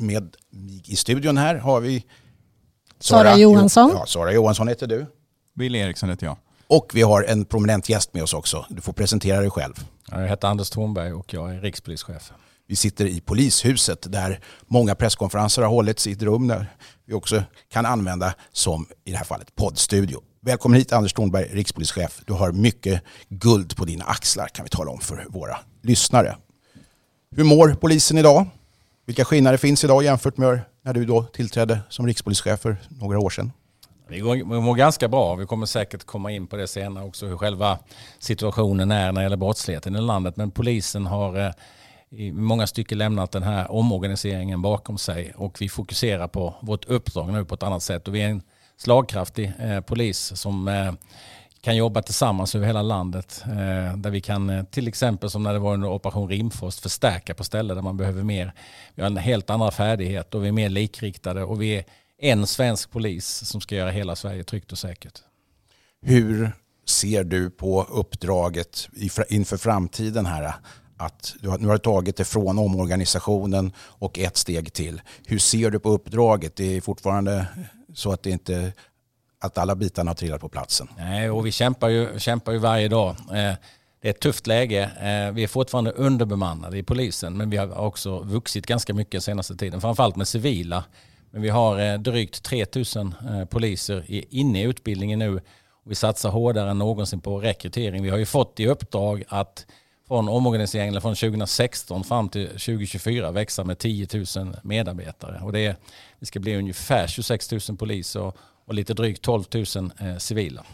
Med 0.00 0.36
mig 0.50 0.82
i 0.86 0.96
studion 0.96 1.36
här 1.36 1.54
har 1.54 1.80
vi 1.80 2.04
Sara 2.98 3.36
Johansson. 3.36 3.90
Ja, 3.94 4.06
Sara 4.06 4.32
Johansson 4.32 4.68
heter 4.68 4.86
du. 4.86 5.06
Bill 5.54 5.74
Eriksson 5.74 6.10
heter 6.10 6.26
jag. 6.26 6.36
Och 6.66 6.90
vi 6.94 7.02
har 7.02 7.22
en 7.22 7.44
prominent 7.44 7.88
gäst 7.88 8.14
med 8.14 8.22
oss 8.22 8.34
också. 8.34 8.66
Du 8.70 8.80
får 8.80 8.92
presentera 8.92 9.40
dig 9.40 9.50
själv. 9.50 9.74
Jag 10.10 10.28
heter 10.28 10.48
Anders 10.48 10.70
Thornberg 10.70 11.12
och 11.12 11.34
jag 11.34 11.54
är 11.54 11.60
rikspolischef. 11.60 12.32
Vi 12.66 12.76
sitter 12.76 13.06
i 13.06 13.20
polishuset 13.20 14.12
där 14.12 14.40
många 14.66 14.94
presskonferenser 14.94 15.62
har 15.62 15.68
hållits 15.68 16.06
i 16.06 16.12
ett 16.12 16.22
rum 16.22 16.48
där 16.48 16.66
vi 17.04 17.14
också 17.14 17.42
kan 17.72 17.86
använda 17.86 18.34
som 18.52 18.86
i 19.04 19.10
det 19.10 19.16
här 19.16 19.24
fallet 19.24 19.54
poddstudio. 19.54 20.20
Välkommen 20.40 20.78
hit 20.78 20.92
Anders 20.92 21.12
Thornberg, 21.12 21.48
rikspolischef. 21.52 22.20
Du 22.26 22.32
har 22.32 22.52
mycket 22.52 23.02
guld 23.28 23.76
på 23.76 23.84
dina 23.84 24.04
axlar 24.04 24.48
kan 24.48 24.64
vi 24.64 24.68
tala 24.68 24.90
om 24.90 25.00
för 25.00 25.26
våra 25.28 25.56
lyssnare. 25.82 26.36
Hur 27.36 27.44
mår 27.44 27.74
polisen 27.74 28.18
idag? 28.18 28.46
Vilka 29.10 29.24
skillnader 29.24 29.58
finns 29.58 29.84
idag 29.84 30.04
jämfört 30.04 30.36
med 30.36 30.60
när 30.82 30.94
du 30.94 31.04
då 31.04 31.22
tillträdde 31.22 31.80
som 31.88 32.06
rikspolischef 32.06 32.60
för 32.60 32.76
några 32.88 33.18
år 33.18 33.30
sedan? 33.30 33.52
Vi 34.08 34.22
mår 34.44 34.74
ganska 34.74 35.08
bra. 35.08 35.34
Vi 35.34 35.46
kommer 35.46 35.66
säkert 35.66 36.04
komma 36.04 36.32
in 36.32 36.46
på 36.46 36.56
det 36.56 36.66
senare 36.66 37.04
också, 37.04 37.26
hur 37.26 37.36
själva 37.36 37.78
situationen 38.18 38.90
är 38.90 39.12
när 39.12 39.20
det 39.20 39.22
gäller 39.22 39.36
brottsligheten 39.36 39.96
i 39.96 40.00
landet. 40.00 40.36
Men 40.36 40.50
polisen 40.50 41.06
har 41.06 41.38
eh, 41.38 41.50
i 42.10 42.32
många 42.32 42.66
stycken 42.66 42.98
lämnat 42.98 43.32
den 43.32 43.42
här 43.42 43.72
omorganiseringen 43.72 44.62
bakom 44.62 44.98
sig 44.98 45.32
och 45.36 45.56
vi 45.60 45.68
fokuserar 45.68 46.28
på 46.28 46.54
vårt 46.60 46.84
uppdrag 46.84 47.32
nu 47.32 47.44
på 47.44 47.54
ett 47.54 47.62
annat 47.62 47.82
sätt. 47.82 48.08
Och 48.08 48.14
vi 48.14 48.22
är 48.22 48.28
en 48.28 48.42
slagkraftig 48.76 49.52
eh, 49.58 49.80
polis 49.80 50.32
som 50.36 50.68
eh, 50.68 50.92
kan 51.60 51.76
jobba 51.76 52.02
tillsammans 52.02 52.54
över 52.54 52.66
hela 52.66 52.82
landet. 52.82 53.42
Eh, 53.46 53.96
där 53.96 54.10
vi 54.10 54.20
kan 54.20 54.50
eh, 54.50 54.64
till 54.64 54.88
exempel 54.88 55.30
som 55.30 55.42
när 55.42 55.52
det 55.52 55.58
var 55.58 55.74
under 55.74 55.88
operation 55.88 56.28
Rimfrost 56.28 56.80
förstärka 56.80 57.34
på 57.34 57.44
ställen 57.44 57.76
där 57.76 57.82
man 57.82 57.96
behöver 57.96 58.22
mer. 58.22 58.52
Vi 58.94 59.02
har 59.02 59.10
en 59.10 59.16
helt 59.16 59.50
andra 59.50 59.70
färdighet 59.70 60.34
och 60.34 60.44
vi 60.44 60.48
är 60.48 60.52
mer 60.52 60.68
likriktade 60.68 61.44
och 61.44 61.62
vi 61.62 61.76
är 61.76 61.84
en 62.18 62.46
svensk 62.46 62.90
polis 62.90 63.26
som 63.26 63.60
ska 63.60 63.74
göra 63.74 63.90
hela 63.90 64.16
Sverige 64.16 64.44
tryggt 64.44 64.72
och 64.72 64.78
säkert. 64.78 65.18
Hur 66.02 66.52
ser 66.86 67.24
du 67.24 67.50
på 67.50 67.82
uppdraget 67.82 68.88
inför 69.28 69.56
framtiden 69.56 70.26
här? 70.26 70.54
Att 70.96 71.34
du 71.40 71.48
har, 71.48 71.58
nu 71.58 71.66
har 71.66 71.74
du 71.74 71.78
tagit 71.78 72.16
det 72.16 72.24
från 72.24 72.58
omorganisationen 72.58 73.72
och 73.78 74.18
ett 74.18 74.36
steg 74.36 74.72
till. 74.72 75.02
Hur 75.26 75.38
ser 75.38 75.70
du 75.70 75.80
på 75.80 75.90
uppdraget? 75.90 76.56
Det 76.56 76.76
är 76.76 76.80
fortfarande 76.80 77.46
så 77.94 78.12
att 78.12 78.22
det 78.22 78.30
inte 78.30 78.72
att 79.40 79.58
alla 79.58 79.74
bitarna 79.74 80.10
har 80.10 80.14
trillat 80.14 80.40
på 80.40 80.48
platsen. 80.48 80.88
Nej, 80.98 81.30
och 81.30 81.46
vi 81.46 81.52
kämpar 81.52 81.88
ju, 81.88 82.18
kämpar 82.18 82.52
ju 82.52 82.58
varje 82.58 82.88
dag. 82.88 83.10
Eh, 83.10 83.54
det 84.02 84.08
är 84.08 84.10
ett 84.10 84.20
tufft 84.20 84.46
läge. 84.46 84.82
Eh, 84.82 85.34
vi 85.34 85.42
är 85.42 85.48
fortfarande 85.48 85.90
underbemannade 85.90 86.78
i 86.78 86.82
polisen, 86.82 87.36
men 87.36 87.50
vi 87.50 87.56
har 87.56 87.78
också 87.78 88.18
vuxit 88.18 88.66
ganska 88.66 88.94
mycket 88.94 89.12
den 89.12 89.20
senaste 89.20 89.56
tiden, 89.56 89.80
framförallt 89.80 90.16
med 90.16 90.28
civila. 90.28 90.84
Men 91.30 91.42
vi 91.42 91.48
har 91.48 91.80
eh, 91.80 91.98
drygt 91.98 92.42
3000 92.42 93.14
poliser 93.50 94.04
inne 94.08 94.62
i 94.62 94.64
utbildningen 94.64 95.18
nu. 95.18 95.40
Vi 95.84 95.94
satsar 95.94 96.30
hårdare 96.30 96.70
än 96.70 96.78
någonsin 96.78 97.20
på 97.20 97.40
rekrytering. 97.40 98.02
Vi 98.02 98.10
har 98.10 98.18
ju 98.18 98.26
fått 98.26 98.60
i 98.60 98.66
uppdrag 98.66 99.24
att 99.28 99.66
från 100.08 100.28
omorganiseringen 100.28 101.00
från 101.00 101.14
2016 101.14 102.04
fram 102.04 102.28
till 102.28 102.46
2024 102.46 103.30
växa 103.30 103.64
med 103.64 103.78
10 103.78 104.08
000 104.36 104.56
medarbetare. 104.62 105.40
Och 105.42 105.52
det, 105.52 105.66
är, 105.66 105.76
det 106.20 106.26
ska 106.26 106.40
bli 106.40 106.56
ungefär 106.56 107.06
26 107.06 107.52
000 107.68 107.76
poliser 107.78 108.32
och 108.70 108.74
lite 108.74 108.94
drygt 108.94 109.22
12 109.22 109.44
000 109.54 109.64
eh, 110.00 110.16
civila. 110.16 110.64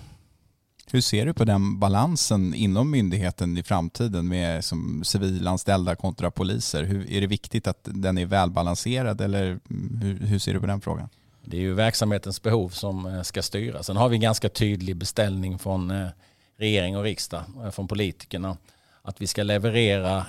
Hur 0.90 1.00
ser 1.00 1.26
du 1.26 1.34
på 1.34 1.44
den 1.44 1.78
balansen 1.78 2.54
inom 2.54 2.90
myndigheten 2.90 3.58
i 3.58 3.62
framtiden 3.62 4.28
med 4.28 4.64
som 4.64 5.04
civilanställda 5.04 5.96
kontra 5.96 6.30
poliser? 6.30 6.84
Hur, 6.84 7.10
är 7.10 7.20
det 7.20 7.26
viktigt 7.26 7.66
att 7.66 7.78
den 7.82 8.18
är 8.18 8.26
välbalanserad 8.26 9.20
eller 9.20 9.60
hur, 10.02 10.26
hur 10.26 10.38
ser 10.38 10.54
du 10.54 10.60
på 10.60 10.66
den 10.66 10.80
frågan? 10.80 11.08
Det 11.44 11.56
är 11.56 11.60
ju 11.60 11.74
verksamhetens 11.74 12.42
behov 12.42 12.68
som 12.68 13.06
eh, 13.06 13.22
ska 13.22 13.42
styra. 13.42 13.82
Sen 13.82 13.96
har 13.96 14.08
vi 14.08 14.16
en 14.16 14.22
ganska 14.22 14.48
tydlig 14.48 14.96
beställning 14.96 15.58
från 15.58 15.90
eh, 15.90 16.08
regering 16.58 16.96
och 16.96 17.02
riksdag, 17.02 17.42
från 17.72 17.88
politikerna 17.88 18.56
att 19.02 19.20
vi 19.20 19.26
ska 19.26 19.42
leverera 19.42 20.26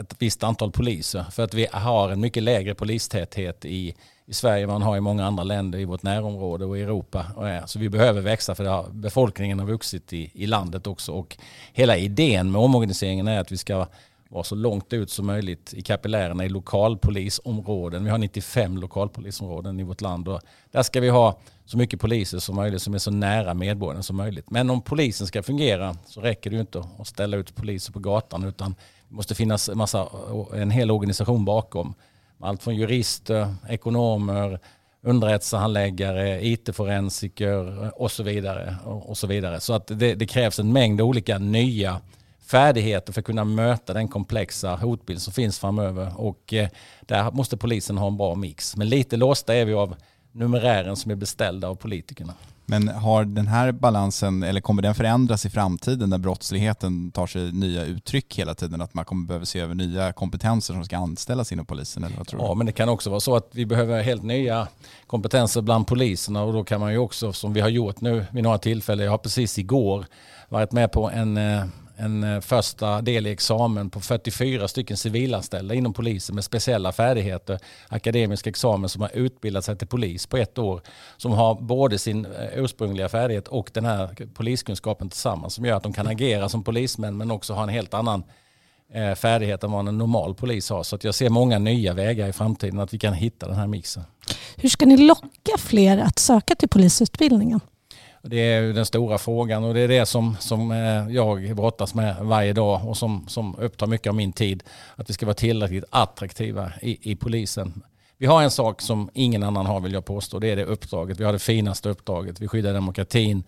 ett 0.00 0.14
visst 0.18 0.42
antal 0.42 0.72
poliser 0.72 1.24
för 1.30 1.42
att 1.42 1.54
vi 1.54 1.66
har 1.72 2.10
en 2.10 2.20
mycket 2.20 2.42
lägre 2.42 2.74
polistäthet 2.74 3.64
i 3.64 3.94
i 4.26 4.32
Sverige 4.32 4.66
man 4.66 4.82
har 4.82 4.96
i 4.96 5.00
många 5.00 5.26
andra 5.26 5.44
länder 5.44 5.78
i 5.78 5.84
vårt 5.84 6.02
närområde 6.02 6.64
och 6.64 6.78
i 6.78 6.82
Europa. 6.82 7.26
Så 7.66 7.78
vi 7.78 7.88
behöver 7.88 8.20
växa 8.20 8.54
för 8.54 8.64
har, 8.64 8.86
befolkningen 8.90 9.58
har 9.58 9.66
vuxit 9.66 10.12
i, 10.12 10.30
i 10.34 10.46
landet 10.46 10.86
också. 10.86 11.12
Och 11.12 11.36
hela 11.72 11.96
idén 11.96 12.52
med 12.52 12.60
omorganiseringen 12.60 13.28
är 13.28 13.40
att 13.40 13.52
vi 13.52 13.56
ska 13.56 13.86
vara 14.32 14.44
så 14.44 14.54
långt 14.54 14.92
ut 14.92 15.10
som 15.10 15.26
möjligt 15.26 15.74
i 15.74 15.82
kapillärerna 15.82 16.44
i 16.44 16.48
lokalpolisområden. 16.48 18.04
Vi 18.04 18.10
har 18.10 18.18
95 18.18 18.76
lokalpolisområden 18.76 19.80
i 19.80 19.82
vårt 19.82 20.00
land 20.00 20.28
och 20.28 20.40
där 20.70 20.82
ska 20.82 21.00
vi 21.00 21.08
ha 21.08 21.38
så 21.64 21.78
mycket 21.78 22.00
poliser 22.00 22.38
som 22.38 22.56
möjligt 22.56 22.82
som 22.82 22.94
är 22.94 22.98
så 22.98 23.10
nära 23.10 23.54
medborgarna 23.54 24.02
som 24.02 24.16
möjligt. 24.16 24.50
Men 24.50 24.70
om 24.70 24.82
polisen 24.82 25.26
ska 25.26 25.42
fungera 25.42 25.96
så 26.06 26.20
räcker 26.20 26.50
det 26.50 26.54
ju 26.54 26.60
inte 26.60 26.84
att 26.98 27.06
ställa 27.06 27.36
ut 27.36 27.54
poliser 27.54 27.92
på 27.92 27.98
gatan 27.98 28.44
utan 28.44 28.74
det 29.08 29.14
måste 29.14 29.34
finnas 29.34 29.70
massa, 29.74 30.08
en 30.54 30.70
hel 30.70 30.90
organisation 30.90 31.44
bakom 31.44 31.94
allt 32.42 32.62
från 32.62 32.76
jurister, 32.76 33.54
ekonomer, 33.68 34.58
underrättelsehandläggare, 35.02 36.46
IT-forensiker 36.46 37.90
och 38.00 38.12
så 38.12 38.22
vidare. 38.22 38.76
Och 38.84 39.18
så 39.18 39.26
vidare. 39.26 39.60
Så 39.60 39.72
att 39.72 39.86
det, 39.86 40.14
det, 40.14 40.26
krävs 40.26 40.58
en 40.58 40.72
mängd 40.72 41.00
olika 41.00 41.38
nya 41.38 42.00
färdigheter 42.46 43.12
för 43.12 43.20
att 43.20 43.26
kunna 43.26 43.44
möta 43.44 43.92
den 43.92 44.08
komplexa 44.08 44.76
hotbild 44.76 45.22
som 45.22 45.32
finns 45.32 45.58
framöver. 45.58 46.20
Och 46.20 46.54
eh, 46.54 46.68
där 47.00 47.30
måste 47.30 47.56
polisen 47.56 47.98
ha 47.98 48.06
en 48.06 48.16
bra 48.16 48.34
mix. 48.34 48.76
Men 48.76 48.88
lite 48.88 49.16
låsta 49.16 49.54
är 49.54 49.64
vi 49.64 49.72
av 49.72 49.96
numerären 50.32 50.96
som 50.96 51.10
är 51.10 51.16
beställda 51.16 51.68
av 51.68 51.74
politikerna. 51.74 52.34
Men 52.72 52.88
har 52.88 53.24
den 53.24 53.46
här 53.46 53.72
balansen, 53.72 54.42
eller 54.42 54.60
kommer 54.60 54.82
den 54.82 54.94
förändras 54.94 55.46
i 55.46 55.50
framtiden 55.50 56.10
när 56.10 56.18
brottsligheten 56.18 57.10
tar 57.10 57.26
sig 57.26 57.52
nya 57.52 57.84
uttryck 57.84 58.38
hela 58.38 58.54
tiden? 58.54 58.80
Att 58.80 58.94
man 58.94 59.04
kommer 59.04 59.26
behöva 59.26 59.44
se 59.44 59.60
över 59.60 59.74
nya 59.74 60.12
kompetenser 60.12 60.74
som 60.74 60.84
ska 60.84 60.96
anställas 60.96 61.52
inom 61.52 61.66
polisen? 61.66 62.04
Eller 62.04 62.16
vad 62.16 62.26
tror 62.26 62.42
ja, 62.42 62.48
du? 62.48 62.54
men 62.54 62.66
det 62.66 62.72
kan 62.72 62.88
också 62.88 63.10
vara 63.10 63.20
så 63.20 63.36
att 63.36 63.48
vi 63.52 63.66
behöver 63.66 64.02
helt 64.02 64.22
nya 64.22 64.68
kompetenser 65.06 65.60
bland 65.60 65.86
poliserna 65.86 66.42
och 66.42 66.52
då 66.52 66.64
kan 66.64 66.80
man 66.80 66.92
ju 66.92 66.98
också, 66.98 67.32
som 67.32 67.52
vi 67.52 67.60
har 67.60 67.68
gjort 67.68 68.00
nu 68.00 68.26
vid 68.30 68.42
några 68.42 68.58
tillfällen, 68.58 69.04
jag 69.04 69.12
har 69.12 69.18
precis 69.18 69.58
igår 69.58 70.06
varit 70.48 70.72
med 70.72 70.92
på 70.92 71.10
en 71.10 71.36
eh, 71.36 71.64
en 71.96 72.24
eh, 72.24 72.40
första 72.40 73.02
del 73.02 73.26
i 73.26 73.30
examen 73.30 73.90
på 73.90 74.00
44 74.00 74.68
stycken 74.68 74.96
civilanställda 74.96 75.74
inom 75.74 75.92
polisen 75.92 76.34
med 76.34 76.44
speciella 76.44 76.92
färdigheter, 76.92 77.58
akademisk 77.88 78.46
examen 78.46 78.88
som 78.88 79.02
har 79.02 79.10
utbildat 79.14 79.64
sig 79.64 79.76
till 79.76 79.88
polis 79.88 80.26
på 80.26 80.36
ett 80.36 80.58
år, 80.58 80.80
som 81.16 81.32
har 81.32 81.54
både 81.54 81.98
sin 81.98 82.24
eh, 82.24 82.30
ursprungliga 82.54 83.08
färdighet 83.08 83.48
och 83.48 83.70
den 83.72 83.84
här 83.84 84.26
poliskunskapen 84.34 85.08
tillsammans 85.08 85.54
som 85.54 85.64
gör 85.64 85.76
att 85.76 85.82
de 85.82 85.92
kan 85.92 86.06
agera 86.06 86.48
som 86.48 86.64
polismän 86.64 87.16
men 87.16 87.30
också 87.30 87.52
ha 87.52 87.62
en 87.62 87.68
helt 87.68 87.94
annan 87.94 88.24
eh, 88.92 89.14
färdighet 89.14 89.64
än 89.64 89.72
vad 89.72 89.88
en 89.88 89.98
normal 89.98 90.34
polis 90.34 90.70
har. 90.70 90.82
Så 90.82 90.96
att 90.96 91.04
jag 91.04 91.14
ser 91.14 91.30
många 91.30 91.58
nya 91.58 91.94
vägar 91.94 92.28
i 92.28 92.32
framtiden 92.32 92.80
att 92.80 92.94
vi 92.94 92.98
kan 92.98 93.14
hitta 93.14 93.46
den 93.46 93.56
här 93.56 93.66
mixen. 93.66 94.02
Hur 94.56 94.68
ska 94.68 94.86
ni 94.86 94.96
locka 94.96 95.58
fler 95.58 95.98
att 95.98 96.18
söka 96.18 96.54
till 96.54 96.68
polisutbildningen? 96.68 97.60
Det 98.24 98.36
är 98.36 98.62
den 98.62 98.86
stora 98.86 99.18
frågan 99.18 99.64
och 99.64 99.74
det 99.74 99.80
är 99.80 99.88
det 99.88 100.06
som, 100.06 100.36
som 100.40 100.70
eh, 100.70 101.14
jag 101.14 101.56
brottas 101.56 101.94
med 101.94 102.16
varje 102.20 102.52
dag 102.52 102.88
och 102.88 102.96
som, 102.96 103.24
som 103.28 103.56
upptar 103.58 103.86
mycket 103.86 104.06
av 104.06 104.14
min 104.14 104.32
tid. 104.32 104.62
Att 104.96 105.10
vi 105.10 105.14
ska 105.14 105.26
vara 105.26 105.34
tillräckligt 105.34 105.84
attraktiva 105.90 106.72
i, 106.82 107.12
i 107.12 107.16
polisen. 107.16 107.82
Vi 108.22 108.26
har 108.26 108.42
en 108.42 108.50
sak 108.50 108.82
som 108.82 109.10
ingen 109.14 109.42
annan 109.42 109.66
har 109.66 109.80
vill 109.80 109.92
jag 109.92 110.04
påstå. 110.04 110.38
Det 110.38 110.50
är 110.50 110.56
det 110.56 110.64
uppdraget. 110.64 111.20
Vi 111.20 111.24
har 111.24 111.32
det 111.32 111.38
finaste 111.38 111.88
uppdraget. 111.88 112.40
Vi 112.40 112.48
skyddar 112.48 112.72
demokratin. 112.72 113.44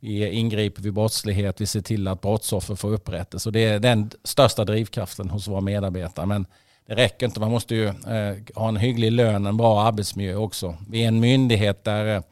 Vi 0.00 0.30
ingriper 0.30 0.82
vid 0.82 0.92
brottslighet. 0.92 1.60
Vi 1.60 1.66
ser 1.66 1.80
till 1.80 2.08
att 2.08 2.20
brottsoffer 2.20 2.74
får 2.74 2.92
upprättelse. 2.92 3.48
Och 3.48 3.52
det 3.52 3.64
är 3.64 3.78
den 3.78 4.10
största 4.24 4.64
drivkraften 4.64 5.30
hos 5.30 5.48
våra 5.48 5.60
medarbetare. 5.60 6.26
Men 6.26 6.46
det 6.86 6.94
räcker 6.94 7.26
inte. 7.26 7.40
Man 7.40 7.50
måste 7.50 7.74
ju 7.74 7.86
eh, 7.86 8.36
ha 8.54 8.68
en 8.68 8.76
hygglig 8.76 9.12
lön, 9.12 9.46
en 9.46 9.56
bra 9.56 9.82
arbetsmiljö 9.82 10.36
också. 10.36 10.76
Vi 10.88 11.04
är 11.04 11.08
en 11.08 11.20
myndighet 11.20 11.84
där 11.84 12.16
eh, 12.16 12.22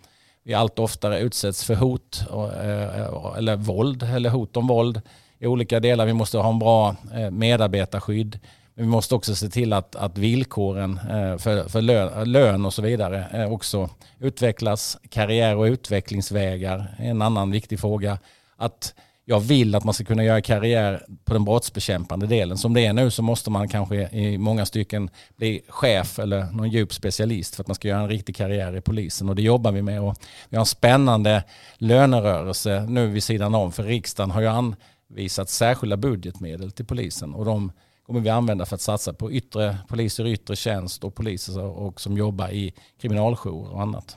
vi 0.46 0.54
allt 0.54 0.78
oftare 0.78 1.20
utsätts 1.20 1.64
för 1.64 1.74
hot 1.74 2.24
eh, 2.30 3.36
eller 3.36 3.56
våld 3.56 4.02
eller 4.02 4.30
hot 4.30 4.56
om 4.56 4.66
våld 4.66 5.00
i 5.38 5.46
olika 5.46 5.80
delar. 5.80 6.06
Vi 6.06 6.12
måste 6.12 6.38
ha 6.38 6.50
en 6.50 6.58
bra 6.58 6.96
eh, 7.14 7.30
medarbetarskydd. 7.30 8.38
Men 8.74 8.84
vi 8.84 8.90
måste 8.90 9.14
också 9.14 9.34
se 9.34 9.48
till 9.48 9.72
att, 9.72 9.96
att 9.96 10.18
villkoren 10.18 10.98
eh, 11.10 11.38
för, 11.38 11.68
för 11.68 11.80
lön, 11.80 12.32
lön 12.32 12.66
och 12.66 12.74
så 12.74 12.82
vidare 12.82 13.46
också 13.46 13.90
utvecklas. 14.18 14.98
Karriär 15.08 15.56
och 15.56 15.64
utvecklingsvägar 15.64 16.94
är 16.98 17.10
en 17.10 17.22
annan 17.22 17.50
viktig 17.50 17.80
fråga. 17.80 18.18
Att 18.56 18.94
jag 19.28 19.40
vill 19.40 19.74
att 19.74 19.84
man 19.84 19.94
ska 19.94 20.04
kunna 20.04 20.24
göra 20.24 20.40
karriär 20.40 21.06
på 21.24 21.32
den 21.32 21.44
brottsbekämpande 21.44 22.26
delen. 22.26 22.58
Som 22.58 22.74
det 22.74 22.86
är 22.86 22.92
nu 22.92 23.10
så 23.10 23.22
måste 23.22 23.50
man 23.50 23.68
kanske 23.68 24.08
i 24.08 24.38
många 24.38 24.66
stycken 24.66 25.10
bli 25.36 25.60
chef 25.68 26.18
eller 26.18 26.44
någon 26.52 26.70
djup 26.70 26.92
specialist 26.92 27.54
för 27.56 27.62
att 27.62 27.68
man 27.68 27.74
ska 27.74 27.88
göra 27.88 28.00
en 28.00 28.08
riktig 28.08 28.36
karriär 28.36 28.76
i 28.76 28.80
polisen. 28.80 29.28
Och 29.28 29.36
det 29.36 29.42
jobbar 29.42 29.72
vi 29.72 29.82
med. 29.82 30.02
Och 30.02 30.16
vi 30.48 30.56
har 30.56 30.62
en 30.62 30.66
spännande 30.66 31.44
lönerörelse 31.78 32.86
nu 32.88 33.06
vid 33.06 33.22
sidan 33.22 33.54
om. 33.54 33.72
För 33.72 33.82
riksdagen 33.82 34.30
har 34.30 34.40
ju 34.40 34.46
anvisat 34.46 35.48
särskilda 35.50 35.96
budgetmedel 35.96 36.72
till 36.72 36.86
polisen. 36.86 37.34
Och 37.34 37.44
de 37.44 37.72
kommer 38.06 38.20
vi 38.20 38.28
använda 38.28 38.66
för 38.66 38.74
att 38.74 38.80
satsa 38.80 39.12
på 39.12 39.32
yttre, 39.32 39.78
poliser 39.88 40.26
i 40.26 40.32
yttre 40.32 40.56
tjänst 40.56 41.04
och 41.04 41.14
poliser 41.14 41.62
och 41.62 42.00
som 42.00 42.16
jobbar 42.16 42.50
i 42.50 42.74
kriminaljour 43.00 43.72
och 43.72 43.82
annat 43.82 44.16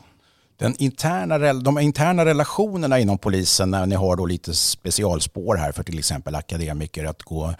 den 0.59 0.75
interna, 0.79 1.53
de 1.53 1.79
interna 1.79 2.25
relationerna 2.25 2.99
inom 2.99 3.17
polisen 3.17 3.71
när 3.71 3.85
ni 3.85 3.95
har 3.95 4.15
då 4.15 4.25
lite 4.25 4.53
specialspår 4.53 5.55
här 5.55 5.71
för 5.71 5.83
till 5.83 5.99
exempel 5.99 6.35
akademiker 6.35 7.05
att 7.05 7.23
gå 7.23 7.53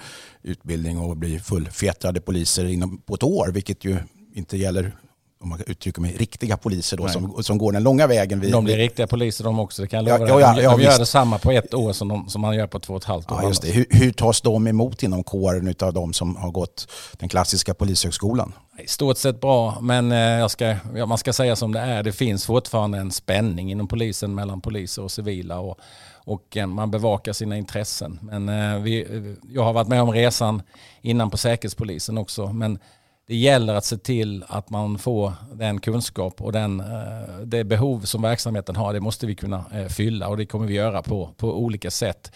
utbildning 0.43 0.99
och 0.99 1.17
bli 1.17 1.39
fullfjättrade 1.39 2.21
poliser 2.21 2.65
inom, 2.65 2.97
på 2.97 3.15
ett 3.15 3.23
år, 3.23 3.51
vilket 3.53 3.85
ju 3.85 3.97
inte 4.33 4.57
gäller 4.57 4.95
om 5.43 5.49
man 5.49 5.61
uttrycker 5.67 6.01
mig, 6.01 6.15
riktiga 6.17 6.57
poliser 6.57 6.97
då, 6.97 7.07
som, 7.07 7.43
som 7.43 7.57
går 7.57 7.71
den 7.71 7.83
långa 7.83 8.07
vägen. 8.07 8.39
Vid, 8.39 8.51
de 8.51 8.63
blir 8.63 8.77
riktiga 8.77 9.07
poliser 9.07 9.43
de 9.43 9.59
också, 9.59 9.81
det 9.81 9.87
kan 9.87 10.05
jag 10.05 10.19
lova 10.19 10.29
ja, 10.29 10.39
ja, 10.39 10.61
ja, 10.61 10.77
De, 10.77 10.83
gör 10.83 10.99
detsamma 10.99 11.37
på 11.37 11.51
ett 11.51 11.73
år 11.73 11.93
som, 11.93 12.07
de, 12.07 12.29
som 12.29 12.41
man 12.41 12.55
gör 12.55 12.67
på 12.67 12.79
två 12.79 12.93
och 12.93 13.01
ett 13.01 13.05
halvt 13.05 13.31
år. 13.31 13.43
Just 13.43 13.61
det. 13.61 13.71
Hur, 13.71 13.85
hur 13.89 14.11
tas 14.11 14.41
de 14.41 14.67
emot 14.67 15.03
inom 15.03 15.23
kåren 15.23 15.75
av 15.81 15.93
de 15.93 16.13
som 16.13 16.35
har 16.35 16.51
gått 16.51 16.87
den 17.17 17.29
klassiska 17.29 17.73
polishögskolan? 17.73 18.53
I 18.83 18.87
stort 18.87 19.17
sett 19.17 19.41
bra, 19.41 19.77
men 19.81 20.11
eh, 20.11 20.47
ska, 20.47 20.75
man 21.07 21.17
ska 21.17 21.33
säga 21.33 21.55
som 21.55 21.71
det 21.71 21.79
är. 21.79 22.03
Det 22.03 22.11
finns 22.11 22.45
fortfarande 22.45 22.97
en 22.97 23.11
spänning 23.11 23.71
inom 23.71 23.87
polisen 23.87 24.35
mellan 24.35 24.61
poliser 24.61 25.03
och 25.03 25.11
civila 25.11 25.59
och, 25.59 25.79
och 26.13 26.57
eh, 26.57 26.67
man 26.67 26.91
bevakar 26.91 27.33
sina 27.33 27.57
intressen. 27.57 28.19
Men 28.21 28.49
eh, 28.49 28.79
vi, 28.79 29.05
jag 29.53 29.63
har 29.63 29.73
varit 29.73 29.87
med 29.87 30.01
om 30.01 30.11
resan 30.11 30.61
innan 31.01 31.29
på 31.29 31.37
Säkerhetspolisen 31.37 32.17
också. 32.17 32.47
Men 32.53 32.79
det 33.29 33.35
gäller 33.35 33.73
att 33.73 33.85
se 33.85 33.97
till 33.97 34.45
att 34.47 34.69
man 34.69 34.97
får 34.97 35.33
den 35.53 35.79
kunskap 35.79 36.41
och 36.41 36.51
den, 36.51 36.79
eh, 36.79 37.39
det 37.45 37.63
behov 37.63 38.01
som 38.01 38.21
verksamheten 38.21 38.75
har. 38.75 38.93
Det 38.93 38.99
måste 38.99 39.27
vi 39.27 39.35
kunna 39.35 39.65
eh, 39.73 39.87
fylla 39.87 40.27
och 40.27 40.37
det 40.37 40.45
kommer 40.45 40.67
vi 40.67 40.73
göra 40.73 41.01
på, 41.01 41.33
på 41.37 41.53
olika 41.53 41.91
sätt. 41.91 42.31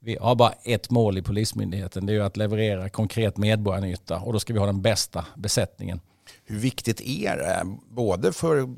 Vi 0.00 0.16
har 0.20 0.34
bara 0.34 0.52
ett 0.64 0.90
mål 0.90 1.18
i 1.18 1.22
Polismyndigheten. 1.22 2.06
Det 2.06 2.14
är 2.14 2.20
att 2.20 2.36
leverera 2.36 2.88
konkret 2.88 3.36
medborgarnytta 3.36 4.18
och 4.18 4.32
då 4.32 4.40
ska 4.40 4.52
vi 4.52 4.58
ha 4.58 4.66
den 4.66 4.82
bästa 4.82 5.26
besättningen. 5.36 6.00
Hur 6.44 6.58
viktigt 6.58 7.00
är 7.00 7.36
det 7.36 7.54
eh, 7.54 7.64
både 7.90 8.32
för 8.32 8.68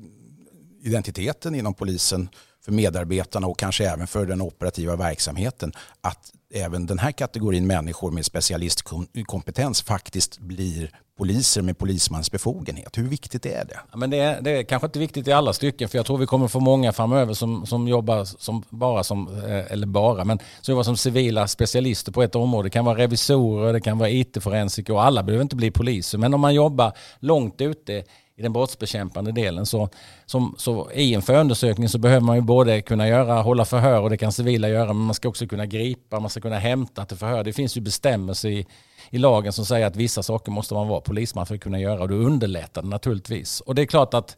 identiteten 0.82 1.54
inom 1.54 1.74
polisen, 1.74 2.28
för 2.68 2.72
medarbetarna 2.72 3.46
och 3.46 3.58
kanske 3.58 3.88
även 3.88 4.06
för 4.06 4.26
den 4.26 4.40
operativa 4.40 4.96
verksamheten 4.96 5.72
att 6.00 6.32
även 6.54 6.86
den 6.86 6.98
här 6.98 7.12
kategorin 7.12 7.66
människor 7.66 8.10
med 8.10 8.24
specialistkompetens 8.24 9.82
faktiskt 9.82 10.38
blir 10.38 10.90
poliser 11.18 11.62
med 11.62 11.78
polismans 11.78 12.30
befogenhet. 12.30 12.98
Hur 12.98 13.08
viktigt 13.08 13.46
är 13.46 13.64
det? 13.64 13.80
Ja, 13.90 13.96
men 13.96 14.10
det, 14.10 14.16
är, 14.16 14.40
det 14.40 14.50
är 14.50 14.62
kanske 14.62 14.86
inte 14.86 14.98
viktigt 14.98 15.28
i 15.28 15.32
alla 15.32 15.52
stycken 15.52 15.88
för 15.88 15.98
jag 15.98 16.06
tror 16.06 16.18
vi 16.18 16.26
kommer 16.26 16.48
få 16.48 16.60
många 16.60 16.92
framöver 16.92 17.34
som, 17.34 17.66
som 17.66 17.88
jobbar 17.88 18.24
som, 18.24 18.62
bara 18.70 19.04
som, 19.04 19.28
eh, 19.44 19.72
eller 19.72 19.86
bara, 19.86 20.24
men 20.24 20.38
som 20.60 20.72
jobbar 20.72 20.82
som 20.82 20.96
civila 20.96 21.48
specialister 21.48 22.12
på 22.12 22.22
ett 22.22 22.34
område. 22.34 22.66
Det 22.66 22.70
kan 22.70 22.84
vara 22.84 22.98
revisorer, 22.98 23.72
det 23.72 23.80
kan 23.80 23.98
vara 23.98 24.10
it-forensiker 24.10 24.92
och 24.92 25.04
alla 25.04 25.22
behöver 25.22 25.42
inte 25.42 25.56
bli 25.56 25.70
poliser. 25.70 26.18
Men 26.18 26.34
om 26.34 26.40
man 26.40 26.54
jobbar 26.54 26.92
långt 27.20 27.60
ute 27.60 28.04
i 28.38 28.42
den 28.42 28.52
brottsbekämpande 28.52 29.32
delen. 29.32 29.66
Så, 29.66 29.88
som, 30.26 30.54
så 30.58 30.90
I 30.92 31.14
en 31.14 31.22
förundersökning 31.22 31.88
så 31.88 31.98
behöver 31.98 32.20
man 32.20 32.36
ju 32.36 32.42
både 32.42 32.80
kunna 32.80 33.08
göra, 33.08 33.42
hålla 33.42 33.64
förhör 33.64 34.00
och 34.00 34.10
det 34.10 34.16
kan 34.16 34.32
civila 34.32 34.68
göra, 34.68 34.92
men 34.92 35.06
man 35.06 35.14
ska 35.14 35.28
också 35.28 35.46
kunna 35.46 35.66
gripa, 35.66 36.20
man 36.20 36.30
ska 36.30 36.40
kunna 36.40 36.58
hämta 36.58 37.04
till 37.04 37.16
förhör. 37.16 37.44
Det 37.44 37.52
finns 37.52 37.76
ju 37.76 37.80
bestämmelser 37.80 38.48
i, 38.48 38.66
i 39.10 39.18
lagen 39.18 39.52
som 39.52 39.66
säger 39.66 39.86
att 39.86 39.96
vissa 39.96 40.22
saker 40.22 40.52
måste 40.52 40.74
man 40.74 40.88
vara 40.88 41.00
polisman 41.00 41.46
för 41.46 41.54
att 41.54 41.60
kunna 41.60 41.80
göra 41.80 42.00
och 42.00 42.08
det 42.08 42.14
underlättar 42.14 42.82
det 42.82 42.88
naturligtvis. 42.88 43.60
Och 43.60 43.74
det 43.74 43.82
är 43.82 43.86
klart 43.86 44.14
att 44.14 44.36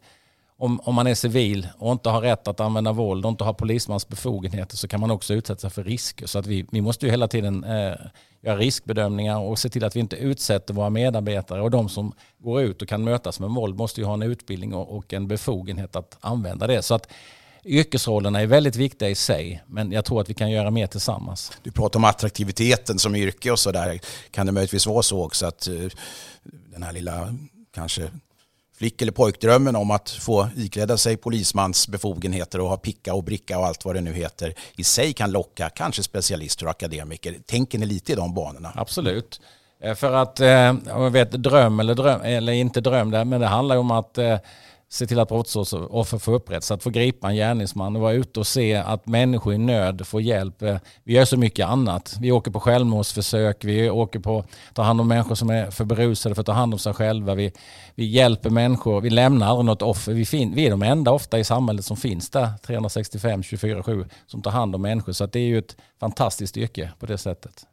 om, 0.57 0.79
om 0.83 0.95
man 0.95 1.07
är 1.07 1.15
civil 1.15 1.67
och 1.77 1.91
inte 1.91 2.09
har 2.09 2.21
rätt 2.21 2.47
att 2.47 2.59
använda 2.59 2.91
våld 2.91 3.25
och 3.25 3.29
inte 3.29 3.43
har 3.43 3.53
polismans 3.53 4.07
befogenheter 4.07 4.77
så 4.77 4.87
kan 4.87 4.99
man 4.99 5.11
också 5.11 5.33
utsätta 5.33 5.59
sig 5.59 5.69
för 5.69 5.83
risker. 5.83 6.27
Så 6.27 6.39
att 6.39 6.47
vi, 6.47 6.65
vi 6.71 6.81
måste 6.81 7.05
ju 7.05 7.11
hela 7.11 7.27
tiden 7.27 7.63
eh, 7.63 7.93
göra 8.41 8.57
riskbedömningar 8.57 9.39
och 9.39 9.59
se 9.59 9.69
till 9.69 9.83
att 9.83 9.95
vi 9.95 9.99
inte 9.99 10.15
utsätter 10.15 10.73
våra 10.73 10.89
medarbetare 10.89 11.61
och 11.61 11.71
de 11.71 11.89
som 11.89 12.13
går 12.37 12.61
ut 12.61 12.81
och 12.81 12.87
kan 12.87 13.03
mötas 13.03 13.39
med 13.39 13.49
våld 13.49 13.75
måste 13.75 14.01
ju 14.01 14.07
ha 14.07 14.13
en 14.13 14.21
utbildning 14.21 14.73
och, 14.73 15.13
en 15.13 15.27
befogenhet 15.27 15.95
att 15.95 16.17
använda 16.19 16.67
det. 16.67 16.81
Så 16.81 16.93
att 16.93 17.07
yrkesrollerna 17.65 18.41
är 18.41 18.47
väldigt 18.47 18.75
viktiga 18.75 19.09
i 19.09 19.15
sig, 19.15 19.63
men 19.67 19.91
jag 19.91 20.05
tror 20.05 20.21
att 20.21 20.29
vi 20.29 20.33
kan 20.33 20.51
göra 20.51 20.71
mer 20.71 20.87
tillsammans. 20.87 21.51
Du 21.63 21.71
pratar 21.71 21.99
om 21.99 22.03
attraktiviteten 22.03 22.99
som 22.99 23.15
yrke 23.15 23.51
och 23.51 23.59
sådär. 23.59 23.99
Kan 24.31 24.45
det 24.45 24.51
möjligtvis 24.51 24.87
vara 24.87 25.03
så 25.03 25.25
också 25.25 25.45
att 25.45 25.67
eh, 25.67 25.73
den 26.43 26.83
här 26.83 26.93
lilla 26.93 27.35
kanske 27.73 28.09
flick 28.81 29.01
eller 29.01 29.11
pojkdrömmen 29.11 29.75
om 29.75 29.91
att 29.91 30.09
få 30.09 30.47
ikläda 30.55 30.97
sig 30.97 31.17
polismans 31.17 31.87
befogenheter 31.87 32.61
och 32.61 32.69
ha 32.69 32.77
picka 32.77 33.13
och 33.13 33.23
bricka 33.23 33.59
och 33.59 33.65
allt 33.65 33.85
vad 33.85 33.95
det 33.95 34.01
nu 34.01 34.13
heter 34.13 34.53
i 34.75 34.83
sig 34.83 35.13
kan 35.13 35.31
locka 35.31 35.69
kanske 35.69 36.03
specialister 36.03 36.65
och 36.65 36.71
akademiker. 36.71 37.35
Tänker 37.45 37.77
ni 37.77 37.85
lite 37.85 38.11
i 38.11 38.15
de 38.15 38.33
banorna? 38.33 38.71
Absolut. 38.75 39.41
Eh, 39.83 39.95
för 39.95 40.13
att, 40.13 40.39
om 40.89 41.01
jag 41.03 41.11
vet 41.11 41.31
dröm 41.31 41.79
eller, 41.79 41.95
dröm 41.95 42.21
eller 42.21 42.53
inte 42.53 42.81
dröm, 42.81 43.09
men 43.09 43.29
det 43.41 43.47
handlar 43.47 43.77
om 43.77 43.91
att 43.91 44.17
eh, 44.17 44.37
se 44.93 45.07
till 45.07 45.19
att 45.19 45.29
brottsoffer 45.29 46.17
får 46.17 46.33
upprättelse, 46.33 46.73
att 46.73 46.83
få 46.83 46.89
gripa 46.89 47.29
en 47.29 47.35
gärningsman 47.35 47.95
och 47.95 48.01
vara 48.01 48.13
ute 48.13 48.39
och 48.39 48.47
se 48.47 48.75
att 48.75 49.07
människor 49.07 49.53
i 49.53 49.57
nöd 49.57 50.07
får 50.07 50.21
hjälp. 50.21 50.61
Eh, 50.61 50.77
vi 51.03 51.13
gör 51.13 51.25
så 51.25 51.37
mycket 51.37 51.67
annat. 51.67 52.17
Vi 52.19 52.31
åker 52.31 52.51
på 52.51 52.59
självmordsförsök, 52.59 53.63
vi 53.63 53.89
åker 53.89 54.19
på 54.19 54.39
att 54.39 54.75
ta 54.75 54.81
hand 54.81 55.01
om 55.01 55.07
människor 55.07 55.35
som 55.35 55.49
är 55.49 55.71
för 55.71 55.85
berusade 55.85 56.35
för 56.35 56.39
att 56.39 56.45
ta 56.45 56.51
hand 56.51 56.73
om 56.73 56.79
sig 56.79 56.93
själva. 56.93 57.35
Vi, 57.35 57.51
vi 57.95 58.05
hjälper 58.05 58.49
människor, 58.49 59.01
vi 59.01 59.09
lämnar 59.09 59.47
aldrig 59.47 59.65
något 59.65 59.81
offer. 59.81 60.13
Vi, 60.13 60.25
fin, 60.25 60.55
vi 60.55 60.65
är 60.65 60.71
de 60.71 60.81
enda 60.81 61.11
ofta 61.11 61.39
i 61.39 61.43
samhället 61.43 61.85
som 61.85 61.97
finns 61.97 62.29
där 62.29 62.49
365, 62.65 63.41
24-7 63.41 64.09
som 64.27 64.41
tar 64.41 64.51
hand 64.51 64.75
om 64.75 64.81
människor. 64.81 65.13
Så 65.13 65.25
det 65.25 65.39
är 65.39 65.47
ju 65.47 65.57
ett 65.57 65.77
fantastiskt 65.99 66.57
yrke 66.57 66.91
på 66.99 67.05
det 67.05 67.17
sättet. 67.17 67.65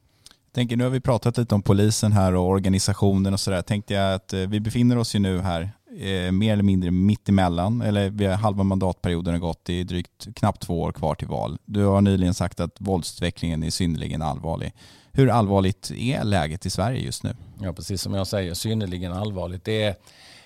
tänker, 0.55 0.77
nu 0.77 0.85
har 0.85 0.91
vi 0.91 1.01
pratat 1.01 1.39
lite 1.39 1.55
om 1.55 1.63
polisen 1.63 2.13
här 2.13 2.35
och 2.35 2.49
organisationen 2.49 3.33
och 3.33 3.41
sådär. 3.41 3.63
Tänkte 3.63 3.95
jag 3.95 4.15
att 4.15 4.33
eh, 4.33 4.41
vi 4.41 4.61
befinner 4.61 4.99
oss 4.99 5.15
ju 5.15 5.19
nu 5.19 5.41
här 5.41 5.71
eh, 5.99 6.33
mer 6.33 6.52
eller 6.52 6.62
mindre 6.62 6.90
mittemellan, 6.90 7.83
eller 7.83 8.11
vi 8.11 8.26
har 8.26 8.35
halva 8.35 8.62
mandatperioden 8.62 9.35
har 9.35 9.40
gått, 9.40 9.64
det 9.64 9.81
är 9.81 9.85
drygt 9.85 10.28
knappt 10.35 10.62
två 10.62 10.81
år 10.81 10.93
kvar 10.93 11.14
till 11.14 11.28
val. 11.28 11.59
Du 11.64 11.85
har 11.85 12.00
nyligen 12.00 12.35
sagt 12.35 12.61
att 12.61 12.76
våldsutvecklingen 12.78 13.62
är 13.62 13.71
synnerligen 13.71 14.23
allvarlig. 14.23 14.73
Hur 15.12 15.31
allvarligt 15.31 15.90
är 15.90 16.25
läget 16.25 16.67
i 16.67 16.71
Sverige 16.71 17.00
just 17.00 17.23
nu? 17.23 17.37
Ja, 17.61 17.73
precis 17.73 18.02
som 18.02 18.14
jag 18.14 18.26
säger, 18.26 18.55
synnerligen 18.55 19.12
allvarligt. 19.12 19.64
Det 19.64 19.83
är, 19.83 19.95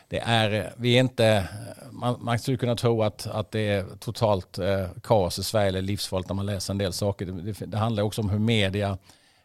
det 0.09 0.19
är, 0.19 0.73
vi 0.77 0.97
är 0.97 1.01
inte, 1.01 1.49
man, 1.91 2.17
man 2.21 2.39
skulle 2.39 2.57
kunna 2.57 2.77
tro 2.77 3.03
att, 3.03 3.27
att 3.27 3.51
det 3.51 3.69
är 3.69 3.85
totalt 3.99 4.59
eh, 4.59 4.87
kaos 5.03 5.39
i 5.39 5.43
Sverige 5.43 5.69
eller 5.69 5.83
livsfarligt 5.83 6.29
när 6.29 6.37
man 6.37 6.47
läser 6.47 6.73
en 6.73 6.79
del 6.79 6.93
saker. 6.93 7.27
Det, 7.27 7.53
det, 7.53 7.67
det 7.67 7.79
handlar 7.79 8.03
också 8.03 8.21
om 8.21 8.31
hur 8.31 8.39
media 8.39 8.99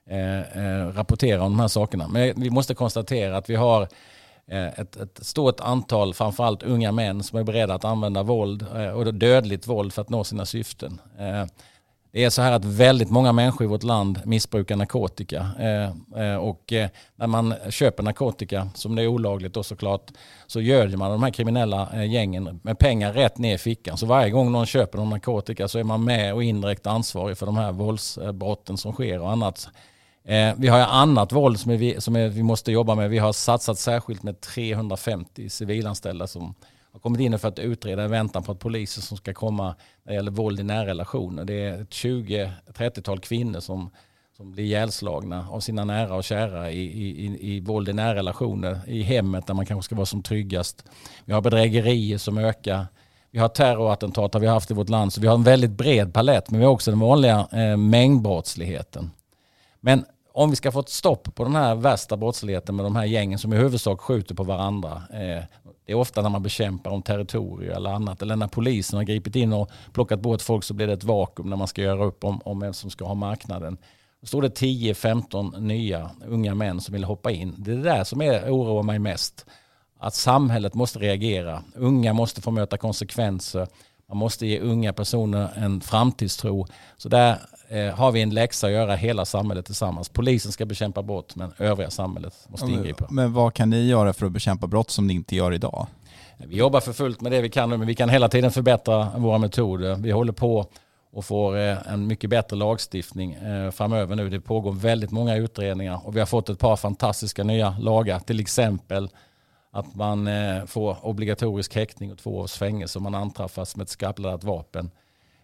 eh, 0.10 0.40
eh, 0.40 0.88
rapporterar 0.88 1.40
om 1.40 1.52
de 1.52 1.60
här 1.60 1.68
sakerna. 1.68 2.08
Men 2.08 2.42
vi 2.42 2.50
måste 2.50 2.74
konstatera 2.74 3.38
att 3.38 3.50
vi 3.50 3.56
har 3.56 3.88
Eh, 4.52 4.80
ett, 4.80 4.96
ett 4.96 5.26
stort 5.26 5.60
antal, 5.60 6.14
framförallt 6.14 6.64
unga 6.64 6.92
män 6.92 7.24
som 7.24 7.40
är 7.40 7.44
beredda 7.44 7.74
att 7.74 7.86
använda 7.86 8.24
våld 8.24 8.66
eh, 8.76 8.90
och 8.90 9.14
dödligt 9.14 9.68
våld 9.68 9.94
för 9.94 10.02
att 10.02 10.10
nå 10.10 10.24
sina 10.24 10.46
syften. 10.46 11.02
Eh, 11.20 11.46
det 12.12 12.24
är 12.24 12.30
så 12.30 12.42
här 12.42 12.52
att 12.52 12.66
väldigt 12.66 13.10
många 13.10 13.32
människor 13.32 13.66
i 13.66 13.68
vårt 13.68 13.84
land 13.84 14.22
missbrukar 14.26 14.76
narkotika. 14.76 15.48
Och 16.40 16.74
när 17.16 17.28
man 17.28 17.54
köper 17.70 18.04
narkotika, 18.04 18.70
som 18.74 18.96
det 18.96 19.02
är 19.04 19.08
olagligt 19.08 19.54
då 19.54 19.64
såklart, 19.64 20.12
så 20.48 20.62
göder 20.62 20.98
man 20.98 21.12
de 21.12 21.24
här 21.24 21.32
kriminella 21.32 22.06
gängen 22.06 22.60
med 22.64 22.80
pengar 22.80 23.14
rätt 23.14 23.38
ner 23.38 23.56
i 23.56 23.58
fickan. 23.58 23.98
Så 23.98 24.06
varje 24.06 24.30
gång 24.30 24.52
någon 24.52 24.66
köper 24.66 24.98
någon 24.98 25.10
narkotika 25.10 25.68
så 25.68 25.80
är 25.80 25.84
man 25.84 26.04
med 26.04 26.34
och 26.34 26.44
indirekt 26.44 26.88
ansvarig 26.88 27.38
för 27.38 27.46
de 27.46 27.58
här 27.58 27.72
våldsbrotten 27.72 28.78
som 28.78 28.94
sker 28.94 29.22
och 29.22 29.32
annat. 29.32 29.70
Eh, 30.28 30.54
vi 30.58 30.68
har 30.68 30.80
annat 30.80 31.32
våld 31.32 31.60
som, 31.60 31.78
vi, 31.78 32.02
som 32.02 32.14
vi 32.14 32.44
måste 32.44 32.72
jobba 32.72 32.96
med. 32.96 33.10
Vi 33.10 33.18
har 33.18 33.34
satsat 33.34 33.80
särskilt 33.80 34.24
med 34.24 34.42
350 34.42 35.50
civilanställda 35.50 36.28
som 36.28 36.56
har 36.94 37.00
kommit 37.00 37.22
in 37.22 37.40
för 37.40 37.48
att 37.48 37.60
utreda 37.60 38.06
i 38.06 38.08
väntan 38.08 38.44
på 38.44 38.52
att 38.52 38.60
poliser 38.60 39.02
som 39.02 39.18
ska 39.18 39.34
komma 39.34 39.76
när 40.04 40.12
det 40.12 40.14
gäller 40.14 40.32
våld 40.32 40.60
i 40.60 40.64
nära 40.64 40.86
relationer. 40.86 41.46
Det 41.46 41.54
är 41.54 41.82
ett 41.82 41.90
20-30-tal 41.90 43.20
kvinnor 43.20 43.60
som, 43.60 43.90
som 44.38 44.52
blir 44.52 44.64
ihjälslagna 44.64 45.48
av 45.50 45.60
sina 45.60 45.86
nära 45.86 46.16
och 46.16 46.24
kära 46.24 46.72
i, 46.72 46.82
i, 46.82 47.38
i 47.56 47.60
våld 47.60 47.90
i 47.90 47.94
nära 47.94 48.16
relationer, 48.16 48.80
i 48.88 49.02
hemmet 49.02 49.48
där 49.48 49.54
man 49.54 49.66
kanske 49.66 49.86
ska 49.86 49.96
vara 49.96 50.06
som 50.06 50.24
tryggast. 50.24 50.86
Vi 51.26 51.34
har 51.34 51.42
bedrägerier 51.42 52.18
som 52.18 52.38
ökar. 52.38 52.86
Vi 53.32 53.40
har 53.40 53.50
terrorattentat 53.50 54.34
har 54.34 54.42
vi 54.42 54.48
haft 54.48 54.72
i 54.72 54.74
vårt 54.74 54.90
land, 54.90 55.14
så 55.14 55.22
vi 55.22 55.28
har 55.28 55.36
en 55.36 55.44
väldigt 55.44 55.72
bred 55.72 56.14
palett, 56.14 56.52
men 56.52 56.60
vi 56.60 56.66
har 56.66 56.74
också 56.74 56.92
den 56.92 57.00
vanliga 57.00 57.48
eh, 57.52 57.78
mängdbrottsligheten. 57.78 59.12
Men 59.80 60.06
om 60.38 60.50
vi 60.50 60.56
ska 60.56 60.72
få 60.72 60.80
ett 60.80 60.90
stopp 60.90 61.36
på 61.36 61.44
den 61.44 61.56
här 61.56 61.76
värsta 61.76 62.18
brottsligheten 62.18 62.76
med 62.76 62.86
de 62.86 62.96
här 62.96 63.06
gängen 63.06 63.40
som 63.40 63.54
i 63.54 63.58
huvudsak 63.58 64.02
skjuter 64.02 64.36
på 64.36 64.44
varandra. 64.44 65.04
Eh, 65.12 65.44
det 65.86 65.92
är 65.92 65.96
ofta 65.96 66.22
när 66.22 66.30
man 66.30 66.44
bekämpar 66.44 66.92
om 66.92 67.02
territorier 67.02 67.72
eller 67.72 67.90
annat. 67.90 68.22
Eller 68.22 68.36
när 68.36 68.48
polisen 68.48 68.98
har 68.98 69.04
gripit 69.04 69.36
in 69.36 69.54
och 69.54 69.72
plockat 69.94 70.20
bort 70.20 70.42
folk 70.42 70.64
så 70.64 70.74
blir 70.74 70.88
det 70.88 70.94
ett 70.94 71.04
vakuum 71.04 71.50
när 71.50 71.58
man 71.58 71.68
ska 71.68 71.82
göra 71.82 72.06
upp 72.06 72.24
om, 72.24 72.42
om 72.46 72.60
vem 72.60 72.74
som 72.74 72.90
ska 72.90 73.06
ha 73.06 73.14
marknaden. 73.14 73.78
Då 74.22 74.28
står 74.28 74.42
det 74.42 74.60
10-15 74.62 75.60
nya 75.60 76.10
unga 76.28 76.56
män 76.56 76.82
som 76.82 76.94
vill 76.94 77.04
hoppa 77.04 77.32
in. 77.32 77.56
Det 77.58 77.72
är 77.72 77.76
det 77.76 77.84
där 77.84 78.04
som 78.04 78.22
är, 78.22 78.50
oroar 78.50 78.84
mig 78.84 79.00
mest. 79.00 79.46
Att 80.00 80.16
samhället 80.16 80.74
måste 80.74 81.00
reagera. 81.00 81.64
Unga 81.76 82.14
måste 82.14 82.42
få 82.42 82.52
möta 82.52 82.78
konsekvenser. 82.78 83.68
Man 84.10 84.18
måste 84.18 84.48
ge 84.48 84.60
unga 84.60 84.94
personer 84.94 85.50
en 85.56 85.82
framtidstro. 85.82 86.68
Så 86.98 87.10
där 87.10 87.38
eh, 87.70 87.96
har 87.96 88.12
vi 88.12 88.22
en 88.22 88.30
läxa 88.30 88.68
att 88.68 88.74
göra 88.74 88.96
hela 88.96 89.26
samhället 89.26 89.66
tillsammans. 89.66 90.10
Polisen 90.10 90.52
ska 90.52 90.66
bekämpa 90.66 91.04
brott 91.04 91.36
men 91.36 91.54
övriga 91.58 91.90
samhället 91.90 92.34
måste 92.48 92.72
ingripa. 92.72 93.08
Men 93.10 93.34
vad 93.34 93.54
kan 93.54 93.70
ni 93.70 93.88
göra 93.88 94.14
för 94.14 94.26
att 94.26 94.32
bekämpa 94.32 94.68
brott 94.68 94.90
som 94.92 95.08
ni 95.08 95.14
inte 95.14 95.36
gör 95.36 95.54
idag? 95.54 95.88
Vi 96.38 96.58
jobbar 96.58 96.80
för 96.80 96.94
fullt 96.94 97.22
med 97.22 97.32
det 97.32 97.42
vi 97.42 97.50
kan 97.50 97.70
men 97.70 97.86
vi 97.88 97.96
kan 97.96 98.10
hela 98.10 98.30
tiden 98.30 98.52
förbättra 98.52 99.10
våra 99.18 99.38
metoder. 99.38 99.96
Vi 99.96 100.12
håller 100.12 100.34
på 100.34 100.66
och 101.12 101.26
får 101.26 101.58
eh, 101.58 101.94
en 101.94 102.08
mycket 102.08 102.30
bättre 102.30 102.56
lagstiftning 102.56 103.34
eh, 103.34 103.72
framöver 103.72 104.16
nu. 104.16 104.30
Det 104.30 104.42
pågår 104.42 104.72
väldigt 104.72 105.12
många 105.12 105.36
utredningar 105.36 106.08
och 106.08 106.16
vi 106.16 106.20
har 106.20 106.28
fått 106.28 106.50
ett 106.50 106.60
par 106.60 106.76
fantastiska 106.76 107.44
nya 107.44 107.76
lagar. 107.80 108.20
Till 108.20 108.40
exempel 108.40 109.10
att 109.72 109.96
man 109.96 110.30
får 110.68 111.06
obligatorisk 111.06 111.76
häktning 111.76 112.12
och 112.12 112.18
två 112.18 112.38
års 112.38 112.54
fängelse 112.54 113.00
om 113.00 113.04
man 113.04 113.16
anträffas 113.16 113.76
med 113.76 113.84
ett 113.84 113.90
skarpladdat 113.90 114.44
vapen. 114.44 114.92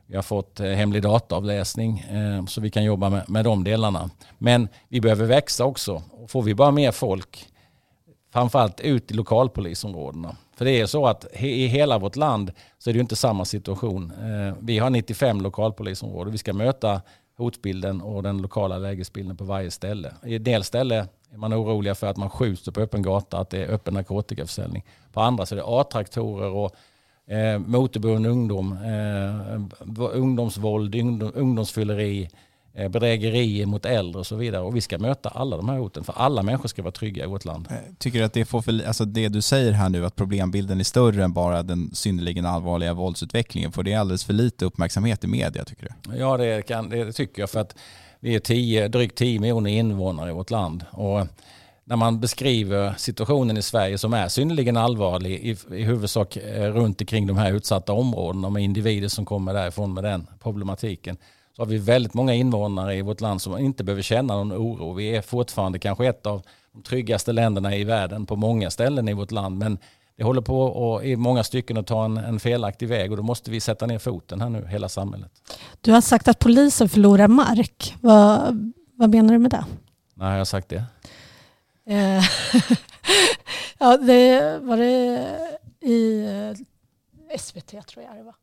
Vi 0.08 0.16
har 0.16 0.24
fått 0.24 0.60
eh, 0.60 0.68
hemlig 0.68 1.02
dataavläsning 1.02 2.00
eh, 2.00 2.46
så 2.46 2.62
vi 2.62 2.70
kan 2.70 2.84
jobba 2.84 3.10
med, 3.10 3.30
med 3.30 3.46
de 3.46 3.64
delarna. 3.64 4.10
Men 4.38 4.68
vi 4.88 5.02
behöver 5.02 5.26
växa 5.26 5.66
också. 5.66 6.04
Får 6.28 6.42
vi 6.42 6.56
bara 6.56 6.72
mer 6.72 6.92
folk, 6.92 7.48
framförallt 8.34 8.80
ut 8.80 9.12
i 9.12 9.14
lokalpolisområdena. 9.14 10.36
För 10.56 10.66
det 10.66 10.82
är 10.82 10.86
så 10.86 11.08
att 11.08 11.26
i 11.34 11.68
hela 11.68 11.98
vårt 11.98 12.16
land 12.16 12.52
så 12.80 12.90
är 12.90 12.94
det 12.94 13.00
inte 13.00 13.16
samma 13.16 13.46
situation. 13.46 14.12
Eh, 14.12 14.56
vi 14.60 14.80
har 14.80 14.90
95 14.90 15.42
lokalpolisområden. 15.42 16.32
Vi 16.32 16.38
ska 16.38 16.54
möta 16.54 17.02
hotbilden 17.38 18.02
och 18.02 18.24
den 18.24 18.42
lokala 18.42 18.78
lägesbilden 18.78 19.38
på 19.38 19.44
varje 19.44 19.72
ställe. 19.72 20.14
I 20.26 20.36
en 20.36 20.44
del 20.44 20.64
ställe 20.64 21.08
är 21.34 21.38
man 21.38 21.54
oroliga 21.54 21.96
för 21.96 22.08
att 22.08 22.18
man 22.18 22.30
skjuter 22.30 22.72
på 22.72 22.82
öppen 22.82 23.02
gata, 23.02 23.38
att 23.38 23.50
det 23.50 23.64
är 23.64 23.68
öppen 23.68 23.94
narkotikaförsäljning. 23.94 24.86
På 25.14 25.22
andra 25.22 25.46
så 25.46 25.56
är 25.56 25.58
det 25.58 25.64
A-traktorer 25.66 26.50
och 26.50 26.76
eh, 27.28 27.60
motorburen 27.60 28.26
ungdom, 28.26 28.72
eh, 28.72 30.18
ungdomsvåld, 30.18 30.96
ungdom, 30.96 31.32
ungdomsfylleri, 31.36 32.30
eh, 32.74 32.90
bedrägerier 32.90 33.66
mot 33.66 33.86
äldre 33.86 34.20
och 34.20 34.28
så 34.28 34.36
vidare. 34.36 34.62
Och 34.62 34.76
vi 34.76 34.82
ska 34.82 34.98
möta 34.98 35.30
alla 35.30 35.58
de 35.58 35.70
här 35.70 35.78
hoten, 35.78 36.04
för 36.04 36.14
alla 36.18 36.44
människor 36.44 36.68
ska 36.68 36.82
vara 36.82 36.92
trygga 36.92 37.24
i 37.24 37.28
vårt 37.28 37.46
land. 37.46 37.68
Eh, 37.70 37.78
tycker 37.98 38.20
du 38.20 38.26
att 38.26 38.34
det 38.34 38.46
får 38.46 38.62
för, 38.62 38.88
alltså 38.88 39.06
det 39.06 39.30
du 39.30 39.42
säger 39.42 39.72
här 39.72 39.90
nu, 39.90 40.06
att 40.06 40.16
problembilden 40.16 40.80
är 40.80 40.84
större 40.84 41.24
än 41.24 41.34
bara 41.34 41.64
den 41.64 41.96
synnerligen 41.96 42.46
allvarliga 42.46 42.94
våldsutvecklingen, 42.94 43.72
får 43.72 43.84
det 43.84 43.96
alldeles 43.96 44.24
för 44.24 44.34
lite 44.34 44.66
uppmärksamhet 44.66 45.24
i 45.24 45.28
media 45.28 45.66
tycker 45.66 45.96
du? 46.04 46.18
Ja, 46.18 46.38
det, 46.38 46.62
kan, 46.62 46.90
det 46.90 47.12
tycker 47.12 47.42
jag, 47.42 47.50
för 47.50 47.60
att 47.60 47.76
vi 48.20 48.36
är 48.36 48.40
tio, 48.40 48.88
drygt 48.88 49.18
10 49.18 49.40
miljoner 49.40 49.70
invånare 49.70 50.30
i 50.30 50.34
vårt 50.34 50.52
land. 50.52 50.86
Och 50.92 51.28
när 51.86 51.96
man 51.96 52.20
beskriver 52.20 52.94
situationen 52.98 53.58
i 53.58 53.62
Sverige 53.62 53.98
som 53.98 54.14
är 54.14 54.28
synnerligen 54.28 54.78
allvarlig 54.78 55.32
i, 55.32 55.58
i 55.76 55.84
huvudsak 55.84 56.38
eh, 56.38 56.72
runt 56.74 57.02
omkring 57.02 57.28
de 57.28 57.38
här 57.38 57.52
utsatta 57.52 57.94
områdena 57.94 58.50
med 58.50 58.64
individer 58.64 59.08
som 59.08 59.26
kommer 59.26 59.54
därifrån 59.54 59.94
med 59.94 60.04
den 60.04 60.28
problematiken 60.40 61.18
så 61.56 61.62
har 61.62 61.68
vi 61.68 61.78
väldigt 61.78 62.14
många 62.14 62.34
invånare 62.34 62.96
i 62.96 63.02
vårt 63.02 63.22
land 63.22 63.42
som 63.42 63.58
inte 63.58 63.84
behöver 63.84 64.02
känna 64.02 64.36
någon 64.36 64.54
oro. 64.54 64.94
Vi 64.94 65.16
är 65.16 65.22
fortfarande 65.22 65.80
kanske 65.80 66.08
ett 66.08 66.26
av 66.26 66.42
de 66.74 66.84
tryggaste 66.84 67.32
länderna 67.32 67.76
i 67.76 67.84
världen 67.84 68.26
på 68.26 68.36
många 68.36 68.70
ställen 68.70 69.10
i 69.10 69.14
vårt 69.14 69.32
land 69.32 69.58
men 69.58 69.78
det 70.18 70.24
håller 70.24 70.42
på 70.42 70.62
och 70.62 71.06
i 71.06 71.16
många 71.16 71.44
stycken 71.44 71.78
att 71.78 71.88
ta 71.88 72.06
en, 72.06 72.18
en 72.18 72.40
felaktig 72.40 72.88
väg 72.88 73.12
och 73.12 73.18
då 73.18 73.24
måste 73.24 73.52
vi 73.52 73.60
sätta 73.60 73.86
ner 73.86 74.00
foten 74.00 74.42
här 74.42 74.50
nu, 74.50 74.68
hela 74.70 74.90
samhället. 74.90 75.32
Du 75.82 75.92
har 75.92 76.02
sagt 76.02 76.28
att 76.28 76.40
polisen 76.40 76.90
förlorar 76.90 77.28
mark. 77.28 77.96
Vad, 78.02 78.40
vad 78.96 79.10
menar 79.10 79.34
du 79.34 79.40
med 79.40 79.52
det? 79.52 79.66
När 80.14 80.32
har 80.32 80.38
jag 80.38 80.48
sagt 80.48 80.70
det? 80.70 80.84
Eh, 81.86 82.24
ja, 83.80 83.98
det 83.98 84.60
var 84.60 84.78
det 84.78 85.30
i 85.82 86.26
eh, 86.26 87.38
SVT 87.38 87.68
tror 87.68 88.06
jag 88.06 88.18
det 88.18 88.24
var. 88.24 88.36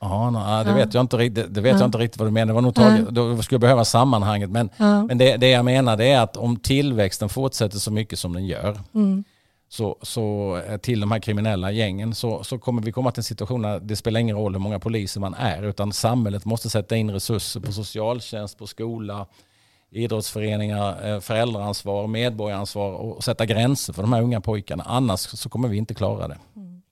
Ja, 0.00 0.30
no, 0.30 0.64
det 0.64 0.72
vet 0.74 0.94
jag 0.94 1.00
inte 1.00 1.16
riktigt. 1.16 1.54
Det 1.54 1.60
vet 1.60 1.72
ja. 1.72 1.78
jag 1.78 1.88
inte 1.88 1.98
riktigt 1.98 2.18
vad 2.18 2.28
du 2.28 2.32
menar. 2.32 2.46
Det 2.46 2.52
var 2.52 2.62
nog 2.62 2.74
taget, 2.74 3.08
då 3.08 3.42
skulle 3.42 3.54
jag 3.54 3.60
behöva 3.60 3.84
sammanhanget. 3.84 4.50
Men, 4.50 4.70
ja. 4.76 5.02
men 5.02 5.18
det, 5.18 5.36
det 5.36 5.48
jag 5.48 5.64
menar 5.64 6.00
är 6.00 6.18
att 6.18 6.36
om 6.36 6.56
tillväxten 6.56 7.28
fortsätter 7.28 7.78
så 7.78 7.90
mycket 7.90 8.18
som 8.18 8.32
den 8.32 8.46
gör 8.46 8.80
mm. 8.94 9.24
så, 9.68 9.96
så 10.02 10.56
eh, 10.68 10.76
till 10.76 11.00
de 11.00 11.10
här 11.10 11.18
kriminella 11.18 11.70
gängen 11.70 12.14
så, 12.14 12.44
så 12.44 12.58
kommer 12.58 12.82
vi 12.82 12.92
komma 12.92 13.10
till 13.10 13.20
en 13.20 13.24
situation 13.24 13.62
där 13.62 13.80
det 13.80 13.96
spelar 13.96 14.20
ingen 14.20 14.36
roll 14.36 14.52
hur 14.52 14.60
många 14.60 14.78
poliser 14.78 15.20
man 15.20 15.34
är 15.34 15.62
utan 15.62 15.92
samhället 15.92 16.44
måste 16.44 16.70
sätta 16.70 16.96
in 16.96 17.10
resurser 17.10 17.60
på 17.60 17.72
socialtjänst, 17.72 18.58
på 18.58 18.66
skola, 18.66 19.26
idrottsföreningar, 19.92 21.08
eh, 21.08 21.20
föräldraansvar, 21.20 22.06
medborgaransvar 22.06 22.92
och 22.92 23.24
sätta 23.24 23.46
gränser 23.46 23.92
för 23.92 24.02
de 24.02 24.12
här 24.12 24.22
unga 24.22 24.40
pojkarna. 24.40 24.84
Annars 24.86 25.20
så 25.20 25.48
kommer 25.48 25.68
vi 25.68 25.76
inte 25.76 25.94
klara 25.94 26.28
det. 26.28 26.38
Mm. 26.56 26.82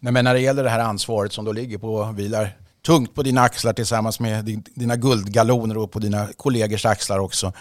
Nej, 0.00 0.12
men 0.12 0.24
när 0.24 0.34
det 0.34 0.40
gäller 0.40 0.64
det 0.64 0.70
här 0.70 0.78
ansvaret 0.78 1.32
som 1.32 1.44
då 1.44 1.52
ligger 1.52 1.78
på, 1.78 2.12
vilar 2.16 2.56
tungt 2.86 3.14
på 3.14 3.22
dina 3.22 3.40
axlar 3.40 3.72
tillsammans 3.72 4.20
med 4.20 4.62
dina 4.74 4.96
guldgaloner 4.96 5.78
och 5.78 5.90
på 5.90 5.98
dina 5.98 6.28
kollegors 6.36 6.86
axlar 6.86 7.18
också. 7.18 7.52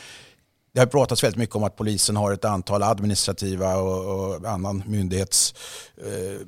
Det 0.74 0.80
har 0.80 0.88
pratats 0.88 1.24
väldigt 1.24 1.38
mycket 1.38 1.56
om 1.56 1.64
att 1.64 1.76
polisen 1.76 2.16
har 2.16 2.34
ett 2.34 2.46
antal 2.46 2.84
administrativa 2.84 3.76
och, 3.76 4.36
och 4.36 4.50
annan 4.50 4.84
myndighets, 4.88 5.54
eh, 5.98 6.48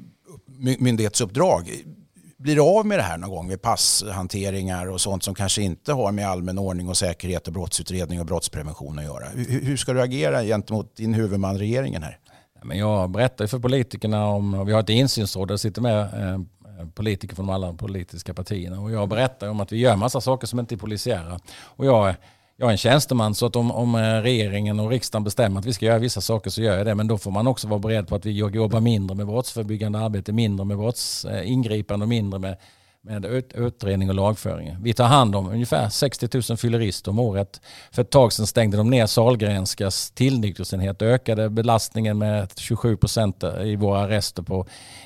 myndighetsuppdrag 0.80 1.84
blir 2.44 2.80
av 2.80 2.86
med 2.86 3.00
det 3.00 3.04
här 3.04 3.18
någon 3.18 3.30
gång 3.30 3.48
vid 3.48 3.62
passhanteringar 3.62 4.88
och 4.88 5.02
sånt 5.02 5.24
som 5.24 5.36
kanske 5.36 5.62
inte 5.62 5.94
har 5.94 6.12
med 6.12 6.28
allmän 6.28 6.60
ordning 6.60 6.90
och 6.90 6.98
säkerhet 6.98 7.48
och 7.48 7.54
brottsutredning 7.54 8.20
och 8.20 8.26
brottsprevention 8.26 9.00
att 9.00 9.06
göra. 9.06 9.26
Hur, 9.48 9.78
ska 9.78 9.94
du 9.94 10.02
agera 10.02 10.44
gentemot 10.44 10.96
din 10.96 11.14
huvudman, 11.14 11.58
regeringen 11.58 12.04
här? 12.04 12.18
Men 12.64 12.78
jag 12.78 13.10
berättar 13.10 13.48
för 13.48 13.60
politikerna 13.60 14.28
om, 14.28 14.66
vi 14.66 14.74
har 14.74 14.80
ett 14.80 14.90
insynsråd 14.90 15.48
där 15.48 15.54
det 15.54 15.60
sitter 15.60 15.82
med 15.82 16.02
eh, 16.02 16.40
politiker 16.94 17.36
från 17.36 17.50
alla 17.50 17.74
politiska 17.74 18.34
partierna 18.34 18.80
och 18.80 18.92
jag 18.92 19.10
berättar 19.10 19.50
om 19.50 19.60
att 19.60 19.72
vi 19.72 19.78
gör 19.78 19.96
massa 19.96 20.22
saker 20.22 20.48
som 20.48 20.60
inte 20.60 20.76
är 20.76 20.78
polisiära. 20.78 21.40
Och 21.62 21.86
jag 21.86 22.16
jag 22.58 22.68
är 22.68 22.72
en 22.72 22.78
tjänsteman 22.78 23.36
så 23.36 23.46
att 23.46 23.56
om, 23.56 23.72
om 23.72 23.96
eh, 23.96 24.22
regeringen 24.22 24.80
och 24.80 24.90
riksdagen 24.90 25.24
bestämmer 25.24 25.60
att 25.60 25.66
vi 25.66 25.74
ska 25.74 25.86
göra 25.86 26.00
vissa 26.00 26.22
saker 26.22 26.50
så 26.50 26.62
gör 26.62 26.78
jag 26.78 26.86
det. 26.86 26.96
Men 26.96 27.08
då 27.08 27.18
får 27.18 27.32
man 27.32 27.48
också 27.48 27.68
vara 27.68 27.80
beredd 27.80 28.08
på 28.08 28.16
att 28.16 28.26
vi 28.26 28.32
jobbar 28.32 28.80
mindre 28.80 29.18
med 29.18 29.28
brottsförebyggande 29.28 30.00
arbete, 30.00 30.32
mindre 30.32 30.66
med 30.66 30.78
brottsingripande 30.78 32.04
eh, 32.04 32.06
och 32.06 32.10
mindre 32.10 32.40
med 32.40 32.58
med 33.06 33.26
ut, 33.26 33.54
utredning 33.54 34.10
och 34.10 34.16
lagföring. 34.16 34.78
Vi 34.82 34.94
tar 34.94 35.06
hand 35.06 35.36
om 35.36 35.50
ungefär 35.50 35.90
60 35.90 36.30
000 36.50 36.58
fyllerister 36.58 37.12
om 37.12 37.20
året. 37.20 37.62
För 37.92 38.02
ett 38.02 38.10
tag 38.10 38.34
sedan 38.34 38.48
stängde 38.48 38.78
de 38.78 38.90
ner 38.90 39.06
Sahlgrenskas 39.06 40.12
tillnyktringsenhet 40.12 41.02
och 41.02 41.08
ökade 41.08 41.50
belastningen 41.50 42.18
med 42.18 42.52
27 42.58 42.98
procent 42.98 43.44
i 43.64 43.76
våra 43.76 44.00
arrester 44.00 44.44
på, 44.44 44.66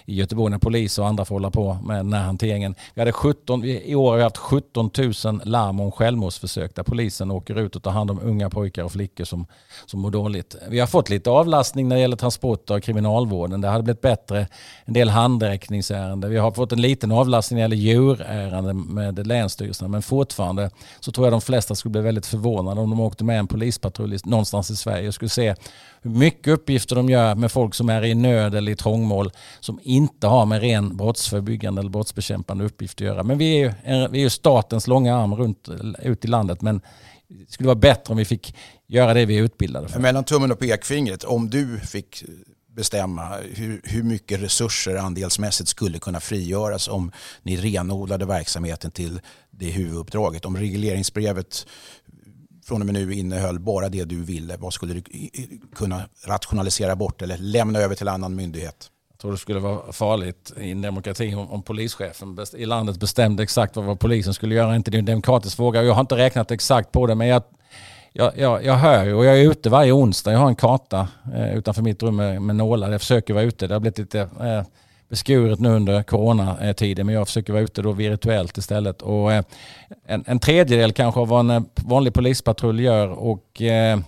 i 0.10 0.16
Göteborg 0.16 0.52
när 0.52 0.58
polis 0.58 1.00
och 1.00 1.08
andra 1.08 1.26
får 1.26 1.36
hålla 1.36 1.52
på 1.52 1.74
med 1.74 1.98
den 1.98 2.14
här 2.14 2.24
hanteringen. 2.24 2.76
Vi 2.94 3.02
hade 3.02 3.12
17, 3.12 3.66
I 3.66 3.96
år 3.96 4.10
har 4.10 4.18
vi 4.18 4.24
haft 4.24 4.38
17 4.38 4.90
000 5.26 5.42
larm 5.44 5.80
om 5.80 5.92
självmordsförsök 5.92 6.76
där 6.76 6.84
polisen 6.84 7.32
åker 7.32 7.60
ut 7.60 7.76
och 7.76 7.84
tar 7.84 7.92
hand 7.92 8.12
om 8.12 8.20
unga 8.24 8.50
pojkar 8.50 8.84
och 8.84 8.92
flickor 8.92 9.24
som, 9.24 9.46
som 9.86 10.00
mår 10.00 10.12
dåligt. 10.12 10.56
Vi 10.70 10.80
har 10.80 10.88
fått 10.88 11.10
lite 11.10 11.30
avlastning 11.30 11.88
när 11.88 11.96
det 11.96 12.02
gäller 12.02 12.18
transporter 12.18 12.76
och 12.76 12.84
kriminalvården. 12.84 13.62
Det 13.62 13.68
hade 13.68 13.84
blivit 13.84 14.02
bättre. 14.02 14.48
En 14.86 14.94
del 14.94 15.10
handräckningsärenden. 15.10 16.30
Vi 16.30 16.38
har 16.38 16.52
fått 16.52 16.72
en 16.72 16.82
liten 16.82 17.12
avlastning 17.12 17.60
när 17.60 17.68
det 17.68 17.76
gäller 17.76 17.94
djurärenden 17.94 18.82
med 18.82 19.28
länsstyrelserna. 19.28 19.88
Men 19.88 20.02
fortfarande 20.02 20.72
så 21.00 21.12
tror 21.12 21.28
jag 21.28 21.34
de 21.34 21.42
flesta 21.42 21.76
skulle 21.76 21.92
bli 21.92 22.02
väldigt 22.02 22.26
förvånade 22.26 22.82
om 22.82 22.90
de 22.90 23.00
åkte 23.00 23.24
med 23.24 23.40
en 23.40 23.48
polispatrull 23.48 24.18
någonstans 24.24 24.72
i 24.72 24.76
Sverige 24.76 25.08
och 25.08 25.14
skulle 25.14 25.30
se 25.30 25.56
mycket 26.08 26.54
uppgifter 26.54 26.96
de 26.96 27.10
gör 27.10 27.36
med 27.36 27.52
folk 27.52 27.76
som 27.76 27.90
är 27.90 28.06
i 28.06 28.16
nöd 28.16 28.56
eller 28.56 28.72
i 28.72 28.76
trångmål 28.76 29.32
som 29.60 29.80
inte 29.84 30.28
har 30.28 30.46
med 30.46 30.62
ren 30.62 30.98
brottsförebyggande 30.98 31.80
eller 31.80 31.90
brottsbekämpande 31.90 32.66
uppgift 32.66 33.02
att 33.02 33.08
göra. 33.08 33.24
Men 33.24 33.38
vi 33.38 33.58
är 33.58 33.60
ju, 33.60 33.72
vi 34.12 34.20
är 34.20 34.24
ju 34.24 34.30
statens 34.30 34.88
långa 34.88 35.18
arm 35.18 35.36
runt 35.36 35.70
ut 36.04 36.26
i 36.26 36.28
landet. 36.28 36.62
Men 36.62 36.82
det 37.28 37.52
skulle 37.52 37.68
vara 37.68 37.76
bättre 37.76 38.12
om 38.12 38.18
vi 38.18 38.26
fick 38.26 38.56
göra 38.88 39.14
det 39.14 39.26
vi 39.26 39.38
är 39.38 39.44
utbildade 39.44 39.88
för. 39.88 40.00
Mellan 40.00 40.24
tummen 40.24 40.52
och 40.52 40.60
pekfingret, 40.60 41.24
om 41.24 41.50
du 41.50 41.80
fick 41.80 42.24
bestämma 42.78 43.38
hur, 43.54 43.82
hur 43.84 44.04
mycket 44.04 44.42
resurser 44.42 44.96
andelsmässigt 44.96 45.70
skulle 45.70 46.00
kunna 46.00 46.20
frigöras 46.20 46.88
om 46.88 47.12
ni 47.44 47.56
renodlade 47.56 48.26
verksamheten 48.26 48.92
till 48.92 49.20
det 49.52 49.70
huvuduppdraget. 49.70 50.46
Om 50.46 50.58
regleringsbrevet 50.58 51.68
från 52.68 52.82
och 52.82 52.86
med 52.86 52.94
nu 52.94 53.14
innehöll 53.14 53.60
bara 53.60 53.90
det 53.90 54.04
du 54.04 54.24
ville, 54.24 54.58
vad 54.58 54.74
skulle 54.74 54.94
du 54.94 55.02
kunna 55.76 56.02
rationalisera 56.26 56.96
bort 56.96 57.22
eller 57.22 57.38
lämna 57.38 57.80
över 57.80 57.96
till 57.96 58.08
annan 58.08 58.36
myndighet? 58.36 58.92
Jag 59.12 59.20
tror 59.20 59.32
det 59.32 59.38
skulle 59.38 59.60
vara 59.60 59.92
farligt 59.92 60.54
i 60.58 60.72
en 60.72 60.82
demokrati 60.82 61.36
om, 61.36 61.52
om 61.52 61.64
polischefen 61.64 62.38
i 62.58 62.66
landet 62.66 63.00
bestämde 63.00 63.44
exakt 63.44 63.76
vad, 63.76 63.86
vad 63.86 64.00
polisen 64.00 64.34
skulle 64.34 64.56
göra. 64.56 64.76
Inte 64.76 64.92
det 64.92 64.98
är 64.98 65.00
en 65.00 65.06
demokratisk 65.06 65.56
fråga. 65.56 65.84
Jag 65.84 65.94
har 65.94 66.02
inte 66.02 66.18
räknat 66.18 66.52
exakt 66.52 66.92
på 66.92 67.08
det 67.08 67.16
men 67.16 67.28
jag 67.28 67.44
jag, 68.14 68.38
jag, 68.38 68.66
jag 68.66 68.76
hör 68.76 69.06
ju 69.06 69.14
och 69.14 69.26
jag 69.26 69.40
är 69.40 69.52
ute 69.52 69.70
varje 69.70 69.92
onsdag. 69.92 70.32
Jag 70.32 70.40
har 70.40 70.48
en 70.48 70.56
karta 70.56 71.08
eh, 71.36 71.58
utanför 71.58 71.82
mitt 71.82 72.04
rum 72.04 72.16
med, 72.16 72.42
med 72.42 72.56
nålar. 72.56 72.92
Jag 72.92 73.02
försöker 73.02 73.34
vara 73.34 73.44
ute. 73.44 73.68
Det 73.68 73.76
har 73.76 73.80
blivit 73.80 73.98
lite 73.98 74.20
eh, 74.20 74.64
beskuret 75.10 75.60
nu 75.60 75.70
under 75.70 76.04
coronatiden 76.04 77.06
men 77.06 77.16
jag 77.16 77.28
försöker 77.28 77.54
vara 77.54 77.64
ute 77.64 77.82
då 77.82 77.92
virtuellt 77.92 78.58
istället. 78.58 79.02
Och, 79.02 79.34
eh, 79.34 79.44
en, 80.06 80.24
en 80.28 80.40
tredjedel 80.40 80.92
kanske 80.94 81.20
av 81.20 81.28
vad 81.28 81.40
en 81.40 81.50
eh, 81.50 81.62
vanlig 81.76 82.14
polispatrull 82.14 82.80
gör 82.80 83.08
och 83.08 83.62
eh, 83.62 84.00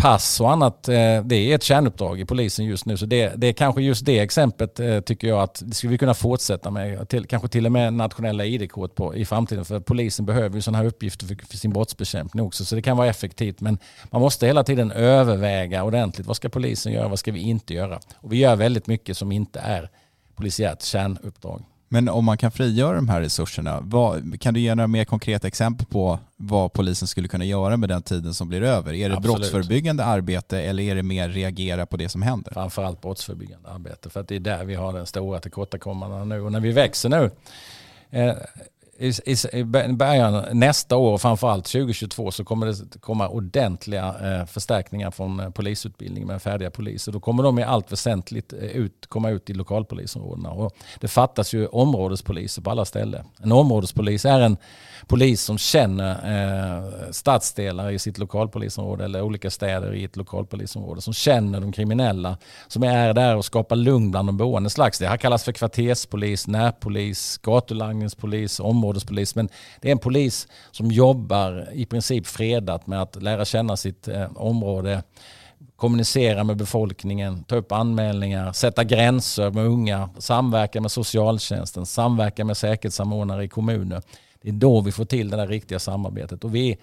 pass 0.00 0.40
och 0.40 0.50
annat, 0.50 0.88
eh, 0.88 1.22
det 1.24 1.36
är 1.36 1.54
ett 1.54 1.62
kärnuppdrag 1.62 2.20
i 2.20 2.24
polisen 2.24 2.64
just 2.64 2.86
nu. 2.86 2.96
Så 2.96 3.06
det, 3.06 3.32
det 3.36 3.46
är 3.46 3.52
kanske 3.52 3.82
just 3.82 4.06
det 4.06 4.18
exemplet 4.18 4.80
eh, 4.80 5.00
tycker 5.00 5.28
jag 5.28 5.40
att 5.40 5.62
det 5.66 5.74
skulle 5.74 5.90
vi 5.90 5.98
kunna 5.98 6.14
fortsätta 6.14 6.70
med. 6.70 7.08
Till, 7.08 7.26
kanske 7.26 7.48
till 7.48 7.66
och 7.66 7.72
med 7.72 7.94
nationella 7.94 8.44
ID-kort 8.44 8.94
på 8.94 9.14
i 9.14 9.24
framtiden. 9.24 9.64
För 9.64 9.80
polisen 9.80 10.26
behöver 10.26 10.56
ju 10.56 10.62
sådana 10.62 10.78
här 10.78 10.84
uppgifter 10.84 11.26
för, 11.26 11.36
för, 11.46 11.56
sin 11.56 11.72
brottsbekämpning 11.72 12.44
också. 12.44 12.64
Så 12.64 12.74
det 12.74 12.82
kan 12.82 12.96
vara 12.96 13.08
effektivt. 13.08 13.60
Men 13.60 13.78
man 14.10 14.20
måste 14.20 14.46
hela 14.46 14.64
tiden 14.64 14.92
överväga 14.92 15.84
ordentligt. 15.84 16.26
Vad 16.26 16.36
ska 16.36 16.48
polisen 16.48 16.92
göra? 16.92 17.08
Vad 17.08 17.18
ska 17.18 17.32
vi 17.32 17.40
inte 17.40 17.74
göra? 17.74 18.00
Och 18.16 18.32
vi 18.32 18.36
gör 18.36 18.56
väldigt 18.56 18.86
mycket 18.86 19.16
som 19.16 19.32
inte 19.32 19.60
är 19.60 19.90
polisiärt 20.34 20.82
kärnuppdrag. 20.82 21.62
Men 21.92 22.08
om 22.08 22.24
man 22.24 22.38
kan 22.38 22.50
frigöra 22.50 22.96
de 22.96 23.08
här 23.08 23.20
resurserna, 23.20 23.80
vad, 23.82 24.40
kan 24.40 24.54
du 24.54 24.60
ge 24.60 24.74
några 24.74 24.86
mer 24.86 25.04
konkreta 25.04 25.48
exempel 25.48 25.86
på 25.86 26.18
vad 26.36 26.72
polisen 26.72 27.08
skulle 27.08 27.28
kunna 27.28 27.44
göra 27.44 27.76
med 27.76 27.88
den 27.88 28.02
tiden 28.02 28.34
som 28.34 28.48
blir 28.48 28.62
över? 28.62 28.94
Är 28.94 29.08
det 29.08 29.16
Absolut. 29.16 29.36
brottsförebyggande 29.36 30.04
arbete 30.04 30.60
eller 30.60 30.82
är 30.82 30.94
det 30.94 31.02
mer 31.02 31.28
reagera 31.28 31.86
på 31.86 31.96
det 31.96 32.08
som 32.08 32.22
händer? 32.22 32.52
Framförallt 32.52 33.00
brottsförebyggande 33.00 33.68
arbete 33.68 34.10
för 34.10 34.20
att 34.20 34.28
det 34.28 34.36
är 34.36 34.40
där 34.40 34.64
vi 34.64 34.74
har 34.74 34.92
den 34.92 35.06
stora 35.06 35.40
tillkortakommanden 35.40 36.28
nu. 36.28 36.40
Och 36.40 36.52
när 36.52 36.60
vi 36.60 36.72
växer 36.72 37.08
nu, 37.08 37.30
eh, 38.10 38.34
i, 39.00 39.36
i 39.52 39.64
början 39.64 40.44
nästa 40.52 40.96
år, 40.96 41.18
framförallt 41.18 41.64
2022, 41.64 42.30
så 42.30 42.44
kommer 42.44 42.66
det 42.66 43.00
komma 43.00 43.28
ordentliga 43.28 44.14
eh, 44.22 44.46
förstärkningar 44.46 45.10
från 45.10 45.40
eh, 45.40 45.50
polisutbildningen 45.50 46.26
med 46.26 46.42
färdiga 46.42 46.70
poliser. 46.70 47.12
Då 47.12 47.20
kommer 47.20 47.42
de 47.42 47.58
i 47.58 47.62
allt 47.62 47.92
väsentligt 47.92 48.52
eh, 48.52 48.58
ut, 48.58 49.06
komma 49.08 49.30
ut 49.30 49.50
i 49.50 49.52
lokalpolisområdena. 49.52 50.50
Och 50.50 50.76
det 51.00 51.08
fattas 51.08 51.54
ju 51.54 51.66
områdespoliser 51.66 52.62
på 52.62 52.70
alla 52.70 52.84
ställen. 52.84 53.26
En 53.42 53.52
områdespolis 53.52 54.24
är 54.24 54.40
en 54.40 54.56
polis 55.06 55.42
som 55.42 55.58
känner 55.58 56.10
eh, 56.10 57.10
stadsdelar 57.10 57.90
i 57.90 57.98
sitt 57.98 58.18
lokalpolisområde 58.18 59.04
eller 59.04 59.22
olika 59.22 59.50
städer 59.50 59.94
i 59.94 60.04
ett 60.04 60.16
lokalpolisområde. 60.16 61.00
Som 61.00 61.14
känner 61.14 61.60
de 61.60 61.72
kriminella. 61.72 62.36
Som 62.68 62.82
är 62.82 63.14
där 63.14 63.36
och 63.36 63.44
skapar 63.44 63.76
lugn 63.76 64.10
bland 64.10 64.28
de 64.28 64.36
boende. 64.36 64.70
Slags, 64.70 64.98
det 64.98 65.06
här 65.06 65.16
kallas 65.16 65.44
för 65.44 65.52
kvarterspolis, 65.52 66.46
närpolis, 66.46 67.38
gatulangningspolis, 67.42 68.60
områdespolis. 68.60 68.89
Men 69.34 69.48
det 69.80 69.88
är 69.88 69.92
en 69.92 69.98
polis 69.98 70.48
som 70.70 70.90
jobbar 70.90 71.68
i 71.72 71.86
princip 71.86 72.26
fredat 72.26 72.86
med 72.86 73.02
att 73.02 73.22
lära 73.22 73.44
känna 73.44 73.76
sitt 73.76 74.08
eh, 74.08 74.36
område 74.36 75.02
kommunicera 75.76 76.44
med 76.44 76.56
befolkningen, 76.56 77.44
ta 77.44 77.56
upp 77.56 77.72
anmälningar, 77.72 78.52
sätta 78.52 78.84
gränser 78.84 79.50
med 79.50 79.66
unga, 79.66 80.10
samverka 80.18 80.80
med 80.80 80.90
socialtjänsten, 80.90 81.86
samverka 81.86 82.44
med 82.44 82.56
säkerhetssamordnare 82.56 83.44
i 83.44 83.48
kommuner. 83.48 84.02
Det 84.42 84.48
är 84.48 84.52
då 84.52 84.80
vi 84.80 84.92
får 84.92 85.04
till 85.04 85.30
det 85.30 85.36
där 85.36 85.46
riktiga 85.46 85.78
samarbetet. 85.78 86.44
Och 86.44 86.54
vi, 86.54 86.78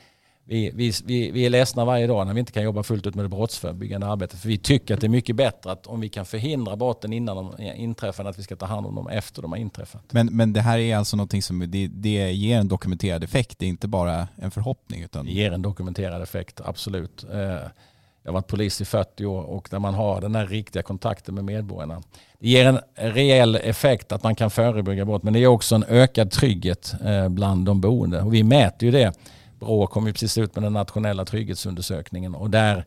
vi, 0.50 0.72
vi, 0.74 0.92
vi, 1.06 1.32
vi 1.32 1.46
är 1.46 1.50
ledsna 1.50 1.86
varje 1.86 2.08
dag 2.08 2.28
när 2.28 2.34
vi 2.34 2.40
inte 2.40 2.52
kan 2.52 2.64
jobba 2.64 2.84
fullt 2.84 3.08
ut 3.08 3.16
med 3.16 3.26
det 3.26 3.30
brottsförebyggande 3.30 4.08
arbetet. 4.08 4.40
För 4.40 4.48
vi 4.48 4.58
tycker 4.58 4.94
att 4.94 5.02
det 5.02 5.08
är 5.08 5.10
mycket 5.10 5.36
bättre 5.36 5.72
att 5.72 5.88
om 5.88 6.00
vi 6.00 6.10
kan 6.10 6.26
förhindra 6.26 6.76
brotten 6.76 7.14
innan 7.14 7.36
de 7.36 7.64
inträffar 7.76 8.24
än 8.24 8.30
att 8.30 8.40
vi 8.40 8.44
ska 8.44 8.56
ta 8.56 8.66
hand 8.66 8.88
om 8.88 8.96
dem 8.96 9.08
efter 9.08 9.42
de 9.42 9.52
har 9.52 9.60
inträffat. 9.60 10.04
Men, 10.14 10.28
men 10.28 10.54
det 10.54 10.62
här 10.62 10.78
är 10.78 10.96
alltså 10.96 11.18
någonting 11.18 11.42
som 11.42 11.60
det, 11.60 11.88
det 11.88 12.32
ger 12.32 12.58
en 12.60 12.68
dokumenterad 12.68 13.24
effekt. 13.24 13.60
Det 13.60 13.66
är 13.66 13.70
inte 13.70 13.88
bara 13.88 14.28
en 14.36 14.52
förhoppning. 14.52 15.02
Utan... 15.02 15.26
Det 15.26 15.32
ger 15.32 15.52
en 15.52 15.62
dokumenterad 15.62 16.22
effekt, 16.22 16.62
absolut. 16.66 17.26
Eh, 17.34 17.40
jag 17.40 18.32
har 18.32 18.34
varit 18.34 18.48
polis 18.48 18.82
i 18.82 18.86
40 18.86 19.26
år 19.26 19.44
och 19.44 19.72
när 19.72 19.80
man 19.80 19.94
har 19.94 20.22
den 20.22 20.36
här 20.36 20.48
riktiga 20.48 20.84
kontakten 20.84 21.36
med 21.36 21.44
medborgarna. 21.44 22.02
Det 22.40 22.50
ger 22.50 22.66
en 22.66 22.80
reell 22.96 23.56
effekt 23.56 24.12
att 24.12 24.24
man 24.24 24.36
kan 24.36 24.50
förebygga 24.50 25.06
brott 25.06 25.24
men 25.24 25.34
det 25.34 25.40
ger 25.40 25.48
också 25.48 25.76
en 25.76 25.84
ökad 25.84 26.32
trygghet 26.32 26.94
eh, 27.06 27.30
bland 27.30 27.66
de 27.66 27.82
boende. 27.82 28.22
Och 28.22 28.34
vi 28.34 28.44
mäter 28.44 28.86
ju 28.86 28.92
det. 28.92 29.14
Brå 29.60 29.88
kom 29.88 30.08
ju 30.08 30.14
precis 30.14 30.38
ut 30.38 30.56
med 30.56 30.64
den 30.64 30.74
nationella 30.74 31.26
trygghetsundersökningen 31.26 32.36
och 32.36 32.50
där 32.50 32.86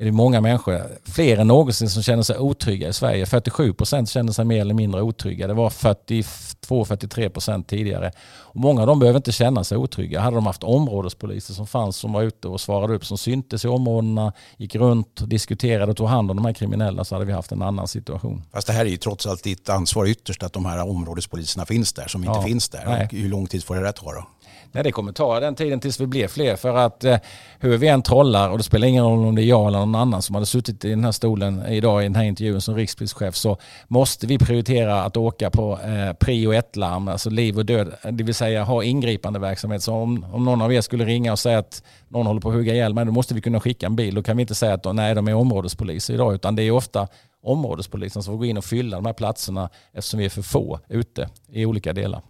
är 0.00 0.04
det 0.04 0.12
många 0.12 0.40
människor, 0.40 0.82
fler 1.04 1.38
än 1.38 1.46
någonsin, 1.46 1.90
som 1.90 2.02
känner 2.02 2.22
sig 2.22 2.38
otrygga 2.38 2.88
i 2.88 2.92
Sverige. 2.92 3.26
47 3.26 3.72
procent 3.72 4.08
känner 4.08 4.32
sig 4.32 4.44
mer 4.44 4.60
eller 4.60 4.74
mindre 4.74 5.02
otrygga. 5.02 5.46
Det 5.46 5.54
var 5.54 5.70
42-43 5.70 7.28
procent 7.28 7.68
tidigare. 7.68 8.12
Och 8.30 8.56
många 8.56 8.80
av 8.80 8.86
dem 8.86 8.98
behöver 8.98 9.16
inte 9.16 9.32
känna 9.32 9.64
sig 9.64 9.78
otrygga. 9.78 10.20
Hade 10.20 10.36
de 10.36 10.46
haft 10.46 10.62
områdespoliser 10.62 11.54
som 11.54 11.66
fanns, 11.66 11.96
som 11.96 12.12
var 12.12 12.22
ute 12.22 12.48
och 12.48 12.60
svarade 12.60 12.94
upp, 12.94 13.06
som 13.06 13.18
syntes 13.18 13.64
i 13.64 13.68
områdena, 13.68 14.32
gick 14.56 14.74
runt, 14.74 15.30
diskuterade 15.30 15.90
och 15.90 15.96
tog 15.96 16.08
hand 16.08 16.30
om 16.30 16.36
de 16.36 16.46
här 16.46 16.52
kriminella 16.52 17.04
så 17.04 17.14
hade 17.14 17.24
vi 17.24 17.32
haft 17.32 17.52
en 17.52 17.62
annan 17.62 17.88
situation. 17.88 18.42
Fast 18.52 18.66
det 18.66 18.72
här 18.72 18.84
är 18.84 18.90
ju 18.90 18.96
trots 18.96 19.26
allt 19.26 19.42
ditt 19.42 19.68
ansvar 19.68 20.06
ytterst 20.06 20.42
att 20.42 20.52
de 20.52 20.66
här 20.66 20.88
områdespoliserna 20.88 21.66
finns 21.66 21.92
där, 21.92 22.08
som 22.08 22.24
inte 22.24 22.38
ja, 22.38 22.42
finns 22.42 22.68
där. 22.68 23.08
Hur 23.10 23.28
lång 23.28 23.46
tid 23.46 23.64
får 23.64 23.74
det 23.74 23.82
rätt 23.82 23.96
ta 23.96 24.12
då? 24.12 24.26
Nej, 24.72 24.84
det 24.84 24.92
kommer 24.92 25.12
ta 25.12 25.40
den 25.40 25.54
tiden 25.54 25.80
tills 25.80 26.00
vi 26.00 26.06
blir 26.06 26.28
fler. 26.28 26.56
För 26.56 26.76
att 26.76 27.04
eh, 27.04 27.16
hur 27.58 27.76
vi 27.76 27.88
än 27.88 28.02
trollar, 28.02 28.50
och 28.50 28.58
det 28.58 28.64
spelar 28.64 28.86
ingen 28.88 29.04
roll 29.04 29.26
om 29.26 29.34
det 29.34 29.42
är 29.42 29.46
jag 29.46 29.68
eller 29.68 29.78
någon 29.78 29.94
annan 29.94 30.22
som 30.22 30.34
hade 30.34 30.46
suttit 30.46 30.84
i 30.84 30.90
den 30.90 31.04
här 31.04 31.12
stolen 31.12 31.66
idag 31.66 32.02
i 32.02 32.04
den 32.04 32.14
här 32.14 32.24
intervjun 32.24 32.60
som 32.60 32.74
rikspolischef, 32.74 33.34
så 33.34 33.58
måste 33.88 34.26
vi 34.26 34.38
prioritera 34.38 35.02
att 35.02 35.16
åka 35.16 35.50
på 35.50 35.78
eh, 35.84 36.12
prio 36.12 36.52
1-larm, 36.52 37.08
alltså 37.08 37.30
liv 37.30 37.58
och 37.58 37.66
död. 37.66 37.94
Det 38.10 38.24
vill 38.24 38.34
säga 38.34 38.64
ha 38.64 38.84
ingripande 38.84 39.38
verksamhet. 39.38 39.82
Så 39.82 39.94
om, 39.94 40.26
om 40.32 40.44
någon 40.44 40.62
av 40.62 40.72
er 40.72 40.80
skulle 40.80 41.04
ringa 41.04 41.32
och 41.32 41.38
säga 41.38 41.58
att 41.58 41.82
någon 42.08 42.26
håller 42.26 42.40
på 42.40 42.48
att 42.48 42.54
hugga 42.54 42.74
ihjäl 42.74 42.94
mig, 42.94 43.04
då 43.04 43.12
måste 43.12 43.34
vi 43.34 43.40
kunna 43.40 43.60
skicka 43.60 43.86
en 43.86 43.96
bil. 43.96 44.14
Då 44.14 44.22
kan 44.22 44.36
vi 44.36 44.40
inte 44.40 44.54
säga 44.54 44.74
att 44.74 44.94
nej, 44.94 45.14
de 45.14 45.28
är 45.28 45.34
områdespoliser 45.34 46.14
idag, 46.14 46.34
utan 46.34 46.56
det 46.56 46.62
är 46.62 46.70
ofta 46.70 47.08
områdespolisen 47.42 48.22
som 48.22 48.34
får 48.34 48.38
gå 48.38 48.44
in 48.44 48.56
och 48.56 48.64
fylla 48.64 48.96
de 48.96 49.06
här 49.06 49.12
platserna 49.12 49.70
eftersom 49.92 50.18
vi 50.18 50.24
är 50.24 50.30
för 50.30 50.42
få 50.42 50.80
ute 50.88 51.28
i 51.52 51.66
olika 51.66 51.92
delar. 51.92 52.22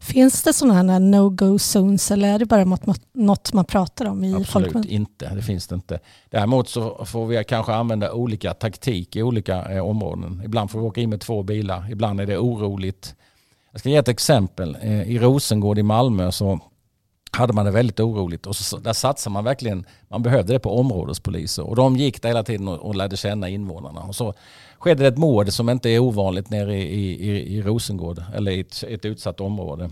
Finns 0.00 0.42
det 0.42 0.52
sådana 0.52 0.74
här 0.92 1.00
no-go 1.00 1.58
zones 1.58 2.10
eller 2.10 2.28
är 2.28 2.38
det 2.38 2.46
bara 2.46 2.64
något 3.12 3.52
man 3.52 3.64
pratar 3.64 4.04
om 4.04 4.24
i 4.24 4.34
Absolut 4.34 4.72
folkmun? 4.72 4.84
inte, 4.88 5.34
det 5.34 5.42
finns 5.42 5.66
det 5.66 5.74
inte. 5.74 6.00
Däremot 6.30 6.68
så 6.68 7.04
får 7.04 7.26
vi 7.26 7.44
kanske 7.44 7.72
använda 7.74 8.12
olika 8.12 8.54
taktik 8.54 9.16
i 9.16 9.22
olika 9.22 9.72
eh, 9.72 9.86
områden. 9.86 10.42
Ibland 10.44 10.70
får 10.70 10.80
vi 10.80 10.86
åka 10.86 11.00
in 11.00 11.10
med 11.10 11.20
två 11.20 11.42
bilar, 11.42 11.90
ibland 11.90 12.20
är 12.20 12.26
det 12.26 12.38
oroligt. 12.38 13.14
Jag 13.70 13.80
ska 13.80 13.88
ge 13.88 13.96
ett 13.96 14.08
exempel. 14.08 14.76
Eh, 14.82 15.02
I 15.02 15.18
Rosengård 15.18 15.78
i 15.78 15.82
Malmö 15.82 16.32
så 16.32 16.60
hade 17.34 17.52
man 17.52 17.64
det 17.64 17.70
väldigt 17.70 18.00
oroligt. 18.00 18.46
Och 18.46 18.56
så, 18.56 18.76
där 18.76 18.92
satsade 18.92 19.32
man 19.32 19.44
verkligen, 19.44 19.86
man 20.08 20.22
behövde 20.22 20.52
det 20.52 20.58
på 20.58 20.78
områdespoliser. 20.78 21.66
Och 21.66 21.76
de 21.76 21.96
gick 21.96 22.22
där 22.22 22.28
hela 22.28 22.42
tiden 22.42 22.68
och, 22.68 22.78
och 22.78 22.94
lärde 22.94 23.16
känna 23.16 23.48
invånarna. 23.48 24.00
Och 24.00 24.16
så 24.16 24.34
skedde 24.78 25.02
det 25.02 25.08
ett 25.08 25.18
mord 25.18 25.52
som 25.52 25.68
inte 25.70 25.90
är 25.90 25.98
ovanligt 25.98 26.50
nere 26.50 26.76
i, 26.76 27.30
i, 27.30 27.56
i 27.56 27.62
Rosengård, 27.62 28.22
eller 28.34 28.52
i 28.52 28.60
ett, 28.60 28.84
ett 28.88 29.04
utsatt 29.04 29.40
område. 29.40 29.90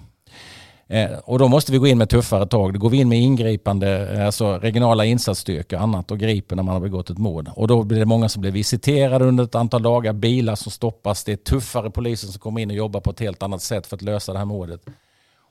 Eh, 0.92 1.18
och 1.24 1.38
då 1.38 1.48
måste 1.48 1.72
vi 1.72 1.78
gå 1.78 1.86
in 1.86 1.98
med 1.98 2.08
tuffare 2.08 2.46
tag. 2.46 2.72
Då 2.72 2.78
går 2.78 2.90
vi 2.90 2.96
in 2.96 3.08
med 3.08 3.18
ingripande, 3.18 4.12
eh, 4.12 4.26
alltså 4.26 4.58
regionala 4.58 5.04
insatsstyrkor 5.04 5.78
och 5.78 5.82
annat 5.82 6.10
och 6.10 6.18
griper 6.18 6.56
när 6.56 6.62
man 6.62 6.74
har 6.74 6.80
begått 6.80 7.10
ett 7.10 7.18
mord. 7.18 7.50
Och 7.56 7.68
då 7.68 7.82
blir 7.82 7.98
det 7.98 8.06
många 8.06 8.28
som 8.28 8.40
blir 8.40 8.50
visiterade 8.50 9.24
under 9.24 9.44
ett 9.44 9.54
antal 9.54 9.82
dagar, 9.82 10.12
bilar 10.12 10.54
som 10.54 10.72
stoppas, 10.72 11.24
det 11.24 11.32
är 11.32 11.36
tuffare 11.36 11.90
poliser 11.90 12.28
som 12.28 12.40
kommer 12.40 12.60
in 12.60 12.70
och 12.70 12.76
jobbar 12.76 13.00
på 13.00 13.10
ett 13.10 13.20
helt 13.20 13.42
annat 13.42 13.62
sätt 13.62 13.86
för 13.86 13.96
att 13.96 14.02
lösa 14.02 14.32
det 14.32 14.38
här 14.38 14.46
mordet. 14.46 14.80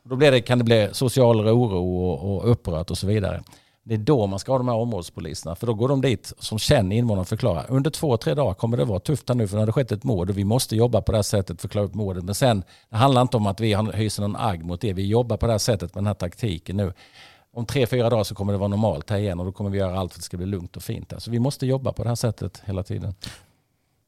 Då 0.03 0.15
blir 0.15 0.31
det, 0.31 0.41
kan 0.41 0.57
det 0.57 0.63
bli 0.63 0.89
social 0.91 1.39
oro 1.39 2.03
och, 2.03 2.35
och 2.35 2.51
upprört 2.51 2.91
och 2.91 2.97
så 2.97 3.07
vidare. 3.07 3.43
Det 3.83 3.93
är 3.93 3.97
då 3.97 4.27
man 4.27 4.39
ska 4.39 4.51
ha 4.51 4.57
de 4.57 4.67
här 4.67 4.75
områdespoliserna. 4.75 5.55
För 5.55 5.67
då 5.67 5.73
går 5.73 5.87
de 5.87 6.01
dit 6.01 6.33
som 6.39 6.59
känner 6.59 6.95
invånarna 6.95 7.21
och 7.21 7.27
förklarar. 7.27 7.65
Under 7.69 7.91
två, 7.91 8.17
tre 8.17 8.33
dagar 8.33 8.53
kommer 8.53 8.77
det 8.77 8.85
vara 8.85 8.99
tufft 8.99 9.29
här 9.29 9.35
nu 9.35 9.47
för 9.47 9.55
nu 9.55 9.59
har 9.59 9.65
det 9.65 9.71
skett 9.71 9.91
ett 9.91 10.03
mord 10.03 10.29
och 10.29 10.37
vi 10.37 10.43
måste 10.43 10.75
jobba 10.75 11.01
på 11.01 11.11
det 11.11 11.17
här 11.17 11.23
sättet 11.23 11.61
för 11.61 11.67
att 11.67 11.71
klara 11.71 11.85
upp 11.85 11.93
mordet. 11.93 12.23
Men 12.23 12.35
sen, 12.35 12.63
det 12.89 12.95
handlar 12.95 13.21
inte 13.21 13.37
om 13.37 13.47
att 13.47 13.59
vi 13.59 13.75
hyser 13.75 14.21
någon 14.21 14.35
agg 14.35 14.63
mot 14.63 14.81
det. 14.81 14.93
Vi 14.93 15.07
jobbar 15.07 15.37
på 15.37 15.45
det 15.45 15.53
här 15.53 15.57
sättet 15.57 15.95
med 15.95 16.03
den 16.03 16.07
här 16.07 16.13
taktiken 16.13 16.77
nu. 16.77 16.93
Om 17.53 17.65
tre, 17.65 17.87
fyra 17.87 18.09
dagar 18.09 18.23
så 18.23 18.35
kommer 18.35 18.53
det 18.53 18.59
vara 18.59 18.67
normalt 18.67 19.09
här 19.09 19.17
igen 19.17 19.39
och 19.39 19.45
då 19.45 19.51
kommer 19.51 19.69
vi 19.69 19.77
göra 19.77 19.99
allt 19.99 20.13
för 20.13 20.17
att 20.17 20.21
det 20.21 20.25
ska 20.25 20.37
bli 20.37 20.45
lugnt 20.45 20.77
och 20.77 20.83
fint. 20.83 21.13
Så 21.17 21.31
vi 21.31 21.39
måste 21.39 21.65
jobba 21.65 21.93
på 21.93 22.03
det 22.03 22.09
här 22.09 22.15
sättet 22.15 22.61
hela 22.65 22.83
tiden. 22.83 23.15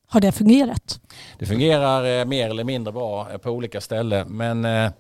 Har 0.08 0.21
det 0.21 0.32
fungerat? 0.32 0.99
Det 1.39 1.45
fungerar 1.45 2.19
eh, 2.19 2.25
mer 2.25 2.49
eller 2.49 2.63
mindre 2.63 2.93
bra 2.93 3.32
eh, 3.32 3.38
på 3.38 3.49
olika 3.51 3.82
ställen. 3.82 4.27
Men 4.38 4.65
eh, 4.65 4.91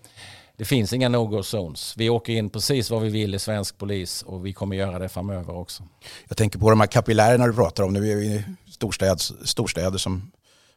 det 0.57 0.65
finns 0.65 0.93
inga 0.93 1.09
no-go 1.09 1.43
zones. 1.43 1.93
Vi 1.97 2.09
åker 2.09 2.33
in 2.33 2.49
precis 2.49 2.89
vad 2.89 3.01
vi 3.01 3.09
vill 3.09 3.35
i 3.35 3.39
svensk 3.39 3.77
polis 3.77 4.21
och 4.21 4.45
vi 4.45 4.53
kommer 4.53 4.75
göra 4.75 4.99
det 4.99 5.09
framöver 5.09 5.55
också. 5.57 5.83
Jag 6.27 6.37
tänker 6.37 6.59
på 6.59 6.69
de 6.69 6.79
här 6.79 6.87
kapillärerna 6.87 7.47
du 7.47 7.53
pratar 7.53 7.83
om. 7.83 7.93
Nu 7.93 8.11
är 8.11 8.15
vi 8.15 8.25
i 8.25 8.43
storstäder, 8.71 9.45
storstäder 9.45 9.97
som 9.97 10.31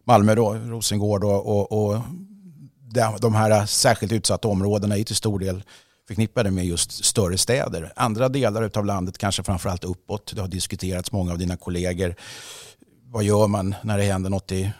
Malmö, 0.04 0.34
då, 0.34 0.54
Rosengård 0.54 1.24
och, 1.24 1.46
och, 1.46 1.72
och 1.72 2.00
de 3.20 3.34
här 3.34 3.66
särskilt 3.66 4.12
utsatta 4.12 4.48
områdena 4.48 4.96
är 4.96 5.04
till 5.04 5.16
stor 5.16 5.38
del 5.38 5.62
förknippade 6.08 6.50
med 6.50 6.66
just 6.66 7.04
större 7.04 7.38
städer. 7.38 7.92
Andra 7.96 8.28
delar 8.28 8.70
av 8.74 8.86
landet, 8.86 9.18
kanske 9.18 9.42
framförallt 9.42 9.84
uppåt, 9.84 10.32
det 10.34 10.40
har 10.40 10.48
diskuterats 10.48 11.12
många 11.12 11.32
av 11.32 11.38
dina 11.38 11.56
kollegor. 11.56 12.14
Vad 13.04 13.24
gör 13.24 13.46
man 13.46 13.74
när 13.82 13.98
det 13.98 14.04
händer 14.04 14.30
något 14.30 14.52
i 14.52 14.72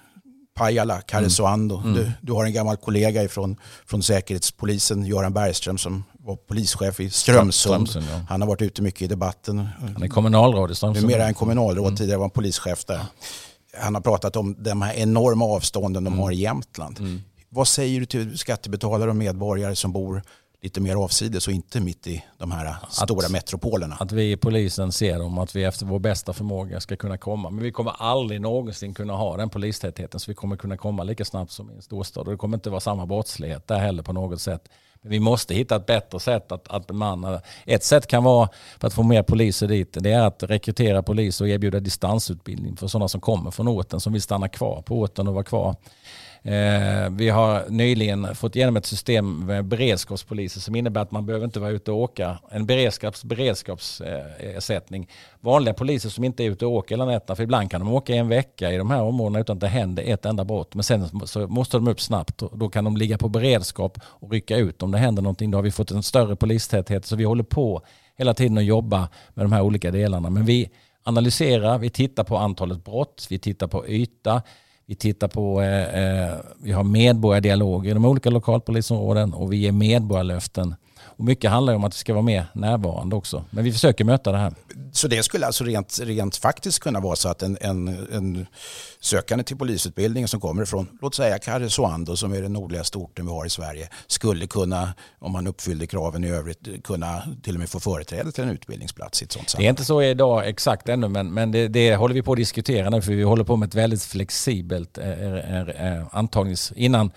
Pajala, 0.57 1.01
Karesuando. 1.01 1.79
Mm. 1.79 1.95
Du, 1.95 2.13
du, 2.21 2.33
har 2.33 2.45
en 2.45 2.53
gammal 2.53 2.77
kollega 2.77 3.29
från, 3.29 3.57
från 3.87 4.03
Säkerhetspolisen, 4.03 5.07
Göran 5.07 5.33
Bergström, 5.33 5.79
som 5.79 6.05
var 6.19 6.37
polischef 6.37 7.01
i 7.01 7.11
Strömsund. 7.11 7.89
Strömsund 7.89 8.07
ja. 8.13 8.21
Han 8.29 8.41
har 8.41 8.49
varit 8.49 8.63
ute 8.63 8.83
mycket 8.83 9.03
i 9.03 9.07
debatten. 9.07 9.69
Han 9.95 10.03
är 10.03 10.09
kommunalråd 10.09 10.71
i 10.71 10.75
Strömsund. 10.75 11.07
Numera 11.07 11.27
en 11.27 11.35
kommunalråd, 11.35 11.87
mm. 11.87 11.97
tidigare 11.97 12.19
var 12.19 12.25
han 12.25 12.31
polischef 12.31 12.85
där. 12.85 13.01
Han 13.81 13.95
har 13.95 14.03
pratat 14.03 14.37
om 14.37 14.57
de 14.59 14.83
här 14.83 14.95
enorma 14.95 15.45
avstånden 15.45 16.05
de 16.05 16.13
mm. 16.13 16.19
har 16.19 16.33
i 16.33 16.37
Jämtland. 16.37 16.99
Mm. 17.01 17.23
Vad 17.49 17.69
säger 17.69 18.01
du 18.01 18.07
till 18.07 18.39
skattebetalare 18.39 19.11
och 19.11 19.17
medborgare 19.17 19.77
som 19.77 19.93
bor 19.93 20.23
lite 20.61 20.81
mer 20.81 20.97
avsides 20.97 21.47
och 21.47 21.53
inte 21.53 21.81
mitt 21.81 22.07
i 22.07 22.25
de 22.39 22.51
här 22.53 22.67
att, 22.67 22.93
stora 22.93 23.29
metropolerna. 23.29 23.97
Att 24.01 24.13
vi 24.13 24.33
i 24.33 24.37
polisen 24.37 24.93
ser 24.93 25.19
dem, 25.19 25.39
att 25.39 25.57
vi 25.57 25.65
efter 25.65 25.87
vår 25.87 25.99
bästa 25.99 26.33
förmåga 26.33 26.81
ska 26.81 26.97
kunna 26.97 27.19
komma. 27.19 27.51
Men 27.51 27.65
vi 27.65 27.73
kommer 27.73 27.93
aldrig 27.99 28.41
någonsin 28.41 28.95
kunna 28.95 29.13
ha 29.13 29.37
den 29.37 29.51
polistätheten 29.51 30.21
så 30.21 30.31
vi 30.31 30.35
kommer 30.35 30.57
kunna 30.57 30.77
komma 30.77 31.03
lika 31.03 31.25
snabbt 31.25 31.53
som 31.53 31.71
i 31.71 31.75
en 31.75 31.83
storstad. 31.83 32.27
Och 32.27 32.33
det 32.33 32.39
kommer 32.39 32.57
inte 32.57 32.71
vara 32.71 32.81
samma 32.81 33.07
brottslighet 33.07 33.67
där 33.67 33.79
heller 33.79 34.03
på 34.03 34.13
något 34.13 34.41
sätt. 34.41 34.69
Men 35.03 35.11
vi 35.11 35.21
måste 35.21 35.55
hitta 35.55 35.77
ett 35.77 35.87
bättre 35.87 36.21
sätt 36.21 36.53
att, 36.53 36.69
att 36.69 36.87
bemanna. 36.87 37.41
Ett 37.65 37.85
sätt 37.85 38.07
kan 38.07 38.25
vara 38.25 38.49
för 38.79 38.87
att 38.87 38.95
få 38.95 39.03
mer 39.03 39.23
poliser 39.23 39.69
dit. 39.69 39.97
Det 40.01 40.13
är 40.13 40.27
att 40.27 40.43
rekrytera 40.43 41.03
poliser 41.03 41.45
och 41.45 41.49
erbjuda 41.49 41.81
distansutbildning 41.81 42.77
för 42.77 42.87
sådana 42.87 43.09
som 43.09 43.21
kommer 43.21 43.51
från 43.51 43.69
orten 43.69 44.01
som 44.01 44.13
vill 44.13 44.23
stanna 44.23 44.49
kvar 44.49 44.83
på 44.83 45.01
orten 45.01 45.29
och 45.29 45.35
vara 45.35 45.45
kvar. 45.45 45.77
Eh, 46.47 47.11
vi 47.11 47.29
har 47.29 47.65
nyligen 47.69 48.35
fått 48.35 48.57
igenom 48.57 48.77
ett 48.77 48.87
system 48.87 49.47
med 49.47 49.65
beredskapspoliser 49.65 50.61
som 50.61 50.77
innebär 50.77 51.01
att 51.01 51.11
man 51.11 51.27
behöver 51.27 51.45
inte 51.45 51.61
vara 51.61 51.71
ute 51.71 51.91
och 51.91 51.99
åka. 51.99 52.39
En 52.51 52.67
beredskaps, 52.67 53.25
beredskapsersättning. 53.25 55.09
Vanliga 55.41 55.75
poliser 55.75 56.09
som 56.09 56.25
inte 56.25 56.45
är 56.45 56.51
ute 56.51 56.67
och 56.67 56.73
åker 56.73 56.95
hela 56.95 57.05
nätterna, 57.05 57.37
för 57.37 57.43
ibland 57.43 57.71
kan 57.71 57.81
de 57.81 57.93
åka 57.93 58.15
i 58.15 58.19
en 58.19 58.29
vecka 58.29 58.73
i 58.73 58.77
de 58.77 58.91
här 58.91 59.03
områdena 59.03 59.41
utan 59.41 59.57
att 59.57 59.61
det 59.61 59.69
händer 59.69 60.03
ett 60.07 60.27
enda 60.27 60.45
brott. 60.45 60.75
Men 60.75 60.85
sen 60.85 61.27
så 61.27 61.47
måste 61.47 61.77
de 61.77 61.89
upp 61.89 62.01
snabbt 62.01 62.43
och 62.43 62.59
då 62.59 62.69
kan 62.69 62.85
de 62.85 62.97
ligga 62.97 63.19
på 63.19 63.29
beredskap 63.29 63.99
och 64.05 64.33
rycka 64.33 64.57
ut 64.57 64.83
om 64.83 64.91
det 64.91 64.99
händer 64.99 65.23
någonting. 65.23 65.51
Då 65.51 65.59
har 65.59 65.63
vi 65.63 65.71
fått 65.71 65.91
en 65.91 66.03
större 66.03 66.37
polistäthet 66.37 67.07
så 67.07 67.17
vi 67.17 67.25
håller 67.25 67.45
på 67.45 67.83
hela 68.17 68.35
tiden 68.35 68.59
att 68.59 68.65
jobba 68.65 69.09
med 69.35 69.45
de 69.45 69.53
här 69.53 69.63
olika 69.63 69.91
delarna. 69.91 70.31
Men 70.31 70.45
vi 70.45 70.71
analyserar, 71.03 71.79
vi 71.79 71.91
tittar 71.91 72.25
på 72.25 72.37
antalet 72.37 72.85
brott, 72.85 73.27
vi 73.31 73.39
tittar 73.39 73.67
på 73.67 73.89
yta, 73.89 74.43
vi 74.87 74.95
tittar 74.95 75.29
på, 75.29 75.63
eh, 75.63 76.29
eh, 76.29 76.35
vi 76.59 76.73
har 76.73 76.85
medborgardialoger 76.85 77.91
i 77.91 77.95
de 77.95 78.05
olika 78.05 78.31
lokalpolisområden 78.31 79.35
och 79.35 79.53
vi 79.53 79.57
ger 79.57 79.73
medborgarlöften. 79.73 80.75
Och 81.17 81.25
mycket 81.25 81.51
handlar 81.51 81.75
om 81.75 81.85
att 81.85 81.95
vi 81.95 81.99
ska 81.99 82.13
vara 82.13 82.23
mer 82.23 82.47
närvarande 82.53 83.17
också. 83.17 83.45
Men 83.51 83.65
vi 83.65 83.73
försöker 83.73 84.05
möta 84.05 84.33
det 84.33 84.39
här. 84.39 84.55
Så 84.93 85.09
det 85.09 85.23
skulle 85.23 85.47
alltså 85.47 85.65
rent, 85.65 85.99
rent 86.03 86.37
faktiskt 86.37 86.79
kunna 86.79 87.01
vara 87.01 87.17
så 87.17 87.29
att 87.29 87.43
en, 87.43 87.59
en, 87.61 87.89
en 87.89 88.47
sökande 89.01 89.45
till 89.45 89.57
polisutbildningen 89.57 90.29
som 90.29 90.41
kommer 90.41 90.65
från, 90.65 90.99
låt 91.03 91.15
säga 91.15 91.39
Karesuando 91.39 92.17
som 92.17 92.33
är 92.33 92.43
den 92.43 92.53
nordligaste 92.53 92.99
orten 92.99 93.27
vi 93.27 93.33
har 93.33 93.47
i 93.47 93.51
Sverige, 93.51 93.89
skulle 94.07 94.47
kunna, 94.47 94.95
om 95.19 95.33
man 95.33 95.47
uppfyllde 95.47 95.87
kraven 95.87 96.25
i 96.25 96.31
övrigt, 96.31 96.85
kunna 96.85 97.23
till 97.43 97.55
och 97.55 97.61
med 97.61 97.69
få 97.69 97.81
företräde 97.81 98.33
till 98.33 98.45
en 98.45 98.51
utbildningsplats 98.51 99.23
i 99.23 99.25
ett 99.25 99.33
sånt 99.33 99.49
sammanhang. 99.49 99.65
Det 99.65 99.69
är 99.69 99.71
inte 99.71 99.85
så 99.85 100.03
idag 100.03 100.49
exakt 100.49 100.89
ännu, 100.89 101.09
men, 101.09 101.35
men 101.35 101.53
det, 101.53 101.69
det 101.69 101.97
håller 101.97 102.15
vi 102.15 102.23
på 102.23 102.33
att 102.33 102.39
diskutera 102.39 102.91
nu, 102.91 103.03
för 103.03 103.13
vi 103.13 103.23
håller 103.23 103.45
på 103.45 103.57
med 103.57 103.67
ett 103.67 103.75
väldigt 103.75 104.03
flexibelt 104.03 104.99
eh, 104.99 105.11
eh, 105.11 105.69
eh 105.69 106.07
antagnings... 106.11 106.73
Innan 106.77 107.11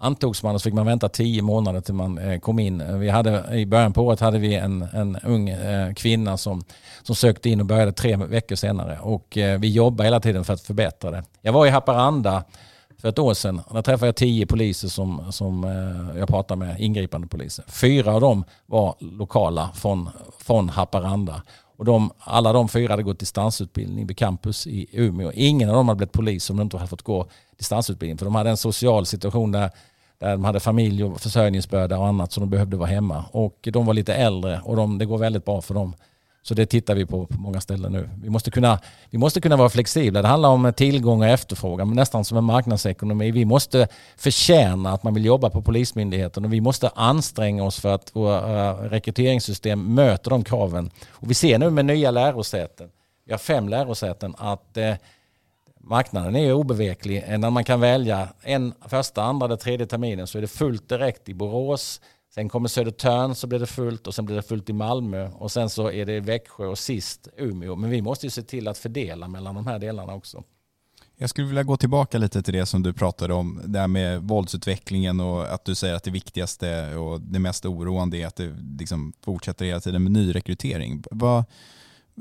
antogs 0.00 0.42
man 0.42 0.54
och 0.54 0.60
så 0.60 0.64
fick 0.64 0.74
man 0.74 0.86
vänta 0.86 1.08
tio 1.08 1.42
månader 1.42 1.80
till 1.80 1.94
man 1.94 2.18
eh, 2.18 2.38
kom 2.38 2.58
in. 2.58 3.00
Vi 3.00 3.08
hade, 3.08 3.56
I 3.56 3.66
början 3.66 3.92
på 3.92 4.02
året 4.02 4.20
hade 4.20 4.38
vi 4.38 4.54
en, 4.54 4.82
en 4.82 5.16
ung 5.16 5.48
eh, 5.48 5.94
kvinna 5.94 6.36
som, 6.36 6.64
som 7.02 7.14
sökte 7.14 7.50
in 7.50 7.60
och 7.60 7.66
började 7.66 7.92
tre 7.92 8.16
veckor 8.16 8.56
senare. 8.56 8.98
Och 8.98 9.38
eh, 9.38 9.60
vi 9.60 9.68
jobbar 9.68 10.04
hela 10.04 10.20
tiden 10.20 10.44
för 10.44 10.54
att 10.54 10.60
förbättra 10.60 11.10
det. 11.10 11.24
Jag 11.42 11.52
var 11.52 11.66
i 11.66 11.70
Haparanda 11.70 12.44
för 12.98 13.08
ett 13.08 13.18
år 13.18 13.34
sedan. 13.34 13.60
Där 13.72 13.82
träffade 13.82 14.06
jag 14.08 14.16
tio 14.16 14.46
poliser 14.46 14.88
som, 14.88 15.32
som 15.32 15.64
jag 16.18 16.28
pratade 16.28 16.58
med, 16.58 16.80
ingripande 16.80 17.26
poliser. 17.26 17.64
Fyra 17.68 18.14
av 18.14 18.20
dem 18.20 18.44
var 18.66 18.94
lokala 19.00 19.70
från, 19.74 20.10
från 20.38 20.68
Haparanda. 20.68 21.42
Och 21.80 21.84
de, 21.84 22.10
alla 22.18 22.52
de 22.52 22.68
fyra 22.68 22.92
hade 22.92 23.02
gått 23.02 23.18
distansutbildning 23.18 24.06
vid 24.06 24.16
campus 24.16 24.66
i 24.66 24.86
Umeå. 24.92 25.32
Ingen 25.34 25.68
av 25.68 25.74
dem 25.74 25.88
hade 25.88 25.96
blivit 25.96 26.12
polis 26.12 26.50
om 26.50 26.56
de 26.56 26.62
inte 26.62 26.76
hade 26.76 26.88
fått 26.88 27.02
gå 27.02 27.26
distansutbildning. 27.58 28.18
För 28.18 28.24
de 28.24 28.34
hade 28.34 28.50
en 28.50 28.56
social 28.56 29.06
situation 29.06 29.52
där 29.52 29.70
där 30.20 30.30
de 30.30 30.44
hade 30.44 30.60
familj 30.60 31.04
och 31.04 31.20
försörjningsbörda 31.20 31.98
och 31.98 32.06
annat 32.06 32.32
så 32.32 32.40
de 32.40 32.50
behövde 32.50 32.76
vara 32.76 32.88
hemma. 32.88 33.24
Och 33.32 33.68
de 33.72 33.86
var 33.86 33.94
lite 33.94 34.14
äldre 34.14 34.60
och 34.64 34.76
de, 34.76 34.98
det 34.98 35.04
går 35.04 35.18
väldigt 35.18 35.44
bra 35.44 35.60
för 35.60 35.74
dem. 35.74 35.94
Så 36.42 36.54
det 36.54 36.66
tittar 36.66 36.94
vi 36.94 37.06
på 37.06 37.26
på 37.26 37.40
många 37.40 37.60
ställen 37.60 37.92
nu. 37.92 38.08
Vi 38.22 38.30
måste, 38.30 38.50
kunna, 38.50 38.78
vi 39.10 39.18
måste 39.18 39.40
kunna 39.40 39.56
vara 39.56 39.68
flexibla. 39.68 40.22
Det 40.22 40.28
handlar 40.28 40.48
om 40.48 40.72
tillgång 40.76 41.22
och 41.22 41.28
efterfrågan, 41.28 41.88
men 41.88 41.96
nästan 41.96 42.24
som 42.24 42.38
en 42.38 42.44
marknadsekonomi. 42.44 43.30
Vi 43.30 43.44
måste 43.44 43.88
förtjäna 44.16 44.92
att 44.92 45.02
man 45.02 45.14
vill 45.14 45.24
jobba 45.24 45.50
på 45.50 45.62
Polismyndigheten 45.62 46.44
och 46.44 46.52
vi 46.52 46.60
måste 46.60 46.88
anstränga 46.94 47.64
oss 47.64 47.80
för 47.80 47.94
att 47.94 48.16
våra 48.16 48.70
eh, 48.70 48.76
rekryteringssystem 48.76 49.94
möter 49.94 50.30
de 50.30 50.44
kraven. 50.44 50.90
Och 51.10 51.30
vi 51.30 51.34
ser 51.34 51.58
nu 51.58 51.70
med 51.70 51.84
nya 51.84 52.10
lärosäten, 52.10 52.88
vi 53.26 53.32
har 53.32 53.38
fem 53.38 53.68
lärosäten, 53.68 54.34
att 54.38 54.76
eh, 54.76 54.94
marknaden 55.80 56.36
är 56.36 56.44
ju 56.44 56.52
obeveklig. 56.52 57.24
Eh, 57.26 57.38
när 57.38 57.50
man 57.50 57.64
kan 57.64 57.80
välja 57.80 58.28
en 58.42 58.74
första, 58.88 59.22
andra 59.22 59.46
eller 59.46 59.56
tredje 59.56 59.86
terminen 59.86 60.26
så 60.26 60.38
är 60.38 60.42
det 60.42 60.48
fullt 60.48 60.88
direkt 60.88 61.28
i 61.28 61.34
Borås. 61.34 62.00
Sen 62.34 62.48
kommer 62.48 62.68
Södertörn 62.68 63.34
så 63.34 63.46
blir 63.46 63.58
det 63.58 63.66
fullt 63.66 64.06
och 64.06 64.14
sen 64.14 64.24
blir 64.24 64.36
det 64.36 64.42
fullt 64.42 64.70
i 64.70 64.72
Malmö 64.72 65.28
och 65.28 65.52
sen 65.52 65.70
så 65.70 65.90
är 65.90 66.06
det 66.06 66.20
Växjö 66.20 66.66
och 66.66 66.78
sist 66.78 67.28
Umeå. 67.36 67.76
Men 67.76 67.90
vi 67.90 68.02
måste 68.02 68.26
ju 68.26 68.30
se 68.30 68.42
till 68.42 68.68
att 68.68 68.78
fördela 68.78 69.28
mellan 69.28 69.54
de 69.54 69.66
här 69.66 69.78
delarna 69.78 70.14
också. 70.14 70.44
Jag 71.16 71.30
skulle 71.30 71.46
vilja 71.46 71.62
gå 71.62 71.76
tillbaka 71.76 72.18
lite 72.18 72.42
till 72.42 72.54
det 72.54 72.66
som 72.66 72.82
du 72.82 72.92
pratade 72.92 73.34
om, 73.34 73.60
det 73.64 73.78
här 73.78 73.88
med 73.88 74.22
våldsutvecklingen 74.22 75.20
och 75.20 75.54
att 75.54 75.64
du 75.64 75.74
säger 75.74 75.94
att 75.94 76.02
det 76.02 76.10
viktigaste 76.10 76.96
och 76.96 77.20
det 77.20 77.38
mest 77.38 77.66
oroande 77.66 78.16
är 78.16 78.26
att 78.26 78.36
det 78.36 78.56
liksom 78.78 79.12
fortsätter 79.24 79.64
hela 79.64 79.80
tiden 79.80 80.02
med 80.02 80.12
nyrekrytering. 80.12 81.02
Vad, 81.10 81.44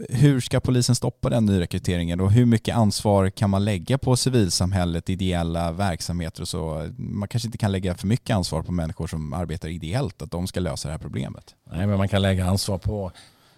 hur 0.10 0.40
ska 0.40 0.60
polisen 0.60 0.96
stoppa 0.96 1.30
den 1.30 1.46
nyrekryteringen 1.46 2.20
och 2.20 2.32
hur 2.32 2.46
mycket 2.46 2.76
ansvar 2.76 3.30
kan 3.30 3.50
man 3.50 3.66
lägga 3.66 3.98
på 3.98 4.16
civilsamhället, 4.16 5.10
ideella 5.10 5.72
verksamheter 5.72 6.42
och 6.42 6.48
så? 6.48 6.90
Man 6.98 7.28
kanske 7.28 7.48
inte 7.48 7.58
kan 7.58 7.72
lägga 7.72 7.96
för 7.96 8.08
mycket 8.08 8.36
ansvar 8.36 8.64
på 8.64 8.72
människor 8.72 9.08
som 9.08 9.34
arbetar 9.34 9.70
ideellt, 9.70 10.22
att 10.22 10.32
de 10.32 10.48
ska 10.48 10.60
lösa 10.60 10.88
det 10.88 10.92
här 10.92 11.00
problemet. 11.00 11.56
Nej, 11.72 11.88
men 11.88 11.98
man 11.98 12.08
kan 12.08 12.22
lägga 12.22 12.46
ansvar 12.46 12.78
på 12.78 13.12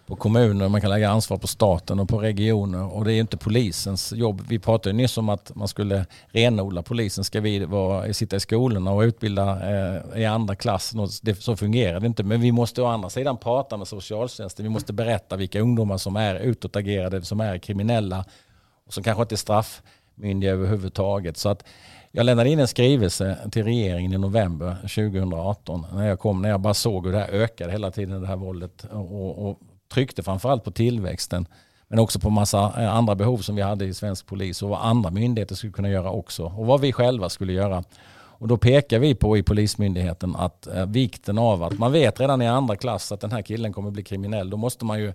på 0.06 0.16
kommuner, 0.16 0.68
man 0.68 0.80
kan 0.80 0.90
lägga 0.90 1.10
ansvar 1.10 1.38
på 1.38 1.46
staten 1.46 2.00
och 2.00 2.08
på 2.08 2.18
regioner 2.18 2.94
och 2.94 3.04
det 3.04 3.12
är 3.12 3.20
inte 3.20 3.36
polisens 3.36 4.12
jobb. 4.12 4.42
Vi 4.48 4.58
pratade 4.58 4.90
ju 4.90 4.96
nyss 4.96 5.18
om 5.18 5.28
att 5.28 5.54
man 5.54 5.68
skulle 5.68 6.06
renodla 6.26 6.82
polisen. 6.82 7.24
Ska 7.24 7.40
vi 7.40 7.64
vara, 7.64 8.12
sitta 8.12 8.36
i 8.36 8.40
skolorna 8.40 8.92
och 8.92 9.00
utbilda 9.00 9.70
eh, 9.70 10.20
i 10.20 10.24
andra 10.24 10.54
klass? 10.54 10.94
Det, 11.22 11.34
så 11.34 11.56
fungerar 11.56 12.00
det 12.00 12.06
inte. 12.06 12.22
Men 12.22 12.40
vi 12.40 12.52
måste 12.52 12.82
å 12.82 12.86
andra 12.86 13.10
sidan 13.10 13.36
prata 13.36 13.76
med 13.76 13.88
socialtjänsten. 13.88 14.64
Vi 14.64 14.68
måste 14.68 14.92
berätta 14.92 15.36
vilka 15.36 15.60
ungdomar 15.60 15.98
som 15.98 16.16
är 16.16 16.34
utåtagerade, 16.34 17.22
som 17.22 17.40
är 17.40 17.58
kriminella 17.58 18.24
och 18.86 18.92
som 18.92 19.02
kanske 19.02 19.22
inte 19.22 19.34
är 19.34 19.36
straffmyndiga 19.36 20.52
överhuvudtaget. 20.52 21.36
Så 21.36 21.48
att 21.48 21.64
jag 22.10 22.26
lämnade 22.26 22.50
in 22.50 22.58
en 22.58 22.68
skrivelse 22.68 23.38
till 23.52 23.64
regeringen 23.64 24.12
i 24.12 24.18
november 24.18 24.76
2018 24.80 25.86
när 25.94 26.08
jag 26.08 26.18
kom, 26.18 26.42
när 26.42 26.48
jag 26.48 26.60
bara 26.60 26.74
såg 26.74 27.06
hur 27.06 27.12
det 27.12 27.18
här 27.18 27.28
ökade 27.28 27.72
hela 27.72 27.90
tiden, 27.90 28.20
det 28.20 28.26
här 28.26 28.36
våldet. 28.36 28.86
Och, 28.90 29.48
och 29.48 29.58
tryckte 29.92 30.22
framförallt 30.22 30.64
på 30.64 30.70
tillväxten 30.70 31.46
men 31.88 31.98
också 31.98 32.20
på 32.20 32.30
massa 32.30 32.82
eh, 32.82 32.94
andra 32.94 33.14
behov 33.14 33.38
som 33.38 33.56
vi 33.56 33.62
hade 33.62 33.84
i 33.84 33.94
svensk 33.94 34.26
polis 34.26 34.62
och 34.62 34.68
vad 34.68 34.80
andra 34.80 35.10
myndigheter 35.10 35.54
skulle 35.54 35.72
kunna 35.72 35.88
göra 35.88 36.10
också 36.10 36.44
och 36.44 36.66
vad 36.66 36.80
vi 36.80 36.92
själva 36.92 37.28
skulle 37.28 37.52
göra. 37.52 37.84
Och 38.42 38.48
då 38.48 38.56
pekar 38.56 38.98
vi 38.98 39.14
på 39.14 39.36
i 39.36 39.42
Polismyndigheten 39.42 40.36
att 40.36 40.66
eh, 40.66 40.86
vikten 40.86 41.38
av 41.38 41.62
att 41.62 41.78
man 41.78 41.92
vet 41.92 42.20
redan 42.20 42.42
i 42.42 42.48
andra 42.48 42.76
klass 42.76 43.12
att 43.12 43.20
den 43.20 43.32
här 43.32 43.42
killen 43.42 43.72
kommer 43.72 43.90
bli 43.90 44.02
kriminell. 44.02 44.50
Då 44.50 44.56
måste 44.56 44.84
man 44.84 45.00
ju, 45.00 45.12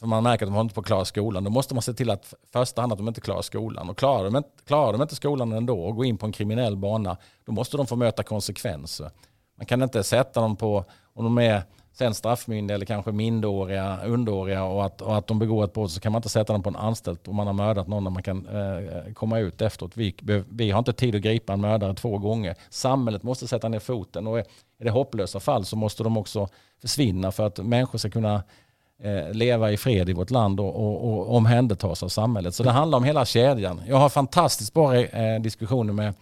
för 0.00 0.06
man 0.06 0.22
märker 0.22 0.46
att 0.46 0.52
de 0.52 0.60
inte 0.60 0.74
på 0.74 0.82
klara 0.82 1.04
skolan, 1.04 1.44
då 1.44 1.50
måste 1.50 1.74
man 1.74 1.82
se 1.82 1.92
till 1.92 2.10
att 2.10 2.34
första 2.52 2.80
hand 2.80 2.92
att 2.92 2.98
de 2.98 3.08
inte 3.08 3.20
klarar 3.20 3.42
skolan. 3.42 3.90
Och 3.90 3.98
klarar 3.98 4.24
de, 4.24 4.36
inte, 4.36 4.50
klarar 4.66 4.92
de 4.92 5.02
inte 5.02 5.14
skolan 5.14 5.52
ändå 5.52 5.84
och 5.84 5.96
går 5.96 6.06
in 6.06 6.18
på 6.18 6.26
en 6.26 6.32
kriminell 6.32 6.76
bana, 6.76 7.16
då 7.44 7.52
måste 7.52 7.76
de 7.76 7.86
få 7.86 7.96
möta 7.96 8.22
konsekvenser. 8.22 9.10
Man 9.58 9.66
kan 9.66 9.82
inte 9.82 10.02
sätta 10.02 10.40
dem 10.40 10.56
på, 10.56 10.84
om 11.14 11.24
de 11.24 11.38
är 11.38 11.62
sen 11.92 12.14
straffmyndiga 12.14 12.74
eller 12.74 12.86
kanske 12.86 13.12
minderåriga, 13.12 13.98
underåriga 14.04 14.64
och 14.64 14.84
att, 14.84 15.02
och 15.02 15.16
att 15.16 15.26
de 15.26 15.38
begår 15.38 15.64
ett 15.64 15.72
brott 15.72 15.90
så 15.90 16.00
kan 16.00 16.12
man 16.12 16.18
inte 16.18 16.28
sätta 16.28 16.52
dem 16.52 16.62
på 16.62 16.68
en 16.68 16.76
anstalt 16.76 17.28
om 17.28 17.36
man 17.36 17.46
har 17.46 17.54
mördat 17.54 17.88
någon 17.88 18.04
när 18.04 18.10
man 18.10 18.22
kan 18.22 18.46
eh, 18.46 19.12
komma 19.12 19.38
ut 19.38 19.62
efteråt. 19.62 19.96
Vi, 19.96 20.14
vi 20.48 20.70
har 20.70 20.78
inte 20.78 20.92
tid 20.92 21.14
att 21.14 21.22
gripa 21.22 21.52
en 21.52 21.60
mördare 21.60 21.94
två 21.94 22.18
gånger. 22.18 22.54
Samhället 22.70 23.22
måste 23.22 23.48
sätta 23.48 23.68
ner 23.68 23.78
foten 23.78 24.26
och 24.26 24.38
är 24.38 24.44
det 24.78 24.90
hopplösa 24.90 25.40
fall 25.40 25.64
så 25.64 25.76
måste 25.76 26.02
de 26.02 26.16
också 26.16 26.48
försvinna 26.80 27.32
för 27.32 27.46
att 27.46 27.58
människor 27.58 27.98
ska 27.98 28.10
kunna 28.10 28.42
eh, 29.02 29.32
leva 29.32 29.72
i 29.72 29.76
fred 29.76 30.08
i 30.08 30.12
vårt 30.12 30.30
land 30.30 30.60
och, 30.60 30.76
och, 30.76 31.08
och 31.08 31.36
omhändertas 31.36 32.02
av 32.02 32.08
samhället. 32.08 32.54
Så 32.54 32.62
det 32.62 32.70
handlar 32.70 32.98
om 32.98 33.04
hela 33.04 33.24
kedjan. 33.24 33.82
Jag 33.86 33.96
har 33.96 34.08
fantastiskt 34.08 34.74
bra 34.74 34.96
eh, 34.96 35.40
diskussioner 35.40 35.92
med 35.92 36.14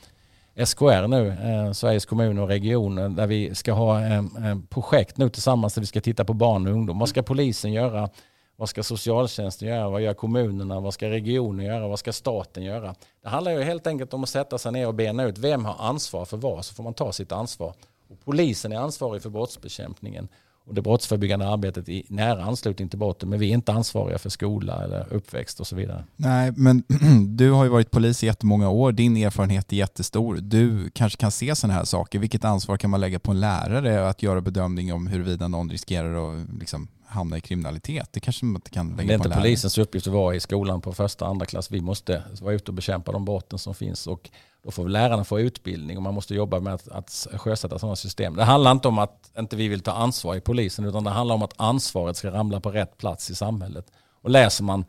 SKR 0.66 1.06
nu, 1.06 1.28
eh, 1.28 1.72
Sveriges 1.72 2.06
kommuner 2.06 2.42
och 2.42 2.48
regioner, 2.48 3.04
eh, 3.04 3.10
där 3.10 3.26
vi 3.26 3.54
ska 3.54 3.72
ha 3.72 4.00
eh, 4.00 4.18
eh, 4.18 4.58
projekt 4.68 5.16
nu 5.16 5.28
tillsammans 5.28 5.74
där 5.74 5.80
vi 5.80 5.86
ska 5.86 6.00
titta 6.00 6.24
på 6.24 6.32
barn 6.32 6.66
och 6.66 6.72
ungdom. 6.72 6.98
Vad 6.98 7.08
ska 7.08 7.22
polisen 7.22 7.72
göra? 7.72 8.10
Vad 8.56 8.68
ska 8.68 8.82
socialtjänsten 8.82 9.68
göra? 9.68 9.88
Vad 9.88 10.00
gör 10.00 10.14
kommunerna? 10.14 10.80
Vad 10.80 10.94
ska 10.94 11.10
regionen 11.10 11.66
göra? 11.66 11.88
Vad 11.88 11.98
ska 11.98 12.12
staten 12.12 12.62
göra? 12.62 12.94
Det 13.22 13.28
handlar 13.28 13.52
ju 13.52 13.62
helt 13.62 13.86
enkelt 13.86 14.14
om 14.14 14.22
att 14.22 14.28
sätta 14.28 14.58
sig 14.58 14.72
ner 14.72 14.86
och 14.86 14.94
bena 14.94 15.24
ut 15.24 15.38
vem 15.38 15.64
har 15.64 15.76
ansvar 15.88 16.24
för 16.24 16.36
vad, 16.36 16.64
så 16.64 16.74
får 16.74 16.82
man 16.82 16.94
ta 16.94 17.12
sitt 17.12 17.32
ansvar. 17.32 17.74
Och 18.08 18.16
polisen 18.24 18.72
är 18.72 18.76
ansvarig 18.76 19.22
för 19.22 19.30
brottsbekämpningen 19.30 20.28
och 20.70 20.76
det 20.76 20.82
brottsförebyggande 20.82 21.48
arbetet 21.48 21.88
i 21.88 22.06
nära 22.08 22.44
anslutning 22.44 22.88
till 22.88 22.98
brotten. 22.98 23.28
Men 23.28 23.38
vi 23.38 23.50
är 23.50 23.54
inte 23.54 23.72
ansvariga 23.72 24.18
för 24.18 24.30
skola 24.30 24.84
eller 24.84 25.12
uppväxt 25.12 25.60
och 25.60 25.66
så 25.66 25.76
vidare. 25.76 26.04
Nej, 26.16 26.52
men 26.56 26.82
du 27.36 27.50
har 27.50 27.64
ju 27.64 27.70
varit 27.70 27.90
polis 27.90 28.22
i 28.22 28.26
jättemånga 28.26 28.68
år. 28.68 28.92
Din 28.92 29.16
erfarenhet 29.16 29.72
är 29.72 29.76
jättestor. 29.76 30.36
Du 30.36 30.90
kanske 30.90 31.16
kan 31.16 31.30
se 31.30 31.56
sådana 31.56 31.74
här 31.74 31.84
saker. 31.84 32.18
Vilket 32.18 32.44
ansvar 32.44 32.76
kan 32.76 32.90
man 32.90 33.00
lägga 33.00 33.18
på 33.18 33.30
en 33.30 33.40
lärare 33.40 34.08
att 34.08 34.22
göra 34.22 34.40
bedömning 34.40 34.92
om 34.92 35.06
huruvida 35.06 35.48
någon 35.48 35.70
riskerar 35.70 36.32
att 36.32 36.48
liksom 36.60 36.88
hamna 37.06 37.36
i 37.36 37.40
kriminalitet? 37.40 38.08
Det 38.12 38.20
kanske 38.20 38.44
man 38.44 38.56
inte 38.56 38.70
kan 38.70 38.88
lägga 38.88 39.02
på. 39.02 39.06
Det 39.06 39.12
är 39.12 39.14
inte 39.14 39.30
polisens 39.30 39.78
uppgift 39.78 40.06
att 40.06 40.12
vara 40.12 40.34
i 40.34 40.40
skolan 40.40 40.80
på 40.80 40.92
första 40.92 41.24
och 41.24 41.30
andra 41.30 41.46
klass. 41.46 41.70
Vi 41.70 41.80
måste 41.80 42.22
vara 42.40 42.54
ute 42.54 42.70
och 42.70 42.74
bekämpa 42.74 43.12
de 43.12 43.24
brotten 43.24 43.58
som 43.58 43.74
finns. 43.74 44.06
Och 44.06 44.30
då 44.62 44.70
får 44.70 44.88
lärarna 44.88 45.24
få 45.24 45.40
utbildning 45.40 45.96
och 45.96 46.02
man 46.02 46.14
måste 46.14 46.34
jobba 46.34 46.60
med 46.60 46.74
att, 46.74 46.88
att 46.88 47.26
sjösätta 47.34 47.78
sådana 47.78 47.96
system. 47.96 48.36
Det 48.36 48.44
handlar 48.44 48.70
inte 48.70 48.88
om 48.88 48.98
att 48.98 49.30
inte 49.38 49.56
vi 49.56 49.68
vill 49.68 49.80
ta 49.80 49.92
ansvar 49.92 50.34
i 50.34 50.40
polisen 50.40 50.84
utan 50.84 51.04
det 51.04 51.10
handlar 51.10 51.34
om 51.34 51.42
att 51.42 51.54
ansvaret 51.56 52.16
ska 52.16 52.30
ramla 52.30 52.60
på 52.60 52.70
rätt 52.70 52.98
plats 52.98 53.30
i 53.30 53.34
samhället. 53.34 53.86
Och 54.22 54.30
läser 54.30 54.64
man 54.64 54.84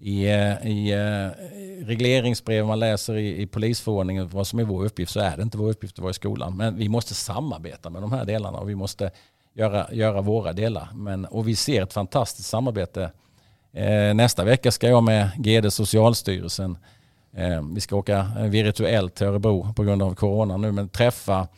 i, 0.00 0.24
eh, 0.24 0.66
i 0.66 0.92
eh, 0.92 1.44
regleringsbrev, 1.86 2.66
man 2.66 2.78
läser 2.78 3.16
i, 3.16 3.42
i 3.42 3.46
polisförordningen 3.46 4.28
vad 4.28 4.46
som 4.46 4.58
är 4.58 4.64
vår 4.64 4.84
uppgift 4.84 5.12
så 5.12 5.20
är 5.20 5.36
det 5.36 5.42
inte 5.42 5.58
vår 5.58 5.70
uppgift 5.70 5.94
att 5.94 6.02
vara 6.02 6.10
i 6.10 6.14
skolan. 6.14 6.56
Men 6.56 6.76
vi 6.76 6.88
måste 6.88 7.14
samarbeta 7.14 7.90
med 7.90 8.02
de 8.02 8.12
här 8.12 8.24
delarna 8.24 8.58
och 8.58 8.68
vi 8.68 8.74
måste 8.74 9.10
göra, 9.54 9.86
göra 9.92 10.20
våra 10.20 10.52
delar. 10.52 10.88
Men, 10.94 11.24
och 11.24 11.48
vi 11.48 11.56
ser 11.56 11.82
ett 11.82 11.92
fantastiskt 11.92 12.48
samarbete. 12.48 13.10
Eh, 13.72 14.14
nästa 14.14 14.44
vecka 14.44 14.70
ska 14.70 14.88
jag 14.88 15.02
med 15.02 15.30
GD 15.38 15.72
Socialstyrelsen 15.72 16.76
Eh, 16.76 16.78
Eh, 17.38 17.62
vi 17.74 17.80
ska 17.80 17.96
åka 17.96 18.18
eh, 18.38 18.44
virtuellt 18.44 19.14
till 19.14 19.26
Örebro 19.26 19.72
på 19.76 19.82
grund 19.82 20.02
av 20.02 20.14
corona 20.14 20.56
nu 20.56 20.72
men 20.72 20.88
träffa 20.88 21.48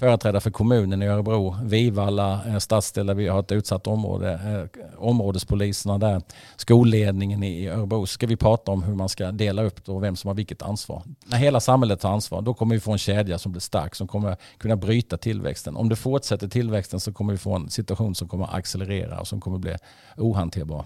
företrädare 0.00 0.40
för 0.40 0.50
kommunen 0.50 1.02
i 1.02 1.06
Örebro, 1.06 1.56
Vivalla 1.64 2.40
eh, 2.46 2.58
stadsdel 2.58 3.06
där 3.06 3.14
vi 3.14 3.28
har 3.28 3.40
ett 3.40 3.52
utsatt 3.52 3.86
område, 3.86 4.32
eh, 4.32 4.82
områdespoliserna 4.98 5.98
där, 5.98 6.22
skolledningen 6.56 7.42
i 7.42 7.68
Örebro. 7.68 8.06
Så 8.06 8.12
ska 8.12 8.26
vi 8.26 8.36
prata 8.36 8.72
om 8.72 8.82
hur 8.82 8.94
man 8.94 9.08
ska 9.08 9.32
dela 9.32 9.62
upp 9.62 9.84
det 9.84 9.92
och 9.92 10.02
vem 10.02 10.16
som 10.16 10.28
har 10.28 10.34
vilket 10.34 10.62
ansvar. 10.62 11.02
När 11.26 11.38
hela 11.38 11.60
samhället 11.60 12.00
tar 12.00 12.12
ansvar 12.12 12.42
då 12.42 12.54
kommer 12.54 12.74
vi 12.74 12.80
få 12.80 12.92
en 12.92 12.98
kedja 12.98 13.38
som 13.38 13.52
blir 13.52 13.60
stark 13.60 13.94
som 13.94 14.08
kommer 14.08 14.36
kunna 14.58 14.76
bryta 14.76 15.16
tillväxten. 15.16 15.76
Om 15.76 15.88
det 15.88 15.96
fortsätter 15.96 16.48
tillväxten 16.48 17.00
så 17.00 17.12
kommer 17.12 17.32
vi 17.32 17.38
få 17.38 17.54
en 17.54 17.70
situation 17.70 18.14
som 18.14 18.28
kommer 18.28 18.56
accelerera 18.56 19.20
och 19.20 19.28
som 19.28 19.40
kommer 19.40 19.58
bli 19.58 19.76
ohanterbar. 20.16 20.84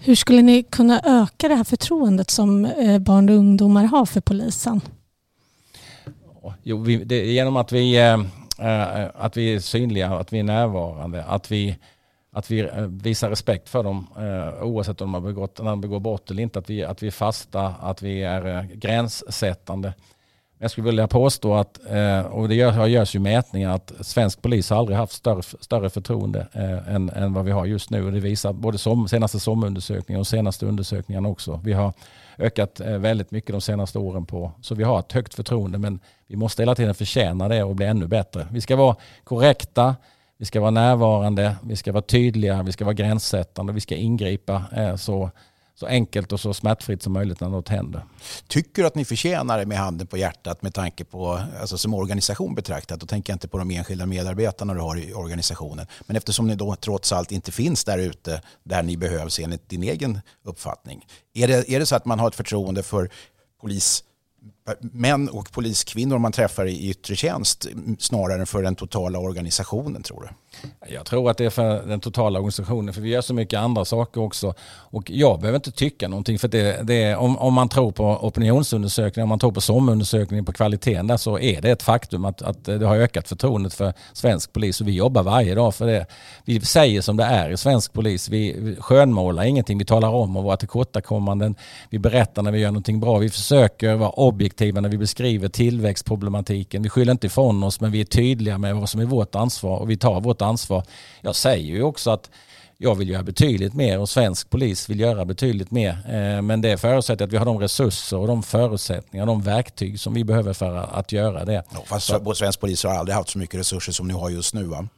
Hur 0.00 0.14
skulle 0.14 0.42
ni 0.42 0.62
kunna 0.62 1.00
öka 1.04 1.48
det 1.48 1.54
här 1.54 1.64
förtroendet 1.64 2.30
som 2.30 2.64
eh, 2.64 2.98
barn 2.98 3.28
och 3.28 3.34
ungdomar 3.34 3.84
har 3.84 4.06
för 4.06 4.20
polisen? 4.20 4.80
Jo, 6.62 6.82
vi, 6.82 7.04
det, 7.04 7.26
genom 7.26 7.56
att 7.56 7.72
vi, 7.72 7.96
äh, 7.96 8.18
att 9.14 9.36
vi 9.36 9.54
är 9.54 9.60
synliga, 9.60 10.14
att 10.14 10.32
vi 10.32 10.38
är 10.38 10.42
närvarande, 10.42 11.24
att 11.24 11.50
vi, 11.52 11.76
att 12.32 12.50
vi 12.50 12.68
visar 12.88 13.30
respekt 13.30 13.68
för 13.68 13.82
dem 13.82 14.06
äh, 14.16 14.62
oavsett 14.62 15.00
om 15.00 15.12
de 15.12 15.14
har 15.14 15.20
begått, 15.20 15.58
när 15.58 15.70
de 15.70 15.80
begår 15.80 16.00
brott 16.00 16.30
eller 16.30 16.42
inte. 16.42 16.58
Att 16.58 16.70
vi, 16.70 16.84
att 16.84 17.02
vi 17.02 17.06
är 17.06 17.10
fasta, 17.10 17.66
att 17.66 18.02
vi 18.02 18.22
är 18.22 18.46
äh, 18.46 18.64
gränssättande. 18.64 19.92
Jag 20.58 20.70
skulle 20.70 20.86
vilja 20.86 21.08
påstå 21.08 21.54
att, 21.54 21.80
eh, 21.90 22.20
och 22.20 22.48
det 22.48 22.54
görs 22.54 23.14
ju 23.14 23.18
mätningar, 23.18 23.70
att 23.70 23.92
svensk 24.00 24.42
polis 24.42 24.70
har 24.70 24.78
aldrig 24.78 24.98
haft 24.98 25.12
större, 25.12 25.42
större 25.42 25.90
förtroende 25.90 26.46
eh, 26.52 26.94
än, 26.94 27.10
än 27.10 27.32
vad 27.32 27.44
vi 27.44 27.50
har 27.50 27.66
just 27.66 27.90
nu. 27.90 28.04
Och 28.04 28.12
det 28.12 28.20
visar 28.20 28.52
både 28.52 28.78
som, 28.78 29.08
senaste 29.08 29.40
SOM-undersökningen 29.40 30.20
och 30.20 30.26
senaste 30.26 30.66
undersökningen 30.66 31.26
också. 31.26 31.60
Vi 31.64 31.72
har 31.72 31.92
ökat 32.38 32.80
eh, 32.80 32.98
väldigt 32.98 33.30
mycket 33.30 33.52
de 33.52 33.60
senaste 33.60 33.98
åren 33.98 34.26
på, 34.26 34.52
så 34.60 34.74
vi 34.74 34.84
har 34.84 34.98
ett 34.98 35.12
högt 35.12 35.34
förtroende. 35.34 35.78
Men 35.78 36.00
vi 36.26 36.36
måste 36.36 36.62
hela 36.62 36.74
tiden 36.74 36.94
förtjäna 36.94 37.48
det 37.48 37.62
och 37.62 37.76
bli 37.76 37.86
ännu 37.86 38.06
bättre. 38.06 38.46
Vi 38.50 38.60
ska 38.60 38.76
vara 38.76 38.96
korrekta, 39.24 39.96
vi 40.38 40.44
ska 40.44 40.60
vara 40.60 40.70
närvarande, 40.70 41.56
vi 41.62 41.76
ska 41.76 41.92
vara 41.92 42.02
tydliga, 42.02 42.62
vi 42.62 42.72
ska 42.72 42.84
vara 42.84 42.94
gränssättande, 42.94 43.72
vi 43.72 43.80
ska 43.80 43.94
ingripa 43.94 44.62
så 44.98 45.30
så 45.78 45.86
enkelt 45.86 46.32
och 46.32 46.40
så 46.40 46.54
smärtfritt 46.54 47.02
som 47.02 47.12
möjligt 47.12 47.40
när 47.40 47.48
något 47.48 47.68
händer. 47.68 48.04
Tycker 48.46 48.82
du 48.82 48.88
att 48.88 48.94
ni 48.94 49.04
förtjänar 49.04 49.58
det 49.58 49.66
med 49.66 49.78
handen 49.78 50.06
på 50.06 50.16
hjärtat 50.16 50.62
med 50.62 50.74
tanke 50.74 51.04
på, 51.04 51.40
alltså 51.60 51.78
som 51.78 51.94
organisation 51.94 52.54
betraktat, 52.54 53.00
då 53.00 53.06
tänker 53.06 53.32
jag 53.32 53.34
inte 53.34 53.48
på 53.48 53.58
de 53.58 53.70
enskilda 53.70 54.06
medarbetarna 54.06 54.74
du 54.74 54.80
har 54.80 54.96
i 54.96 55.14
organisationen, 55.14 55.86
men 56.06 56.16
eftersom 56.16 56.46
ni 56.46 56.54
då 56.54 56.76
trots 56.76 57.12
allt 57.12 57.32
inte 57.32 57.52
finns 57.52 57.84
där 57.84 57.98
ute 57.98 58.42
där 58.62 58.82
ni 58.82 58.96
behövs 58.96 59.38
enligt 59.38 59.68
din 59.68 59.82
egen 59.82 60.20
uppfattning, 60.44 61.06
är 61.34 61.48
det, 61.48 61.70
är 61.70 61.78
det 61.78 61.86
så 61.86 61.96
att 61.96 62.04
man 62.04 62.18
har 62.18 62.28
ett 62.28 62.34
förtroende 62.34 62.82
för 62.82 63.10
polis 63.60 64.04
män 64.80 65.28
och 65.28 65.52
poliskvinnor 65.52 66.18
man 66.18 66.32
träffar 66.32 66.66
i 66.66 66.90
yttre 66.90 67.16
tjänst 67.16 67.66
snarare 67.98 68.40
än 68.40 68.46
för 68.46 68.62
den 68.62 68.74
totala 68.74 69.18
organisationen 69.18 70.02
tror 70.02 70.22
du? 70.22 70.28
Jag 70.88 71.06
tror 71.06 71.30
att 71.30 71.38
det 71.38 71.44
är 71.44 71.50
för 71.50 71.86
den 71.86 72.00
totala 72.00 72.38
organisationen 72.38 72.94
för 72.94 73.00
vi 73.00 73.08
gör 73.08 73.20
så 73.20 73.34
mycket 73.34 73.58
andra 73.58 73.84
saker 73.84 74.20
också. 74.20 74.54
Och 74.68 75.10
jag 75.10 75.40
behöver 75.40 75.56
inte 75.56 75.70
tycka 75.70 76.08
någonting 76.08 76.38
för 76.38 76.48
det, 76.48 76.80
det 76.82 77.02
är, 77.02 77.16
om, 77.16 77.38
om 77.38 77.54
man 77.54 77.68
tror 77.68 77.92
på 77.92 78.04
opinionsundersökningar, 78.04 79.22
om 79.22 79.28
man 79.28 79.38
tror 79.38 79.52
på 79.52 79.60
SOM-undersökningen 79.60 80.44
på 80.44 80.52
kvaliteten 80.52 81.06
där 81.06 81.16
så 81.16 81.38
är 81.38 81.60
det 81.60 81.70
ett 81.70 81.82
faktum 81.82 82.24
att, 82.24 82.42
att 82.42 82.64
det 82.64 82.86
har 82.86 82.96
ökat 82.96 83.28
förtroendet 83.28 83.74
för 83.74 83.92
svensk 84.12 84.52
polis 84.52 84.80
och 84.80 84.88
vi 84.88 84.92
jobbar 84.92 85.22
varje 85.22 85.54
dag 85.54 85.74
för 85.74 85.86
det. 85.86 86.06
Vi 86.44 86.60
säger 86.60 87.00
som 87.00 87.16
det 87.16 87.24
är 87.24 87.50
i 87.50 87.56
svensk 87.56 87.92
polis. 87.92 88.28
Vi 88.28 88.76
skönmålar 88.80 89.44
ingenting, 89.44 89.78
vi 89.78 89.84
talar 89.84 90.08
om 90.08 90.34
våra 90.34 90.56
tillkortakommanden. 90.56 91.54
Vi 91.90 91.98
berättar 91.98 92.42
när 92.42 92.52
vi 92.52 92.58
gör 92.58 92.70
någonting 92.70 93.00
bra. 93.00 93.18
Vi 93.18 93.30
försöker 93.30 93.94
vara 93.94 94.10
objektiva 94.10 94.80
när 94.80 94.88
vi 94.88 94.98
beskriver 94.98 95.48
tillväxtproblematiken. 95.48 96.82
Vi 96.82 96.88
skyller 96.88 97.12
inte 97.12 97.26
ifrån 97.26 97.62
oss 97.62 97.80
men 97.80 97.90
vi 97.90 98.00
är 98.00 98.04
tydliga 98.04 98.58
med 98.58 98.76
vad 98.76 98.88
som 98.88 99.00
är 99.00 99.04
vårt 99.04 99.34
ansvar 99.34 99.78
och 99.78 99.90
vi 99.90 99.96
tar 99.96 100.20
vårt 100.20 100.42
ansvar. 100.46 100.84
Jag 101.20 101.36
säger 101.36 101.66
ju 101.66 101.82
också 101.82 102.10
att 102.10 102.30
jag 102.78 102.94
vill 102.94 103.08
göra 103.08 103.22
betydligt 103.22 103.74
mer 103.74 103.98
och 103.98 104.08
svensk 104.08 104.50
polis 104.50 104.90
vill 104.90 105.00
göra 105.00 105.24
betydligt 105.24 105.70
mer. 105.70 105.90
Eh, 105.90 106.42
men 106.42 106.60
det 106.60 106.78
förutsätter 106.78 107.24
att 107.24 107.32
vi 107.32 107.36
har 107.36 107.44
de 107.44 107.58
resurser 107.58 108.16
och 108.16 108.26
de 108.26 108.42
förutsättningar, 108.42 109.26
de 109.26 109.42
verktyg 109.42 110.00
som 110.00 110.14
vi 110.14 110.24
behöver 110.24 110.52
för 110.52 110.76
att 110.76 111.12
göra 111.12 111.44
det. 111.44 111.64
Ja, 111.74 111.82
fast 111.86 112.10
svensk 112.34 112.60
polis 112.60 112.84
har 112.84 112.94
aldrig 112.94 113.16
haft 113.16 113.30
så 113.30 113.38
mycket 113.38 113.60
resurser 113.60 113.92
som 113.92 114.08
ni 114.08 114.14
har 114.14 114.30
just 114.30 114.54
nu 114.54 114.64
va? 114.64 114.88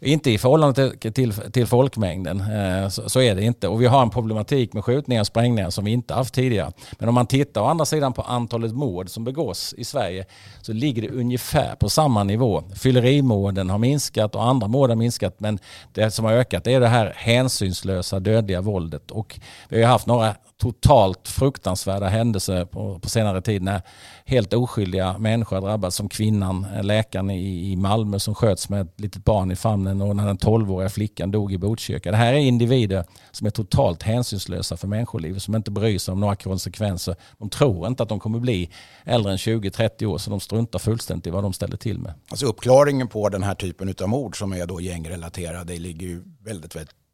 Inte 0.00 0.30
i 0.30 0.38
förhållande 0.38 0.96
till, 0.96 1.12
till, 1.12 1.32
till 1.32 1.66
folkmängden, 1.66 2.40
eh, 2.40 2.88
så, 2.88 3.08
så, 3.08 3.20
är 3.20 3.34
det 3.34 3.42
inte. 3.42 3.68
Och 3.68 3.82
vi 3.82 3.86
har 3.86 4.02
en 4.02 4.10
problematik 4.10 4.72
med 4.72 4.84
skjutningar 4.84 5.20
och 5.20 5.26
sprängningar 5.26 5.70
som 5.70 5.84
vi 5.84 5.90
inte 5.90 6.14
haft 6.14 6.34
tidigare. 6.34 6.72
Men 6.98 7.08
om 7.08 7.14
man 7.14 7.26
tittar 7.26 7.60
å 7.60 7.64
andra 7.64 7.84
sidan 7.84 8.12
på 8.12 8.22
antalet 8.22 8.74
mord 8.74 9.08
som 9.08 9.24
begås 9.24 9.74
i 9.78 9.84
Sverige 9.84 10.24
så 10.62 10.72
ligger 10.72 11.02
det 11.02 11.08
ungefär 11.08 11.74
på 11.74 11.88
samma 11.88 12.24
nivå. 12.24 12.62
Fyllerimorden 12.74 13.70
har 13.70 13.78
minskat 13.78 14.34
och 14.34 14.44
andra 14.44 14.68
mord 14.68 14.88
har 14.90 14.96
minskat 14.96 15.40
men 15.40 15.58
det 15.92 16.10
som 16.10 16.24
har 16.24 16.32
ökat 16.32 16.66
är 16.66 16.80
det 16.80 16.88
här 16.88 17.12
hänsynslösa 17.16 18.20
dödliga 18.20 18.60
våldet. 18.60 19.10
Och 19.10 19.40
vi 19.68 19.82
har 19.82 19.90
haft 19.90 20.06
några 20.06 20.34
totalt 20.58 21.28
fruktansvärda 21.28 22.08
händelser 22.08 22.64
på, 22.64 22.98
på 22.98 23.08
senare 23.08 23.42
tid 23.42 23.62
när 23.62 23.82
helt 24.24 24.52
oskyldiga 24.52 25.18
människor 25.18 25.60
drabbats 25.60 25.96
som 25.96 26.08
kvinnan, 26.08 26.66
eh, 26.74 26.84
läkaren 26.84 27.30
i, 27.30 27.72
i 27.72 27.76
Malmö 27.76 28.18
som 28.18 28.34
sköts 28.34 28.68
med 28.68 28.80
ett 28.80 29.00
litet 29.00 29.24
barn 29.24 29.50
i 29.50 29.56
famnen 29.56 30.02
och 30.02 30.16
när 30.16 30.26
den 30.26 30.38
12-åriga 30.38 30.88
flickan 30.88 31.30
dog 31.30 31.52
i 31.52 31.58
Botkyrka. 31.58 32.10
Det 32.10 32.16
här 32.16 32.32
är 32.32 32.38
individer 32.38 33.04
som 33.30 33.46
är 33.46 33.50
totalt 33.50 34.02
hänsynslösa 34.02 34.76
för 34.76 34.88
människoliv 34.88 35.38
som 35.38 35.54
inte 35.54 35.70
bryr 35.70 35.98
sig 35.98 36.12
om 36.12 36.20
några 36.20 36.36
konsekvenser. 36.36 37.16
De 37.38 37.50
tror 37.50 37.86
inte 37.86 38.02
att 38.02 38.08
de 38.08 38.20
kommer 38.20 38.38
bli 38.38 38.70
äldre 39.04 39.32
än 39.32 39.38
20-30 39.38 40.04
år 40.04 40.18
så 40.18 40.30
de 40.30 40.40
struntar 40.40 40.78
fullständigt 40.78 41.26
i 41.26 41.30
vad 41.30 41.42
de 41.42 41.52
ställer 41.52 41.76
till 41.76 41.98
med. 41.98 42.14
Alltså 42.30 42.46
uppklaringen 42.46 43.08
på 43.08 43.28
den 43.28 43.42
här 43.42 43.54
typen 43.54 43.94
av 44.00 44.08
mord 44.08 44.38
som 44.38 44.52
är 44.52 44.66
då 44.66 44.80
gängrelaterade 44.80 45.76
ligger 45.78 46.06
ju 46.06 46.22
väldigt, 46.44 46.76
väldigt 46.76 47.05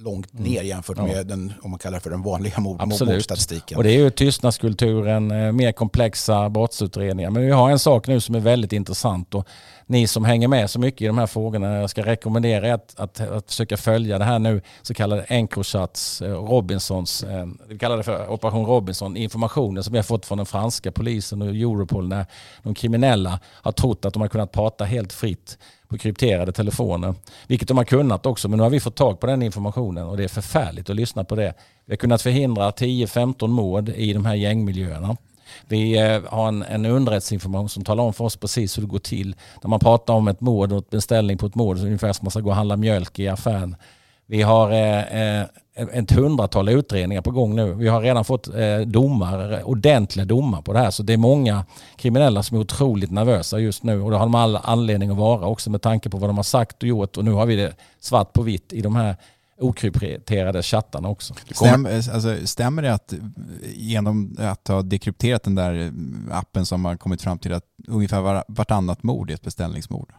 långt 0.00 0.34
mm. 0.34 0.44
ner 0.44 0.62
jämfört 0.62 0.96
med 0.96 1.16
ja. 1.16 1.24
den, 1.24 1.52
om 1.62 1.70
man 1.70 1.78
kallar 1.78 2.00
för 2.00 2.10
den 2.10 2.22
vanliga 2.22 2.60
mordstatistiken. 2.60 3.78
Och 3.78 3.84
det 3.84 3.90
är 3.90 3.98
ju 3.98 4.10
tystnadskulturen, 4.10 5.30
eh, 5.30 5.52
mer 5.52 5.72
komplexa 5.72 6.48
brottsutredningar. 6.48 7.30
Men 7.30 7.42
vi 7.42 7.50
har 7.50 7.70
en 7.70 7.78
sak 7.78 8.06
nu 8.06 8.20
som 8.20 8.34
är 8.34 8.40
väldigt 8.40 8.72
intressant 8.72 9.34
och 9.34 9.48
ni 9.86 10.06
som 10.06 10.24
hänger 10.24 10.48
med 10.48 10.70
så 10.70 10.80
mycket 10.80 11.02
i 11.02 11.06
de 11.06 11.18
här 11.18 11.26
frågorna, 11.26 11.76
jag 11.76 11.90
ska 11.90 12.06
rekommendera 12.06 12.68
er 12.68 12.72
att, 12.72 12.94
att, 13.00 13.20
att 13.20 13.46
försöka 13.46 13.76
följa 13.76 14.18
det 14.18 14.24
här 14.24 14.38
nu, 14.38 14.62
så 14.82 14.94
kallade 14.94 15.22
Encrochats, 15.22 16.22
eh, 16.22 16.32
Robinsons, 16.32 17.22
eh, 17.22 17.46
vi 17.68 17.78
kallar 17.78 17.96
det 17.96 18.02
för 18.02 18.30
Operation 18.30 18.66
Robinson, 18.66 19.16
informationen 19.16 19.84
som 19.84 19.92
vi 19.92 19.98
har 19.98 20.02
fått 20.02 20.26
från 20.26 20.38
den 20.38 20.46
franska 20.46 20.92
polisen 20.92 21.42
och 21.42 21.48
Europol 21.48 22.08
när 22.08 22.26
de 22.62 22.74
kriminella 22.74 23.40
har 23.44 23.72
trott 23.72 24.04
att 24.04 24.12
de 24.12 24.20
har 24.20 24.28
kunnat 24.28 24.52
prata 24.52 24.84
helt 24.84 25.12
fritt 25.12 25.58
på 25.88 25.98
krypterade 25.98 26.52
telefoner. 26.52 27.14
Vilket 27.46 27.68
de 27.68 27.76
har 27.76 27.84
kunnat 27.84 28.26
också, 28.26 28.48
men 28.48 28.56
nu 28.56 28.62
har 28.62 28.70
vi 28.70 28.80
fått 28.80 28.96
tag 28.96 29.20
på 29.20 29.26
den 29.26 29.42
informationen 29.42 30.06
och 30.06 30.16
det 30.16 30.24
är 30.24 30.28
förfärligt 30.28 30.90
att 30.90 30.96
lyssna 30.96 31.24
på 31.24 31.34
det. 31.34 31.54
Vi 31.86 31.92
har 31.92 31.96
kunnat 31.96 32.22
förhindra 32.22 32.70
10-15 32.70 33.46
mord 33.46 33.88
i 33.88 34.12
de 34.12 34.24
här 34.24 34.34
gängmiljöerna. 34.34 35.16
Vi 35.66 35.98
eh, 35.98 36.22
har 36.26 36.48
en, 36.48 36.62
en 36.62 36.86
underrättelseinformation 36.86 37.68
som 37.68 37.84
talar 37.84 38.04
om 38.04 38.12
för 38.12 38.24
oss 38.24 38.36
precis 38.36 38.78
hur 38.78 38.82
det 38.82 38.88
går 38.88 38.98
till. 38.98 39.34
När 39.62 39.68
man 39.68 39.80
pratar 39.80 40.14
om 40.14 40.28
ett 40.28 40.40
mord 40.40 40.72
och 40.72 40.84
beställning 40.90 41.38
på 41.38 41.46
ett 41.46 41.54
mord 41.54 41.76
så 41.76 41.80
är 41.80 41.84
det 41.84 41.88
ungefär 41.88 42.12
som 42.12 42.24
man 42.24 42.30
ska 42.30 42.40
gå 42.40 42.50
och 42.50 42.56
handla 42.56 42.76
mjölk 42.76 43.18
i 43.18 43.28
affären. 43.28 43.76
Vi 44.28 44.42
har 44.42 44.70
eh, 44.70 45.40
eh 45.40 45.46
ett 45.92 46.10
hundratal 46.10 46.68
utredningar 46.68 47.22
på 47.22 47.30
gång 47.30 47.56
nu. 47.56 47.74
Vi 47.74 47.88
har 47.88 48.00
redan 48.00 48.24
fått 48.24 48.48
eh, 48.48 48.78
domar, 48.86 49.62
ordentliga 49.64 50.24
domar 50.24 50.62
på 50.62 50.72
det 50.72 50.78
här. 50.78 50.90
Så 50.90 51.02
det 51.02 51.12
är 51.12 51.16
många 51.16 51.64
kriminella 51.96 52.42
som 52.42 52.56
är 52.56 52.60
otroligt 52.60 53.10
nervösa 53.10 53.58
just 53.58 53.82
nu 53.82 54.00
och 54.00 54.10
det 54.10 54.16
har 54.16 54.24
de 54.24 54.34
all 54.34 54.56
anledning 54.56 55.10
att 55.10 55.16
vara 55.16 55.46
också 55.46 55.70
med 55.70 55.82
tanke 55.82 56.10
på 56.10 56.18
vad 56.18 56.28
de 56.28 56.36
har 56.36 56.44
sagt 56.44 56.82
och 56.82 56.88
gjort. 56.88 57.16
Och 57.16 57.24
nu 57.24 57.32
har 57.32 57.46
vi 57.46 57.56
det 57.56 57.74
svart 58.00 58.32
på 58.32 58.42
vitt 58.42 58.72
i 58.72 58.80
de 58.80 58.96
här 58.96 59.16
okrypterade 59.60 60.62
chattarna 60.62 61.08
också. 61.08 61.34
Stämmer, 61.52 61.94
alltså, 61.94 62.46
stämmer 62.46 62.82
det 62.82 62.94
att 62.94 63.14
genom 63.74 64.36
att 64.38 64.68
ha 64.68 64.82
dekrypterat 64.82 65.42
den 65.42 65.54
där 65.54 65.92
appen 66.30 66.66
som 66.66 66.84
har 66.84 66.96
kommit 66.96 67.22
fram 67.22 67.38
till 67.38 67.52
att 67.52 67.64
ungefär 67.88 68.20
var, 68.20 68.44
vartannat 68.48 69.02
mord 69.02 69.30
är 69.30 69.34
ett 69.34 69.42
beställningsmord? 69.42 70.12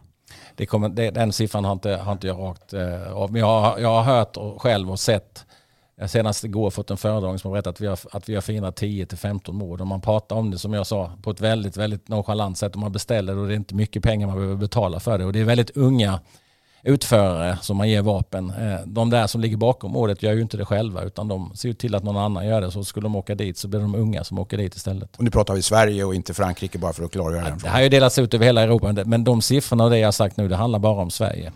Det 0.56 0.66
kommer, 0.66 0.88
det, 0.88 1.10
den 1.10 1.32
siffran 1.32 1.64
har 1.64 1.72
inte, 1.72 1.90
har 1.96 2.12
inte 2.12 2.26
jag 2.26 2.38
rakt 2.38 2.72
eh, 2.72 3.12
av. 3.12 3.32
Men 3.32 3.40
jag 3.40 3.60
har, 3.60 3.78
jag 3.78 3.88
har 3.88 4.02
hört 4.02 4.36
och 4.36 4.62
själv 4.62 4.90
och 4.90 5.00
sett 5.00 5.46
eh, 6.00 6.06
senast 6.06 6.44
igår 6.44 6.70
fått 6.70 6.90
en 6.90 6.96
föredragning 6.96 7.38
som 7.38 7.50
har 7.50 7.56
berättat 7.56 7.74
att 7.74 7.80
vi 7.80 7.86
har, 7.86 7.98
att 8.12 8.28
vi 8.28 8.34
har 8.34 8.42
förhindrat 8.42 8.80
10-15 8.80 9.52
mord. 9.52 9.80
Och 9.80 9.86
man 9.86 10.00
pratar 10.00 10.36
om 10.36 10.50
det 10.50 10.58
som 10.58 10.72
jag 10.72 10.86
sa 10.86 11.12
på 11.22 11.30
ett 11.30 11.40
väldigt, 11.40 11.76
väldigt 11.76 12.08
nonchalant 12.08 12.58
sätt. 12.58 12.74
Och 12.74 12.80
man 12.80 12.92
beställer 12.92 13.36
och 13.36 13.48
det 13.48 13.54
är 13.54 13.56
inte 13.56 13.74
mycket 13.74 14.02
pengar 14.02 14.26
man 14.26 14.36
behöver 14.36 14.56
betala 14.56 15.00
för 15.00 15.18
det. 15.18 15.24
Och 15.24 15.32
det 15.32 15.40
är 15.40 15.44
väldigt 15.44 15.76
unga 15.76 16.20
utförare 16.82 17.58
som 17.62 17.76
man 17.76 17.88
ger 17.88 18.02
vapen. 18.02 18.50
Eh, 18.50 18.80
de 18.86 19.10
där 19.10 19.26
som 19.26 19.40
ligger 19.40 19.56
bakom 19.56 19.92
mordet 19.92 20.22
gör 20.22 20.32
ju 20.32 20.40
inte 20.40 20.56
det 20.56 20.64
själva 20.64 21.02
utan 21.02 21.28
de 21.28 21.52
ser 21.54 21.72
till 21.72 21.94
att 21.94 22.02
någon 22.02 22.16
annan 22.16 22.46
gör 22.46 22.60
det. 22.60 22.70
Så 22.70 22.84
skulle 22.84 23.04
de 23.04 23.16
åka 23.16 23.34
dit 23.34 23.58
så 23.58 23.68
blir 23.68 23.80
de 23.80 23.94
unga 23.94 24.24
som 24.24 24.38
åker 24.38 24.56
dit 24.56 24.74
istället. 24.74 25.16
Och 25.16 25.24
nu 25.24 25.30
pratar 25.30 25.54
vi 25.54 25.62
Sverige 25.62 26.04
och 26.04 26.14
inte 26.14 26.34
Frankrike 26.34 26.78
bara 26.78 26.92
för 26.92 27.04
att 27.04 27.12
klargöra 27.12 27.48
ja, 27.48 27.54
Det 27.62 27.68
här 27.68 27.74
har 27.74 27.82
ju 27.82 27.88
delats 27.88 28.18
ut 28.18 28.34
över 28.34 28.46
hela 28.46 28.62
Europa 28.62 28.92
men 29.04 29.24
de 29.24 29.42
siffrorna 29.42 29.84
och 29.84 29.90
det 29.90 29.98
jag 29.98 30.06
har 30.06 30.12
sagt 30.12 30.36
nu 30.36 30.48
det 30.48 30.56
handlar 30.56 30.78
bara 30.78 31.02
om 31.02 31.10
Sverige. 31.10 31.52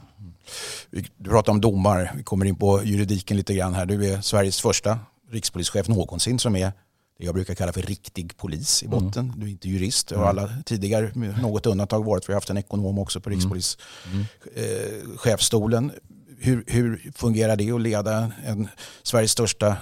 Du 1.17 1.31
pratar 1.31 1.53
om 1.53 1.61
domar, 1.61 2.13
vi 2.17 2.23
kommer 2.23 2.47
in 2.47 2.57
på 2.57 2.81
juridiken 2.85 3.37
lite 3.37 3.55
grann 3.55 3.75
här. 3.75 3.87
Du 3.87 4.13
är 4.13 4.21
Sveriges 4.21 4.61
första 4.61 4.99
rikspolischef 5.31 5.89
någonsin 5.89 6.39
som 6.39 6.57
är 6.57 6.73
det 7.19 7.25
jag 7.25 7.35
brukar 7.35 7.55
kalla 7.55 7.73
för 7.73 7.83
riktig 7.83 8.37
polis 8.37 8.83
i 8.83 8.89
botten. 8.89 9.27
Mm. 9.27 9.41
Du 9.41 9.47
är 9.47 9.51
inte 9.51 9.69
jurist. 9.69 10.09
Det 10.09 10.17
har 10.17 10.31
mm. 10.31 10.45
alla 10.45 10.53
tidigare 10.65 11.11
med 11.15 11.43
något 11.43 11.67
undantag 11.67 12.05
varit. 12.05 12.29
Vi 12.29 12.33
har 12.33 12.37
haft 12.37 12.51
en 12.51 12.57
ekonom 12.57 12.99
också 12.99 13.21
på 13.21 13.31
rikspolischefsstolen. 13.31 15.85
Mm. 15.85 15.97
Eh, 15.97 16.03
hur, 16.39 16.65
hur 16.67 17.13
fungerar 17.15 17.57
det 17.57 17.71
att 17.71 17.81
leda 17.81 18.33
en 18.45 18.69
Sveriges 19.03 19.31
största 19.31 19.77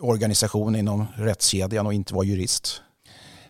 organisation 0.00 0.76
inom 0.76 1.06
rättskedjan 1.16 1.86
och 1.86 1.94
inte 1.94 2.14
vara 2.14 2.24
jurist? 2.24 2.82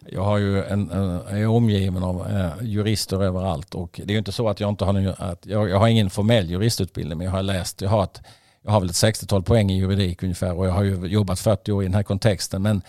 Jag 0.07 0.25
har 0.25 0.39
ju 0.39 0.65
en, 0.65 0.91
är 0.91 1.47
omgiven 1.47 2.03
av 2.03 2.31
eh, 2.31 2.53
jurister 2.63 3.23
överallt 3.23 3.75
och 3.75 4.01
det 4.05 4.11
är 4.11 4.13
ju 4.13 4.19
inte 4.19 4.33
så 4.33 4.49
att 4.49 4.61
jag 4.61 4.69
inte 4.69 4.85
har, 4.85 5.15
att 5.19 5.47
jag, 5.47 5.71
jag 5.71 5.79
har 5.79 5.89
ingen 5.89 6.11
formell 6.11 6.51
juristutbildning 6.51 7.19
men 7.19 7.25
jag 7.25 7.33
har 7.33 7.43
läst, 7.43 7.81
jag 7.81 7.91
har, 7.91 8.05
ett, 8.05 8.21
jag 8.63 8.73
har 8.73 8.81
väl 8.81 8.91
ett 8.91 8.97
60-tal 8.97 9.43
poäng 9.43 9.71
i 9.71 9.79
juridik 9.79 10.23
ungefär 10.23 10.59
och 10.59 10.67
jag 10.67 10.73
har 10.73 10.83
ju 10.83 11.07
jobbat 11.07 11.41
40 11.41 11.73
år 11.73 11.83
i 11.83 11.87
den 11.87 11.95
här 11.95 12.03
kontexten 12.03 12.63
men 12.63 12.83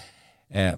Eh, 0.54 0.74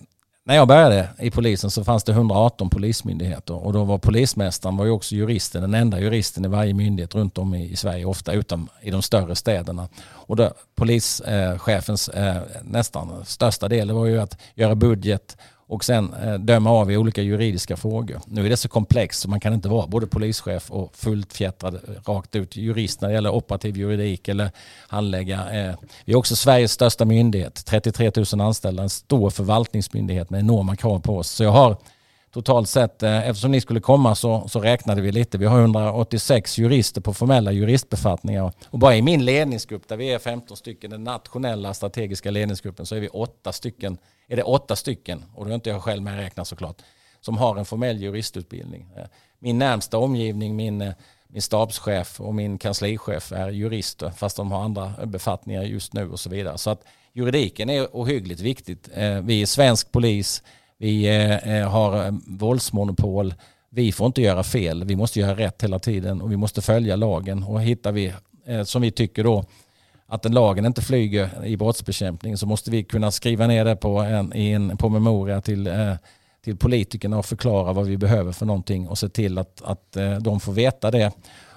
när 0.48 0.56
jag 0.56 0.68
började 0.68 1.10
i 1.20 1.32
polisen 1.32 1.72
så 1.72 1.84
fanns 1.84 2.04
det 2.04 2.12
118 2.12 2.70
polismyndigheter 2.70 3.66
och 3.66 3.74
då 3.74 3.84
var 3.84 3.98
polismästaren 3.98 4.78
var 4.78 4.86
ju 4.86 4.92
också 4.92 5.16
juristen, 5.16 5.62
den 5.62 5.74
enda 5.74 6.00
juristen 6.00 6.46
i 6.46 6.48
varje 6.48 6.74
myndighet 6.74 7.16
runt 7.16 7.38
om 7.38 7.56
i, 7.56 7.76
Sverige, 7.76 8.06
ofta 8.06 8.34
utom 8.34 8.70
i 8.82 8.92
de 8.92 9.02
större 9.02 9.36
städerna. 9.36 9.88
Och 10.06 10.36
då, 10.36 10.52
polischefens 10.76 12.10
eh, 12.10 12.42
nästan 12.64 13.26
största 13.26 13.68
del 13.68 13.92
var 13.92 14.06
ju 14.06 14.20
att 14.20 14.38
göra 14.56 14.76
budget 14.76 15.38
och 15.68 15.84
sen 15.84 16.14
eh, 16.14 16.34
döma 16.34 16.72
av 16.72 16.92
i 16.92 16.98
olika 16.98 17.22
juridiska 17.22 17.78
frågor. 17.78 18.22
Nu 18.28 18.46
är 18.46 18.50
det 18.50 18.58
så 18.58 18.70
komplext 18.70 19.22
så 19.22 19.30
man 19.30 19.40
kan 19.40 19.54
inte 19.54 19.70
vara 19.70 19.88
både 19.88 20.08
polischef 20.08 20.72
och 20.72 20.96
fullt 20.96 21.34
fjättrad 21.34 21.76
eh, 21.76 22.12
rakt 22.12 22.36
ut 22.36 22.56
jurist 22.56 23.02
när 23.02 23.08
det 23.08 23.14
gäller 23.14 23.34
operativ 23.36 23.78
juridik 23.78 24.28
eller 24.28 24.52
handlägga. 24.88 25.66
Eh, 25.66 25.76
vi 26.06 26.14
är 26.14 26.18
också 26.18 26.36
Sveriges 26.36 26.72
största 26.72 27.06
myndighet, 27.06 27.66
33 27.66 28.12
000 28.34 28.42
anställda, 28.42 28.84
en 28.84 28.90
stor 28.90 29.30
förvaltningsmyndighet 29.30 30.30
med 30.30 30.40
enorma 30.40 30.76
krav 30.76 31.00
på 31.00 31.18
oss. 31.18 31.30
Så 31.30 31.44
jag 31.44 31.52
har 31.52 31.78
totalt 32.36 32.70
sett, 32.70 33.04
eh, 33.04 33.30
eftersom 33.30 33.52
ni 33.52 33.62
skulle 33.62 33.80
komma 33.80 34.16
så, 34.16 34.48
så 34.48 34.60
räknade 34.60 35.02
vi 35.02 35.12
lite. 35.12 35.38
Vi 35.38 35.46
har 35.46 35.60
186 35.62 36.58
jurister 36.58 37.02
på 37.02 37.14
formella 37.14 37.52
juristbefattningar 37.52 38.52
och 38.70 38.80
bara 38.80 38.96
i 38.96 39.02
min 39.02 39.26
ledningsgrupp 39.26 39.88
där 39.88 39.98
vi 39.98 40.14
är 40.14 40.20
15 40.20 40.58
stycken, 40.58 40.92
den 40.92 41.04
nationella 41.04 41.74
strategiska 41.74 42.32
ledningsgruppen, 42.32 42.86
så 42.86 42.96
är 42.96 43.00
vi 43.00 43.08
åtta 43.08 43.52
stycken, 43.52 43.98
är 44.28 44.36
det 44.36 44.44
åtta 44.44 44.76
stycken, 44.76 45.26
och 45.36 45.46
då 45.46 45.52
är 45.52 45.56
inte 45.56 45.70
jag 45.70 45.84
själv 45.84 46.04
med 46.04 46.18
räknat 46.18 46.48
såklart, 46.48 46.82
som 47.22 47.38
har 47.38 47.58
en 47.58 47.66
formell 47.66 48.02
juristutbildning. 48.02 48.88
Eh, 48.98 49.06
min 49.40 49.58
närmsta 49.58 49.98
omgivning, 49.98 50.56
min, 50.56 50.82
eh, 50.82 50.94
min 51.28 51.42
stabschef 51.42 52.22
och 52.22 52.36
min 52.36 52.58
kanslichef 52.58 53.32
är 53.32 53.50
jurister 53.50 54.10
fast 54.10 54.38
de 54.38 54.52
har 54.52 54.64
andra 54.64 54.94
befattningar 55.06 55.64
just 55.64 55.94
nu 55.94 56.12
och 56.12 56.20
så 56.20 56.30
vidare. 56.30 56.58
Så 56.58 56.70
att 56.70 56.84
juridiken 57.14 57.70
är 57.70 57.88
ohyggligt 57.92 58.42
viktigt. 58.42 58.90
Vi 59.24 59.42
är 59.42 59.46
svensk 59.46 59.92
polis, 59.92 60.44
vi 60.78 61.08
eh, 61.08 61.58
eh, 61.58 61.70
har 61.70 62.06
eh, 62.06 62.14
våldsmonopol. 62.28 63.34
Vi 63.70 63.92
får 63.92 64.08
inte 64.08 64.22
göra 64.22 64.44
fel. 64.44 64.84
Vi 64.84 64.96
måste 64.96 65.20
göra 65.20 65.38
rätt 65.38 65.64
hela 65.64 65.80
tiden 65.80 66.22
och 66.22 66.32
vi 66.32 66.38
måste 66.38 66.62
följa 66.62 66.96
lagen. 66.96 67.44
Och 67.44 67.62
hittar 67.62 67.92
vi, 67.92 68.14
som 68.66 68.82
vi 68.82 68.92
tycker 68.92 69.24
då, 69.24 69.44
att 70.08 70.22
den 70.22 70.34
lagen 70.34 70.66
inte 70.66 70.82
flyger 70.82 71.46
i 71.46 71.58
brottsbekämpning 71.58 72.38
så 72.38 72.46
måste 72.46 72.72
vi 72.72 72.84
kunna 72.84 73.12
skriva 73.12 73.48
ner 73.48 73.66
det 73.66 73.76
på 73.76 74.00
en, 74.00 74.36
i 74.36 74.52
en 74.52 74.78
promemoria 74.78 75.42
till, 75.42 75.70
till 76.44 76.58
politikerna 76.58 77.18
och 77.18 77.26
förklara 77.26 77.74
vad 77.74 77.86
vi 77.86 77.98
behöver 77.98 78.32
för 78.32 78.46
någonting 78.46 78.88
och 78.88 78.98
se 78.98 79.10
till 79.10 79.38
att, 79.38 79.62
att 79.62 79.98
de 80.22 80.40
får 80.40 80.54
veta 80.54 80.92
det 80.92 81.12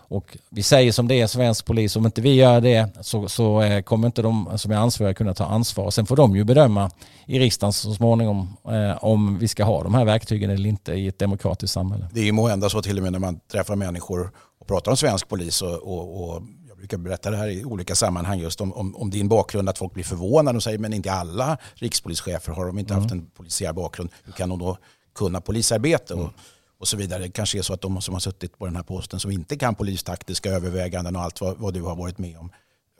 och 0.08 0.36
vi 0.50 0.62
säger 0.62 0.92
som 0.92 1.08
det 1.08 1.20
är 1.20 1.26
svensk 1.26 1.64
polis, 1.66 1.96
om 1.96 2.06
inte 2.06 2.20
vi 2.20 2.34
gör 2.34 2.60
det 2.60 2.88
så, 3.00 3.28
så 3.28 3.62
eh, 3.62 3.82
kommer 3.82 4.06
inte 4.06 4.22
de 4.22 4.58
som 4.58 4.72
är 4.72 4.76
ansvariga 4.76 5.14
kunna 5.14 5.34
ta 5.34 5.44
ansvar. 5.44 5.90
Sen 5.90 6.06
får 6.06 6.16
de 6.16 6.36
ju 6.36 6.44
bedöma 6.44 6.90
i 7.26 7.38
riksdagen 7.38 7.72
så 7.72 7.94
småningom 7.94 8.56
eh, 8.68 9.04
om 9.04 9.38
vi 9.38 9.48
ska 9.48 9.64
ha 9.64 9.82
de 9.82 9.94
här 9.94 10.04
verktygen 10.04 10.50
eller 10.50 10.68
inte 10.68 10.92
i 10.92 11.08
ett 11.08 11.18
demokratiskt 11.18 11.74
samhälle. 11.74 12.08
Det 12.12 12.20
är 12.20 12.24
ju 12.24 12.32
måhända 12.32 12.68
så 12.68 12.82
till 12.82 12.96
och 12.96 13.02
med 13.02 13.12
när 13.12 13.18
man 13.18 13.40
träffar 13.52 13.76
människor 13.76 14.30
och 14.60 14.66
pratar 14.66 14.90
om 14.90 14.96
svensk 14.96 15.28
polis 15.28 15.62
och, 15.62 15.74
och, 15.74 16.22
och 16.22 16.42
jag 16.68 16.76
brukar 16.76 16.96
berätta 16.96 17.30
det 17.30 17.36
här 17.36 17.48
i 17.48 17.64
olika 17.64 17.94
sammanhang 17.94 18.38
just 18.38 18.60
om, 18.60 18.72
om, 18.72 18.96
om, 18.96 19.10
din 19.10 19.28
bakgrund 19.28 19.68
att 19.68 19.78
folk 19.78 19.94
blir 19.94 20.04
förvånade 20.04 20.56
och 20.56 20.62
säger 20.62 20.78
men 20.78 20.92
inte 20.92 21.12
alla 21.12 21.58
rikspolischefer 21.74 22.52
har 22.52 22.66
de 22.66 22.78
inte 22.78 22.94
mm. 22.94 23.02
haft 23.02 23.12
en 23.12 23.26
polisiär 23.26 23.72
bakgrund. 23.72 24.10
Hur 24.24 24.32
kan 24.32 24.48
de 24.48 24.58
då 24.58 24.78
kunna 25.14 25.40
polisarbete? 25.40 26.14
Mm. 26.14 26.28
Och, 26.78 26.82
och 26.82 26.88
så 26.88 26.96
vidare. 26.96 27.22
Det 27.22 27.28
kanske 27.28 27.58
är 27.58 27.62
så 27.62 27.74
att 27.74 27.80
de 27.80 28.00
som 28.00 28.14
har 28.14 28.20
suttit 28.20 28.58
på 28.58 28.66
den 28.66 28.76
här 28.76 28.82
posten 28.82 29.20
som 29.20 29.30
inte 29.30 29.56
kan 29.56 29.74
polistaktiska 29.74 30.50
överväganden 30.50 31.16
och 31.16 31.22
allt 31.22 31.40
vad, 31.40 31.58
vad 31.58 31.74
du 31.74 31.82
har 31.82 31.96
varit 31.96 32.18
med 32.18 32.38
om 32.38 32.50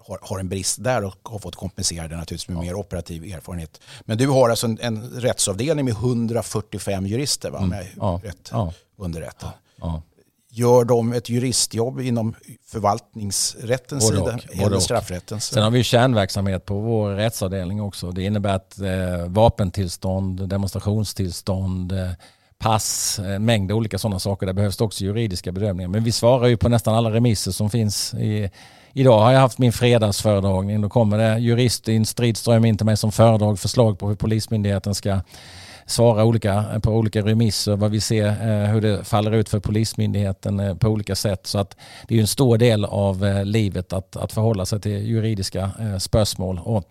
har, 0.08 0.18
har, 0.22 0.38
en 0.38 0.48
brist 0.48 0.84
där 0.84 1.04
och 1.04 1.18
har 1.22 1.38
fått 1.38 1.56
kompensera 1.56 2.08
det 2.08 2.16
naturligtvis 2.16 2.48
med 2.48 2.56
ja. 2.56 2.62
mer 2.62 2.74
operativ 2.74 3.24
erfarenhet. 3.24 3.80
Men 4.04 4.18
du 4.18 4.28
har 4.28 4.50
alltså 4.50 4.66
en, 4.66 4.78
en 4.80 5.10
rättsavdelning 5.10 5.84
med 5.84 5.94
145 5.94 7.06
jurister, 7.06 7.50
va? 7.50 7.58
Mm. 7.58 7.86
Ja. 7.96 8.20
rätt 8.24 8.48
ja. 8.52 8.72
underrättad. 8.96 9.50
Ja. 9.76 10.02
Gör 10.50 10.84
de 10.84 11.12
ett 11.12 11.28
juristjobb 11.28 12.00
inom 12.00 12.34
förvaltningsrättens 12.66 14.08
sida 14.08 14.38
eller 14.52 14.78
straffrättens? 14.78 15.44
Sen 15.44 15.62
har 15.62 15.70
vi 15.70 15.84
kärnverksamhet 15.84 16.64
på 16.64 16.80
vår 16.80 17.10
rättsavdelning 17.10 17.82
också. 17.82 18.10
Det 18.12 18.22
innebär 18.22 18.54
att 18.54 18.78
eh, 18.78 19.26
vapentillstånd, 19.26 20.48
demonstrationstillstånd, 20.48 21.92
eh, 21.92 22.10
pass, 22.58 23.18
en 23.18 23.44
mängd 23.44 23.72
olika 23.72 23.98
sådana 23.98 24.18
saker. 24.18 24.46
Där 24.46 24.52
behövs 24.52 24.76
det 24.76 24.84
också 24.84 25.04
juridiska 25.04 25.52
bedömningar. 25.52 25.88
Men 25.88 26.04
vi 26.04 26.12
svarar 26.12 26.46
ju 26.46 26.56
på 26.56 26.68
nästan 26.68 26.94
alla 26.94 27.10
remisser 27.10 27.50
som 27.50 27.70
finns. 27.70 28.14
I, 28.14 28.50
idag 28.92 29.18
har 29.18 29.32
jag 29.32 29.40
haft 29.40 29.58
min 29.58 29.72
fredagsföredragning. 29.72 30.80
Då 30.80 30.88
kommer 30.88 31.18
det 31.18 31.38
jurist 31.38 31.88
i 31.88 31.96
en 31.96 32.06
stridström 32.06 32.64
in 32.64 32.76
till 32.76 32.86
mig 32.86 32.96
som 32.96 33.12
föredrag 33.12 33.58
förslag 33.58 33.98
på 33.98 34.08
hur 34.08 34.14
Polismyndigheten 34.14 34.94
ska 34.94 35.20
svara 35.86 36.24
olika, 36.24 36.64
på 36.82 36.90
olika 36.90 37.22
remisser, 37.22 37.76
vad 37.76 37.90
vi 37.90 38.00
ser, 38.00 38.26
eh, 38.26 38.70
hur 38.70 38.80
det 38.80 39.04
faller 39.04 39.34
ut 39.34 39.48
för 39.48 39.60
Polismyndigheten 39.60 40.60
eh, 40.60 40.74
på 40.74 40.88
olika 40.88 41.14
sätt. 41.14 41.46
Så 41.46 41.58
att 41.58 41.76
det 42.08 42.16
är 42.16 42.20
en 42.20 42.26
stor 42.26 42.58
del 42.58 42.84
av 42.84 43.24
eh, 43.24 43.44
livet 43.44 43.92
att, 43.92 44.16
att 44.16 44.32
förhålla 44.32 44.66
sig 44.66 44.80
till 44.80 45.06
juridiska 45.06 45.70
eh, 45.80 45.98
spörsmål. 45.98 46.60
Och 46.64 46.84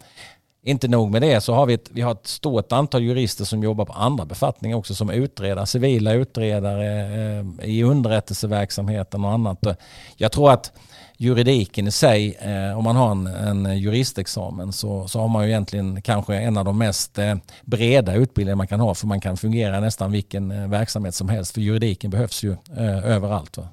inte 0.67 0.87
nog 0.87 1.11
med 1.11 1.21
det 1.21 1.41
så 1.41 1.53
har 1.53 1.65
vi 1.65 1.73
ett, 1.73 1.89
vi 1.91 2.01
har 2.01 2.11
ett 2.11 2.27
stort 2.27 2.71
antal 2.71 3.03
jurister 3.03 3.45
som 3.45 3.63
jobbar 3.63 3.85
på 3.85 3.93
andra 3.93 4.25
befattningar 4.25 4.77
också 4.77 4.95
som 4.95 5.09
utredare, 5.09 5.65
civila 5.65 6.13
utredare 6.13 6.85
eh, 7.59 7.69
i 7.69 7.83
underrättelseverksamheten 7.83 9.25
och 9.25 9.31
annat. 9.31 9.65
Jag 10.17 10.31
tror 10.31 10.51
att 10.51 10.71
juridiken 11.17 11.87
i 11.87 11.91
sig, 11.91 12.37
eh, 12.41 12.77
om 12.77 12.83
man 12.83 12.95
har 12.95 13.11
en, 13.11 13.27
en 13.27 13.79
juristexamen 13.79 14.73
så, 14.73 15.07
så 15.07 15.19
har 15.19 15.27
man 15.27 15.43
ju 15.43 15.49
egentligen 15.49 16.01
kanske 16.01 16.35
en 16.35 16.57
av 16.57 16.65
de 16.65 16.77
mest 16.77 17.17
eh, 17.17 17.35
breda 17.65 18.15
utbildningar 18.15 18.55
man 18.55 18.67
kan 18.67 18.79
ha 18.79 18.95
för 18.95 19.07
man 19.07 19.21
kan 19.21 19.37
fungera 19.37 19.79
nästan 19.79 20.11
vilken 20.11 20.51
eh, 20.51 20.67
verksamhet 20.67 21.15
som 21.15 21.29
helst 21.29 21.53
för 21.53 21.61
juridiken 21.61 22.11
behövs 22.11 22.43
ju 22.43 22.51
eh, 22.77 23.05
överallt. 23.05 23.57
Va? 23.57 23.67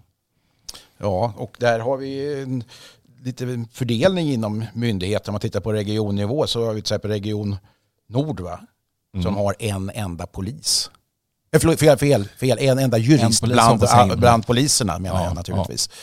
Ja, 0.99 1.33
och 1.37 1.57
där 1.59 1.79
har 1.79 1.97
vi 1.97 2.43
en, 2.43 2.65
lite 3.25 3.65
fördelning 3.73 4.33
inom 4.33 4.65
myndigheten. 4.75 5.31
Om 5.31 5.33
man 5.33 5.41
tittar 5.41 5.61
på 5.61 5.73
regionnivå 5.73 6.47
så 6.47 6.67
har 6.67 6.75
vi 6.75 6.83
till 6.83 6.95
exempel 6.95 7.11
Region 7.11 7.57
Nord 8.09 8.41
va? 8.41 8.61
som 9.23 9.27
mm. 9.27 9.35
har 9.35 9.55
en 9.59 9.91
enda 9.95 10.27
polis. 10.27 10.91
Eh, 11.53 11.61
förlåt, 11.61 11.81
fel, 11.81 11.99
fel, 11.99 12.25
fel, 12.25 12.59
en 12.61 12.79
enda 12.79 12.99
jurist 12.99 13.43
en 13.43 13.49
bland, 13.49 14.19
bland 14.19 14.47
poliserna 14.47 14.99
menar 14.99 15.21
ja, 15.21 15.25
jag 15.25 15.35
naturligtvis. 15.35 15.91
Ja. 15.91 15.97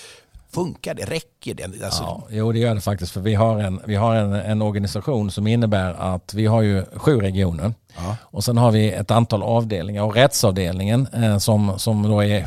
Funkar 0.54 0.94
det? 0.94 1.06
Räcker 1.06 1.54
det? 1.54 1.64
Alltså... 1.64 2.04
Ja, 2.04 2.24
jo, 2.30 2.52
det 2.52 2.60
gör 2.60 2.76
det 2.76 2.82
faktiskt. 2.82 3.12
För 3.12 3.22
vi 3.22 3.36
har, 3.36 3.60
en, 3.60 3.82
vi 3.86 3.96
har 3.96 4.16
en, 4.16 4.34
en 4.34 4.62
organisation 4.62 5.32
som 5.32 5.48
innebär 5.48 5.94
att 5.94 6.34
vi 6.34 6.46
har 6.46 6.62
ju 6.62 6.86
sju 6.96 7.20
regioner. 7.20 7.74
Ja. 7.96 8.18
Och 8.22 8.44
sen 8.44 8.58
har 8.58 8.72
vi 8.72 8.92
ett 8.92 9.12
antal 9.12 9.44
avdelningar. 9.44 10.04
Och 10.04 10.16
rättsavdelningen 10.16 11.08
eh, 11.14 11.38
som, 11.38 11.80
som 11.80 12.04
då 12.04 12.24
är 12.24 12.42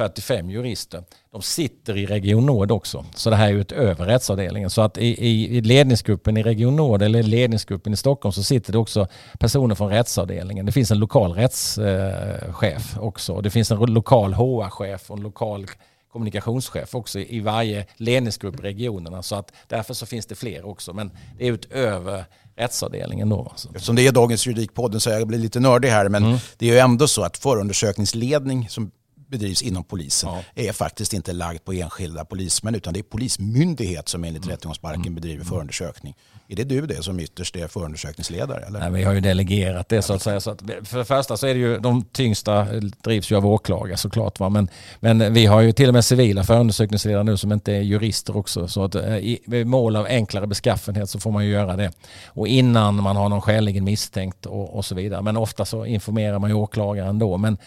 145 0.00 0.50
jurister. 0.50 1.04
De 1.32 1.42
sitter 1.42 1.96
i 1.96 2.06
Region 2.06 2.46
Nord 2.46 2.70
också. 2.70 3.04
Så 3.14 3.30
det 3.30 3.36
här 3.36 3.48
är 3.48 3.52
utöver 3.52 4.06
rättsavdelningen. 4.06 4.70
Så 4.70 4.82
att 4.82 4.98
i, 4.98 5.26
i, 5.26 5.60
ledningsgruppen 5.60 6.36
i 6.36 6.42
Region 6.42 6.76
Nord 6.76 7.02
eller 7.02 7.22
ledningsgruppen 7.22 7.92
i 7.92 7.96
Stockholm 7.96 8.32
så 8.32 8.42
sitter 8.42 8.72
det 8.72 8.78
också 8.78 9.06
personer 9.38 9.74
från 9.74 9.90
rättsavdelningen. 9.90 10.66
Det 10.66 10.72
finns 10.72 10.90
en 10.90 10.98
lokal 10.98 11.32
rättschef 11.32 12.96
eh, 12.96 13.02
också. 13.02 13.40
Det 13.40 13.50
finns 13.50 13.70
en 13.70 13.78
lokal 13.78 14.34
HR-chef 14.34 15.10
och 15.10 15.16
en 15.16 15.22
lokal 15.22 15.66
kommunikationschef 16.12 16.94
också 16.94 17.18
i 17.18 17.40
varje 17.40 17.86
ledningsgrupp 17.96 18.60
i 18.60 18.62
regionerna. 18.62 19.22
Så 19.22 19.34
att 19.36 19.52
därför 19.68 19.94
så 19.94 20.06
finns 20.06 20.26
det 20.26 20.34
fler 20.34 20.66
också. 20.66 20.92
Men 20.92 21.10
det 21.38 21.48
är 21.48 21.52
utöver 21.52 22.24
rättsavdelningen 22.56 23.28
då. 23.28 23.52
Eftersom 23.74 23.96
det 23.96 24.06
är 24.06 24.12
dagens 24.12 24.46
juridikpodden 24.46 25.00
så 25.00 25.10
jag 25.10 25.28
blir 25.28 25.38
lite 25.38 25.60
nördig 25.60 25.88
här. 25.88 26.08
Men 26.08 26.24
mm. 26.24 26.38
det 26.58 26.68
är 26.68 26.72
ju 26.72 26.78
ändå 26.78 27.08
så 27.08 27.22
att 27.22 27.36
förundersökningsledning 27.36 28.68
som 28.68 28.90
bedrivs 29.30 29.62
inom 29.62 29.84
polisen 29.84 30.30
ja. 30.30 30.62
är 30.62 30.72
faktiskt 30.72 31.12
inte 31.12 31.32
lagd 31.32 31.64
på 31.64 31.72
enskilda 31.72 32.24
polismän 32.24 32.74
utan 32.74 32.94
det 32.94 33.00
är 33.00 33.02
polismyndighet 33.02 34.08
som 34.08 34.24
enligt 34.24 34.42
mm. 34.42 34.52
rättegångsbalken 34.52 35.02
mm. 35.02 35.14
bedriver 35.14 35.44
förundersökning. 35.44 36.14
Är 36.48 36.56
det 36.56 36.64
du 36.64 36.86
det 36.86 37.02
som 37.02 37.20
ytterst 37.20 37.56
är 37.56 37.68
förundersökningsledare? 37.68 38.64
Eller? 38.66 38.80
Nej, 38.80 38.90
vi 38.90 39.02
har 39.02 39.12
ju 39.12 39.20
delegerat 39.20 39.88
det 39.88 40.02
så 40.02 40.12
att 40.12 40.22
säga. 40.22 40.40
Så 40.40 40.50
att 40.50 40.62
för 40.84 40.98
det 40.98 41.04
första 41.04 41.36
så 41.36 41.46
är 41.46 41.54
det 41.54 41.60
ju 41.60 41.78
de 41.78 42.04
tyngsta 42.04 42.66
drivs 43.04 43.32
ju 43.32 43.36
av 43.36 43.46
åklagare 43.46 43.96
såklart. 43.96 44.40
Va? 44.40 44.48
Men, 44.48 44.68
men 45.00 45.34
vi 45.34 45.46
har 45.46 45.60
ju 45.60 45.72
till 45.72 45.88
och 45.88 45.94
med 45.94 46.04
civila 46.04 46.44
förundersökningsledare 46.44 47.24
nu 47.24 47.36
som 47.36 47.52
inte 47.52 47.72
är 47.72 47.80
jurister 47.80 48.36
också. 48.36 48.68
Så 48.68 48.84
att 48.84 48.94
eh, 48.94 49.16
i 49.16 49.64
mål 49.66 49.96
av 49.96 50.06
enklare 50.06 50.46
beskaffenhet 50.46 51.10
så 51.10 51.20
får 51.20 51.30
man 51.30 51.44
ju 51.44 51.50
göra 51.50 51.76
det. 51.76 51.92
Och 52.26 52.48
innan 52.48 53.02
man 53.02 53.16
har 53.16 53.28
någon 53.28 53.40
skäligen 53.40 53.84
misstänkt 53.84 54.46
och, 54.46 54.76
och 54.76 54.84
så 54.84 54.94
vidare. 54.94 55.22
Men 55.22 55.36
ofta 55.36 55.64
så 55.64 55.86
informerar 55.86 56.38
man 56.38 56.50
ju 56.50 56.56
åklagaren 56.56 57.08
ändå. 57.08 57.36
Men 57.36 57.58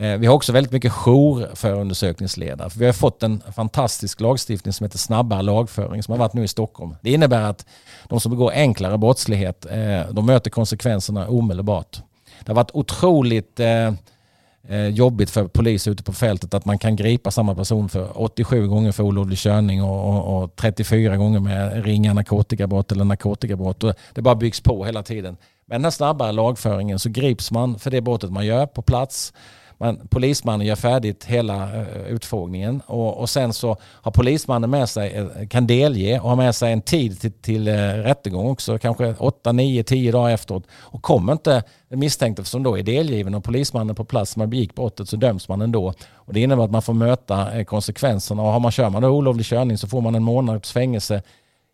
Eh, 0.00 0.16
vi 0.16 0.26
har 0.26 0.34
också 0.34 0.52
väldigt 0.52 0.72
mycket 0.72 0.92
jour 0.92 1.48
för 1.54 1.72
undersökningsledare. 1.72 2.70
För 2.70 2.78
vi 2.78 2.86
har 2.86 2.92
fått 2.92 3.22
en 3.22 3.42
fantastisk 3.54 4.20
lagstiftning 4.20 4.72
som 4.72 4.84
heter 4.84 4.98
snabbare 4.98 5.42
lagföring 5.42 6.02
som 6.02 6.12
har 6.12 6.18
varit 6.18 6.34
nu 6.34 6.44
i 6.44 6.48
Stockholm. 6.48 6.94
Det 7.02 7.10
innebär 7.12 7.42
att 7.42 7.66
de 8.08 8.20
som 8.20 8.30
begår 8.30 8.52
enklare 8.52 8.98
brottslighet 8.98 9.66
eh, 9.66 10.12
de 10.12 10.26
möter 10.26 10.50
konsekvenserna 10.50 11.28
omedelbart. 11.28 12.02
Det 12.44 12.48
har 12.48 12.54
varit 12.54 12.70
otroligt 12.74 13.60
eh, 13.60 14.86
jobbigt 14.90 15.30
för 15.30 15.46
polis 15.46 15.88
ute 15.88 16.02
på 16.02 16.12
fältet 16.12 16.54
att 16.54 16.64
man 16.64 16.78
kan 16.78 16.96
gripa 16.96 17.30
samma 17.30 17.54
person 17.54 17.88
för 17.88 18.20
87 18.20 18.68
gånger 18.68 18.92
för 18.92 19.02
olovlig 19.02 19.38
körning 19.38 19.82
och, 19.82 20.08
och, 20.08 20.42
och 20.42 20.56
34 20.56 21.16
gånger 21.16 21.40
med 21.40 21.84
ringa 21.84 22.14
narkotikabrott 22.14 22.92
eller 22.92 23.04
narkotikabrott. 23.04 23.84
Det 24.14 24.22
bara 24.22 24.34
byggs 24.34 24.60
på 24.60 24.84
hela 24.84 25.02
tiden. 25.02 25.36
Med 25.66 25.74
den 25.74 25.84
här 25.84 25.90
snabbare 25.90 26.32
lagföringen 26.32 26.98
så 26.98 27.08
grips 27.08 27.50
man 27.50 27.78
för 27.78 27.90
det 27.90 28.00
brottet 28.00 28.30
man 28.30 28.46
gör 28.46 28.66
på 28.66 28.82
plats 28.82 29.32
man, 29.80 30.08
polismannen 30.08 30.66
gör 30.66 30.76
färdigt 30.76 31.24
hela 31.24 31.80
uh, 31.80 32.06
utfrågningen 32.08 32.82
och, 32.86 33.18
och 33.18 33.30
sen 33.30 33.52
så 33.52 33.76
har 33.82 34.12
polismannen 34.12 34.70
med 34.70 34.88
sig, 34.88 35.12
eh, 35.12 35.48
kan 35.48 35.66
delge 35.66 36.20
och 36.20 36.28
har 36.28 36.36
med 36.36 36.54
sig 36.54 36.72
en 36.72 36.82
tid 36.82 37.20
till, 37.20 37.32
till 37.32 37.68
uh, 37.68 37.74
rättegång 37.94 38.50
också, 38.50 38.78
kanske 38.78 39.14
8, 39.18 39.52
9, 39.52 39.82
10 39.82 40.12
dagar 40.12 40.34
efteråt. 40.34 40.64
Och 40.72 41.02
kommer 41.02 41.32
inte 41.32 41.62
den 41.88 41.98
misstänkte 41.98 42.44
som 42.44 42.62
då 42.62 42.78
är 42.78 42.82
delgiven 42.82 43.34
och 43.34 43.44
polismannen 43.44 43.94
på 43.94 44.04
plats 44.04 44.30
som 44.30 44.50
begick 44.50 44.74
brottet 44.74 45.08
så 45.08 45.16
döms 45.16 45.48
man 45.48 45.62
ändå. 45.62 45.94
Och 46.12 46.34
det 46.34 46.40
innebär 46.40 46.64
att 46.64 46.70
man 46.70 46.82
får 46.82 46.94
möta 46.94 47.64
konsekvenserna 47.64 48.42
och 48.42 48.48
har 48.48 48.60
man, 48.60 48.70
kör 48.70 48.90
man 48.90 49.02
då 49.02 49.08
olovlig 49.08 49.46
körning 49.46 49.78
så 49.78 49.88
får 49.88 50.00
man 50.00 50.14
en 50.14 50.22
månads 50.22 50.72
fängelse 50.72 51.22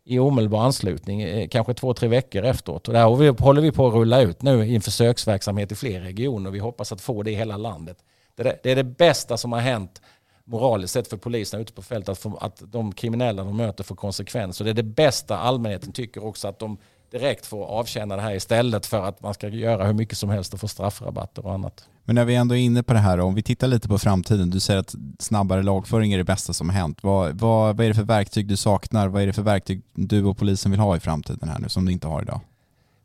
i 0.09 0.19
omedelbar 0.19 0.61
anslutning, 0.61 1.23
eh, 1.23 1.49
kanske 1.49 1.75
två, 1.75 1.95
tre 1.95 2.09
veckor 2.09 2.45
efteråt. 2.45 2.89
Och 2.89 2.95
det 2.95 2.99
här 2.99 3.43
håller 3.43 3.61
vi 3.61 3.73
på 3.73 3.87
att 3.87 3.95
rulla 3.95 4.21
ut 4.21 4.43
nu 4.43 4.67
i 4.67 4.75
en 4.75 4.81
försöksverksamhet 4.81 5.73
i 5.73 5.75
fler 5.75 6.01
regioner. 6.01 6.51
Vi 6.51 6.59
hoppas 6.59 6.93
att 6.93 7.01
få 7.01 7.23
det 7.23 7.31
i 7.31 7.35
hela 7.35 7.57
landet. 7.57 7.99
Det 8.35 8.67
är 8.67 8.77
det 8.77 8.85
bästa 8.85 9.37
som 9.37 9.53
har 9.53 9.61
hänt 9.61 10.03
moraliskt 10.45 10.93
sett 10.93 11.09
för 11.09 11.17
poliserna 11.17 11.63
ute 11.63 11.73
på 11.73 11.83
fältet, 11.83 12.09
att, 12.09 12.19
få, 12.19 12.37
att 12.37 12.63
de 12.67 12.93
kriminella 12.93 13.45
de 13.45 13.57
möter 13.57 13.85
får 13.85 13.97
konsekvens. 13.97 14.59
Det 14.59 14.71
är 14.71 14.75
det 14.75 14.83
bästa 14.83 15.39
allmänheten 15.39 15.93
tycker 15.93 16.25
också, 16.25 16.49
att 16.49 16.59
de 16.59 16.79
direkt 17.11 17.47
får 17.47 17.65
avtjäna 17.65 18.17
det 18.17 18.23
här 18.23 18.35
istället 18.35 18.87
för 18.87 19.05
att 19.05 19.23
man 19.23 19.35
ska 19.35 19.49
göra 19.49 19.87
hur 19.87 19.93
mycket 19.93 20.19
som 20.19 20.31
helst 20.31 20.55
och 20.55 20.61
få 20.61 20.69
straffrabatter 20.69 21.47
och 21.47 21.55
annat. 21.55 21.89
Men 22.05 22.15
när 22.15 22.25
vi 22.25 22.35
ändå 22.35 22.57
är 22.57 22.61
inne 22.61 22.83
på 22.83 22.93
det 22.93 22.99
här, 22.99 23.21
om 23.21 23.35
vi 23.35 23.43
tittar 23.43 23.69
lite 23.69 23.89
på 23.89 23.99
framtiden, 23.99 24.51
du 24.51 24.61
säger 24.61 24.81
att 24.81 24.95
snabbare 25.19 25.63
lagföring 25.63 26.13
är 26.13 26.19
det 26.19 26.25
bästa 26.25 26.53
som 26.53 26.69
har 26.69 26.77
hänt. 26.77 27.03
Vad, 27.03 27.41
vad, 27.41 27.77
vad 27.77 27.85
är 27.85 27.89
det 27.89 27.95
för 27.95 28.03
verktyg 28.03 28.47
du 28.49 28.57
saknar? 28.57 29.09
Vad 29.09 29.23
är 29.23 29.27
det 29.27 29.33
för 29.33 29.43
verktyg 29.43 29.83
du 29.95 30.25
och 30.25 30.39
polisen 30.39 30.71
vill 30.71 30.81
ha 30.81 30.97
i 30.97 31.01
framtiden 31.01 31.49
här 31.49 31.59
nu 31.59 31.69
som 31.69 31.85
du 31.85 31.93
inte 31.93 32.07
har 32.07 32.23
idag? 32.23 32.41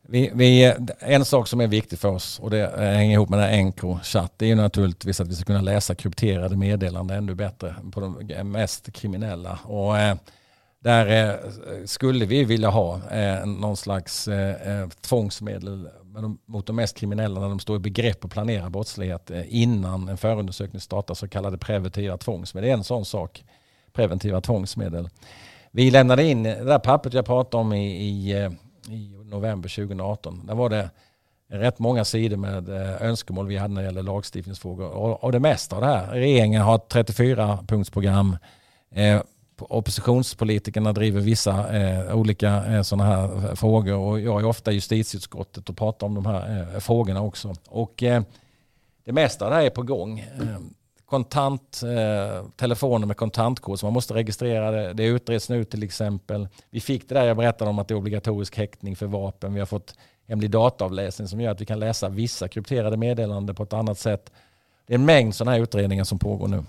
Vi, 0.08 0.32
vi, 0.34 0.74
en 0.99 1.26
sak 1.26 1.47
som 1.47 1.62
är 1.62 1.68
viktig 1.68 1.99
för 1.99 2.10
oss 2.10 2.39
och 2.39 2.49
det 2.49 2.74
hänger 2.78 3.14
ihop 3.14 3.30
med 3.30 3.39
den 3.39 3.49
här 3.49 3.58
Encro-chatt 3.58 4.34
det 4.38 4.45
är 4.45 4.49
ju 4.49 4.56
naturligtvis 4.56 5.20
att 5.22 5.28
vi 5.28 5.36
ska 5.36 5.43
kunna 5.43 5.62
läsa 5.62 5.95
krypterade 5.95 6.58
meddelanden 6.58 7.18
ännu 7.18 7.36
bättre 7.36 7.76
på 7.91 7.99
de 7.99 8.43
mest 8.43 8.93
kriminella. 8.93 9.60
Och, 9.64 9.99
eh, 9.99 10.16
där 10.84 11.34
eh, 11.34 11.86
skulle 11.86 12.25
vi 12.25 12.43
vilja 12.43 12.69
ha 12.69 13.09
eh, 13.11 13.45
någon 13.45 13.77
slags 13.77 14.27
eh, 14.27 14.88
tvångsmedel 15.01 15.89
mot 16.45 16.67
de 16.67 16.75
mest 16.75 16.97
kriminella 16.97 17.41
när 17.41 17.49
de 17.49 17.59
står 17.59 17.75
i 17.75 17.79
begrepp 17.79 18.25
att 18.25 18.32
planera 18.32 18.69
brottslighet 18.69 19.32
innan 19.47 20.09
en 20.09 20.17
förundersökning 20.17 20.82
startar, 20.82 21.13
så 21.13 21.27
kallade 21.27 21.57
preventiva 21.57 22.17
tvångsmedel. 22.17 22.67
Det 22.67 22.71
är 22.71 22.77
en 22.77 22.84
sån 22.84 23.05
sak, 23.05 23.43
preventiva 23.93 24.41
tvångsmedel. 24.41 25.09
Vi 25.71 25.91
lämnade 25.91 26.23
in 26.23 26.43
det 26.43 26.63
där 26.63 26.79
pappret 26.79 27.13
jag 27.13 27.25
pratade 27.25 27.61
om 27.61 27.73
i, 27.73 28.07
i, 28.07 28.32
i 28.89 29.09
november 29.25 29.69
2018. 29.69 30.45
Där 30.45 30.55
var 30.55 30.69
det 30.69 30.89
rätt 31.49 31.79
många 31.79 32.05
sidor 32.05 32.38
med 32.38 32.69
önskemål 33.01 33.47
vi 33.47 33.57
hade 33.57 33.73
när 33.73 33.82
det 33.82 33.88
gäller 33.88 34.03
lagstiftningsfrågor. 34.03 34.89
Och, 34.89 35.23
och 35.23 35.32
det 35.32 35.39
mesta 35.39 35.75
av 35.75 35.82
det 35.82 35.88
här. 35.88 36.07
Regeringen 36.07 36.61
har 36.61 36.75
ett 36.75 36.93
34-punktsprogram 36.93 38.38
oppositionspolitikerna 39.70 40.93
driver 40.93 41.22
vissa 41.22 41.78
eh, 41.78 42.16
olika 42.16 42.66
eh, 42.66 42.82
sådana 42.82 43.09
här 43.09 43.49
eh, 43.49 43.55
frågor 43.55 43.95
och 43.95 44.20
jag 44.20 44.41
är 44.41 44.45
ofta 44.45 44.72
i 44.72 44.76
justitieutskottet 44.76 45.70
och 45.70 45.78
pratar 45.78 46.07
om 46.07 46.16
de 46.16 46.26
här 46.26 46.68
eh, 46.74 46.80
frågorna 46.80 47.22
också. 47.22 47.53
Och, 47.68 48.03
eh, 48.03 48.24
det 49.05 49.12
mesta 49.12 49.49
där 49.49 49.62
är 49.62 49.70
på 49.70 49.84
gång. 49.84 50.20
Eh, 50.20 50.59
kontant, 51.05 51.82
eh, 51.84 52.45
telefoner 52.55 53.07
med 53.07 53.18
kontantkort 53.18 53.80
som 53.80 53.88
man 53.88 53.93
måste 53.93 54.14
registrera 54.14 54.72
det. 54.72 54.93
Det 54.93 55.05
utreds 55.05 55.49
nu 55.49 55.64
till 55.64 55.84
exempel. 55.84 56.47
Vi 56.70 56.80
fick 56.80 57.09
det 57.09 57.16
där 57.16 57.26
jag 57.26 57.38
berättade 57.38 57.70
om 57.70 57.80
att 57.80 57.88
det 57.88 57.93
är 57.93 57.95
obligatorisk 57.95 58.57
häktning 58.57 58.95
för 58.95 59.05
vapen. 59.05 59.53
Vi 59.53 59.59
har 59.59 59.68
fått 59.68 59.95
hemlig 60.28 60.51
dataavläsning 60.51 61.28
som 61.28 61.41
gör 61.41 61.51
att 61.51 61.62
vi 61.62 61.66
kan 61.66 61.80
läsa 61.80 62.09
vissa 62.09 62.47
krypterade 62.47 62.97
meddelanden 62.97 63.55
på 63.55 63.64
ett 63.64 63.74
annat 63.74 63.99
sätt. 63.99 64.32
Det 64.88 64.93
är 64.93 64.97
en 64.97 65.05
mängd 65.05 65.36
sådana 65.36 65.51
här 65.51 65.59
utredningar 65.64 66.03
som 66.03 66.20
pågår 66.20 66.47
nu. 66.47 66.64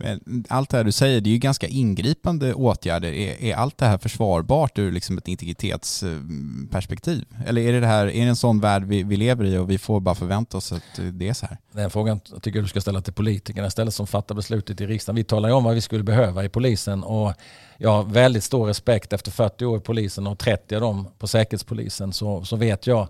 Men 0.00 0.44
allt 0.48 0.70
det 0.70 0.76
här 0.76 0.84
du 0.84 0.92
säger, 0.92 1.20
det 1.20 1.30
är 1.30 1.32
ju 1.32 1.38
ganska 1.38 1.66
ingripande 1.66 2.54
åtgärder. 2.54 3.12
Är, 3.12 3.42
är 3.42 3.54
allt 3.54 3.78
det 3.78 3.86
här 3.86 3.98
försvarbart 3.98 4.78
ur 4.78 4.92
liksom 4.92 5.18
ett 5.18 5.28
integritetsperspektiv? 5.28 7.24
Eller 7.46 7.62
är 7.62 7.72
det, 7.72 7.80
det 7.80 7.86
här, 7.86 8.06
är 8.06 8.22
det 8.22 8.28
en 8.28 8.36
sån 8.36 8.60
värld 8.60 8.84
vi, 8.84 9.02
vi 9.02 9.16
lever 9.16 9.44
i 9.44 9.58
och 9.58 9.70
vi 9.70 9.78
får 9.78 10.00
bara 10.00 10.14
förvänta 10.14 10.56
oss 10.56 10.72
att 10.72 11.00
det 11.12 11.28
är 11.28 11.32
så 11.32 11.46
här? 11.46 11.58
Den 11.72 11.90
frågan 11.90 12.20
tycker 12.20 12.58
jag 12.58 12.64
du 12.64 12.68
ska 12.68 12.80
ställa 12.80 13.00
till 13.00 13.12
politikerna 13.12 13.66
istället 13.66 13.94
som 13.94 14.06
fattar 14.06 14.34
beslutet 14.34 14.80
i 14.80 14.86
riksdagen. 14.86 15.16
Vi 15.16 15.24
talar 15.24 15.48
ju 15.48 15.54
om 15.54 15.64
vad 15.64 15.74
vi 15.74 15.80
skulle 15.80 16.04
behöva 16.04 16.44
i 16.44 16.48
polisen 16.48 17.02
och 17.02 17.32
jag 17.78 17.90
har 17.90 18.04
väldigt 18.04 18.44
stor 18.44 18.66
respekt 18.66 19.12
efter 19.12 19.30
40 19.30 19.64
år 19.64 19.78
i 19.78 19.80
polisen 19.80 20.26
och 20.26 20.38
30 20.38 20.74
av 20.74 20.80
dem 20.80 21.08
på 21.18 21.26
säkerhetspolisen 21.26 22.12
så, 22.12 22.44
så 22.44 22.56
vet 22.56 22.86
jag 22.86 23.08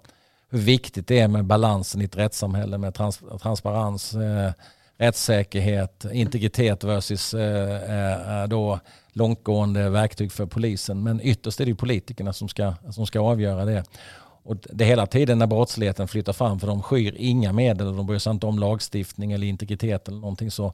hur 0.50 0.58
viktigt 0.58 1.06
det 1.06 1.18
är 1.18 1.28
med 1.28 1.44
balansen 1.44 2.00
i 2.00 2.04
ett 2.04 2.16
rättssamhälle 2.16 2.78
med 2.78 2.94
trans, 2.94 3.20
transparens, 3.42 4.14
eh, 4.14 4.52
rättssäkerhet, 4.98 6.04
integritet 6.12 6.84
versus 6.84 7.34
eh, 7.34 7.82
eh, 7.90 8.42
eh, 8.42 8.48
då 8.48 8.80
långtgående 9.12 9.90
verktyg 9.90 10.32
för 10.32 10.46
polisen. 10.46 11.02
Men 11.02 11.20
ytterst 11.22 11.60
är 11.60 11.66
det 11.66 11.74
politikerna 11.74 12.32
som 12.32 12.48
ska, 12.48 12.74
som 12.90 13.06
ska 13.06 13.20
avgöra 13.20 13.64
det. 13.64 13.84
Och 14.42 14.56
det 14.56 14.84
hela 14.84 15.06
tiden 15.06 15.38
när 15.38 15.46
brottsligheten 15.46 16.08
flyttar 16.08 16.32
fram, 16.32 16.60
för 16.60 16.66
de 16.66 16.82
skyr 16.82 17.14
inga 17.18 17.52
medel, 17.52 17.86
och 17.86 17.94
de 17.94 18.06
bryr 18.06 18.18
sig 18.18 18.30
inte 18.30 18.46
om 18.46 18.58
lagstiftning 18.58 19.32
eller 19.32 19.46
integritet 19.46 20.08
eller 20.08 20.18
någonting 20.18 20.50
så 20.50 20.72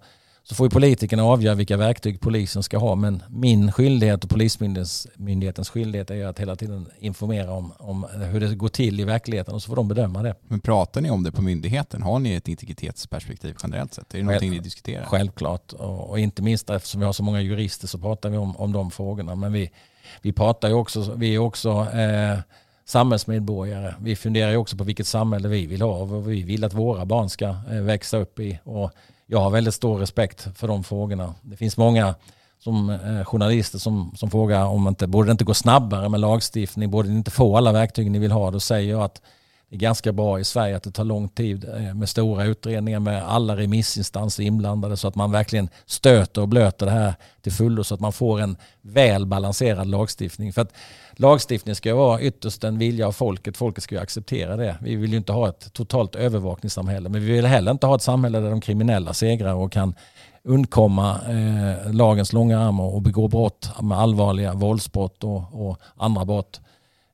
så 0.48 0.54
får 0.54 0.66
ju 0.66 0.70
politikerna 0.70 1.24
avgöra 1.24 1.54
vilka 1.54 1.76
verktyg 1.76 2.20
polisen 2.20 2.62
ska 2.62 2.78
ha. 2.78 2.94
Men 2.94 3.22
min 3.28 3.72
skyldighet 3.72 4.24
och 4.24 4.30
Polismyndighetens 4.30 5.70
skyldighet 5.70 6.10
är 6.10 6.26
att 6.26 6.38
hela 6.38 6.56
tiden 6.56 6.88
informera 6.98 7.52
om, 7.52 7.72
om 7.78 8.06
hur 8.30 8.40
det 8.40 8.54
går 8.54 8.68
till 8.68 9.00
i 9.00 9.04
verkligheten 9.04 9.54
och 9.54 9.62
så 9.62 9.68
får 9.68 9.76
de 9.76 9.88
bedöma 9.88 10.22
det. 10.22 10.34
Men 10.48 10.60
pratar 10.60 11.00
ni 11.00 11.10
om 11.10 11.22
det 11.22 11.32
på 11.32 11.42
myndigheten? 11.42 12.02
Har 12.02 12.18
ni 12.18 12.34
ett 12.34 12.48
integritetsperspektiv 12.48 13.56
generellt 13.62 13.94
sett? 13.94 14.14
Är 14.14 14.18
det 14.18 14.24
någonting 14.24 14.50
ni 14.50 14.58
diskuterar? 14.58 15.04
Självklart 15.04 15.72
och, 15.72 16.10
och, 16.10 16.18
inte 16.18 16.42
minst 16.42 16.70
eftersom 16.70 17.00
vi 17.00 17.06
har 17.06 17.12
så 17.12 17.22
många 17.22 17.40
jurister 17.40 17.86
så 17.86 17.98
pratar 17.98 18.30
vi 18.30 18.36
om, 18.36 18.56
om 18.56 18.72
de 18.72 18.90
frågorna. 18.90 19.34
Men 19.34 19.52
vi, 19.52 19.70
vi 20.22 20.32
pratar 20.32 20.68
ju 20.68 20.74
också, 20.74 21.14
vi 21.16 21.34
är 21.34 21.38
också 21.38 21.70
eh, 21.70 22.38
samhällsmedborgare. 22.84 23.94
Vi 24.00 24.16
funderar 24.16 24.50
ju 24.50 24.56
också 24.56 24.76
på 24.76 24.84
vilket 24.84 25.06
samhälle 25.06 25.48
vi 25.48 25.66
vill 25.66 25.82
ha 25.82 25.96
och 25.96 26.08
vad 26.08 26.24
vi 26.24 26.42
vill 26.42 26.64
att 26.64 26.74
våra 26.74 27.04
barn 27.04 27.30
ska 27.30 27.48
eh, 27.48 27.80
växa 27.80 28.18
upp 28.18 28.40
i. 28.40 28.58
Och 28.64 28.92
jag 29.26 29.40
har 29.40 29.50
väldigt 29.50 29.74
stor 29.74 29.98
respekt 29.98 30.48
för 30.54 30.68
de 30.68 30.84
frågorna. 30.84 31.34
Det 31.42 31.56
finns 31.56 31.76
många 31.76 32.14
som 32.58 32.90
eh, 32.90 33.24
journalister 33.24 33.78
som, 33.78 34.12
som 34.16 34.30
frågar 34.30 34.64
om 34.64 34.88
inte, 34.88 35.06
borde 35.06 35.28
det 35.28 35.32
inte 35.32 35.44
gå 35.44 35.54
snabbare 35.54 36.08
med 36.08 36.20
lagstiftning, 36.20 36.90
borde 36.90 37.08
ni 37.08 37.16
inte 37.16 37.30
få 37.30 37.56
alla 37.56 37.72
verktyg 37.72 38.10
ni 38.10 38.18
vill 38.18 38.32
ha? 38.32 38.50
Då 38.50 38.60
säger 38.60 38.90
jag 38.90 39.02
att 39.02 39.22
det 39.68 39.76
är 39.76 39.80
ganska 39.80 40.12
bra 40.12 40.40
i 40.40 40.44
Sverige 40.44 40.76
att 40.76 40.82
det 40.82 40.90
tar 40.90 41.04
lång 41.04 41.28
tid 41.28 41.64
eh, 41.64 41.94
med 41.94 42.08
stora 42.08 42.44
utredningar 42.44 43.00
med 43.00 43.24
alla 43.24 43.56
remissinstanser 43.56 44.42
inblandade 44.42 44.96
så 44.96 45.08
att 45.08 45.14
man 45.14 45.32
verkligen 45.32 45.68
stöter 45.86 46.42
och 46.42 46.48
blöter 46.48 46.86
det 46.86 46.92
här 46.92 47.14
till 47.42 47.52
fullo 47.52 47.84
så 47.84 47.94
att 47.94 48.00
man 48.00 48.12
får 48.12 48.40
en 48.40 48.56
väl 48.82 49.26
balanserad 49.26 49.86
lagstiftning. 49.86 50.52
För 50.52 50.62
att 50.62 50.72
lagstiftning 51.18 51.74
ska 51.74 51.94
vara 51.94 52.20
ytterst 52.20 52.64
en 52.64 52.78
vilja 52.78 53.06
av 53.06 53.12
folket. 53.12 53.56
Folket 53.56 53.84
ska 53.84 53.94
ju 53.94 54.00
acceptera 54.00 54.56
det. 54.56 54.76
Vi 54.80 54.96
vill 54.96 55.10
ju 55.10 55.16
inte 55.16 55.32
ha 55.32 55.48
ett 55.48 55.72
totalt 55.72 56.14
övervakningssamhälle 56.14 57.08
men 57.08 57.20
vi 57.20 57.32
vill 57.32 57.46
heller 57.46 57.70
inte 57.70 57.86
ha 57.86 57.94
ett 57.94 58.02
samhälle 58.02 58.40
där 58.40 58.50
de 58.50 58.60
kriminella 58.60 59.14
segrar 59.14 59.54
och 59.54 59.72
kan 59.72 59.94
undkomma 60.44 61.20
eh, 61.28 61.92
lagens 61.92 62.32
långa 62.32 62.60
arm 62.60 62.80
och 62.80 63.02
begå 63.02 63.28
brott 63.28 63.70
med 63.82 63.98
allvarliga 63.98 64.54
våldsbrott 64.54 65.24
och, 65.24 65.68
och 65.68 65.78
andra 65.96 66.24
brott 66.24 66.60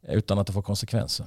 utan 0.09 0.39
att 0.39 0.47
det 0.47 0.53
får 0.53 0.63
konsekvenser 0.63 1.27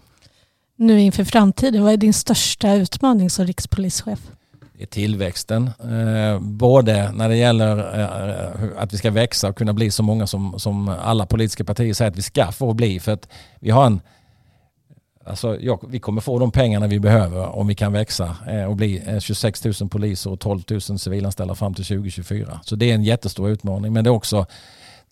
nu 0.83 1.01
inför 1.01 1.23
framtiden? 1.23 1.83
Vad 1.83 1.93
är 1.93 1.97
din 1.97 2.13
största 2.13 2.73
utmaning 2.73 3.29
som 3.29 3.45
rikspolischef? 3.45 4.19
Det 4.77 4.83
är 4.83 4.87
tillväxten. 4.87 5.69
Eh, 5.79 6.39
både 6.39 7.11
när 7.11 7.29
det 7.29 7.35
gäller 7.35 7.99
eh, 7.99 8.81
att 8.81 8.93
vi 8.93 8.97
ska 8.97 9.11
växa 9.11 9.49
och 9.49 9.57
kunna 9.57 9.73
bli 9.73 9.91
så 9.91 10.03
många 10.03 10.27
som, 10.27 10.59
som 10.59 10.89
alla 10.89 11.25
politiska 11.25 11.63
partier 11.63 11.93
säger 11.93 12.11
att 12.11 12.17
vi 12.17 12.21
ska 12.21 12.51
få 12.51 12.73
bli. 12.73 12.99
För 12.99 13.11
att 13.11 13.27
vi 13.59 13.69
har 13.69 13.85
en 13.85 14.01
Alltså, 15.25 15.59
ja, 15.59 15.79
vi 15.87 15.99
kommer 15.99 16.21
få 16.21 16.39
de 16.39 16.51
pengarna 16.51 16.87
vi 16.87 16.99
behöver 16.99 17.55
om 17.55 17.67
vi 17.67 17.75
kan 17.75 17.93
växa 17.93 18.35
eh, 18.47 18.63
och 18.63 18.75
bli 18.75 19.19
26 19.19 19.65
000 19.65 19.89
poliser 19.89 20.31
och 20.31 20.39
12 20.39 20.61
000 20.69 20.81
civilanställda 20.81 21.55
fram 21.55 21.73
till 21.73 21.85
2024. 21.85 22.59
Så 22.63 22.75
det 22.75 22.91
är 22.91 22.95
en 22.95 23.03
jättestor 23.03 23.49
utmaning. 23.49 23.93
Men 23.93 24.03
det 24.03 24.09
är 24.09 24.11
också 24.11 24.45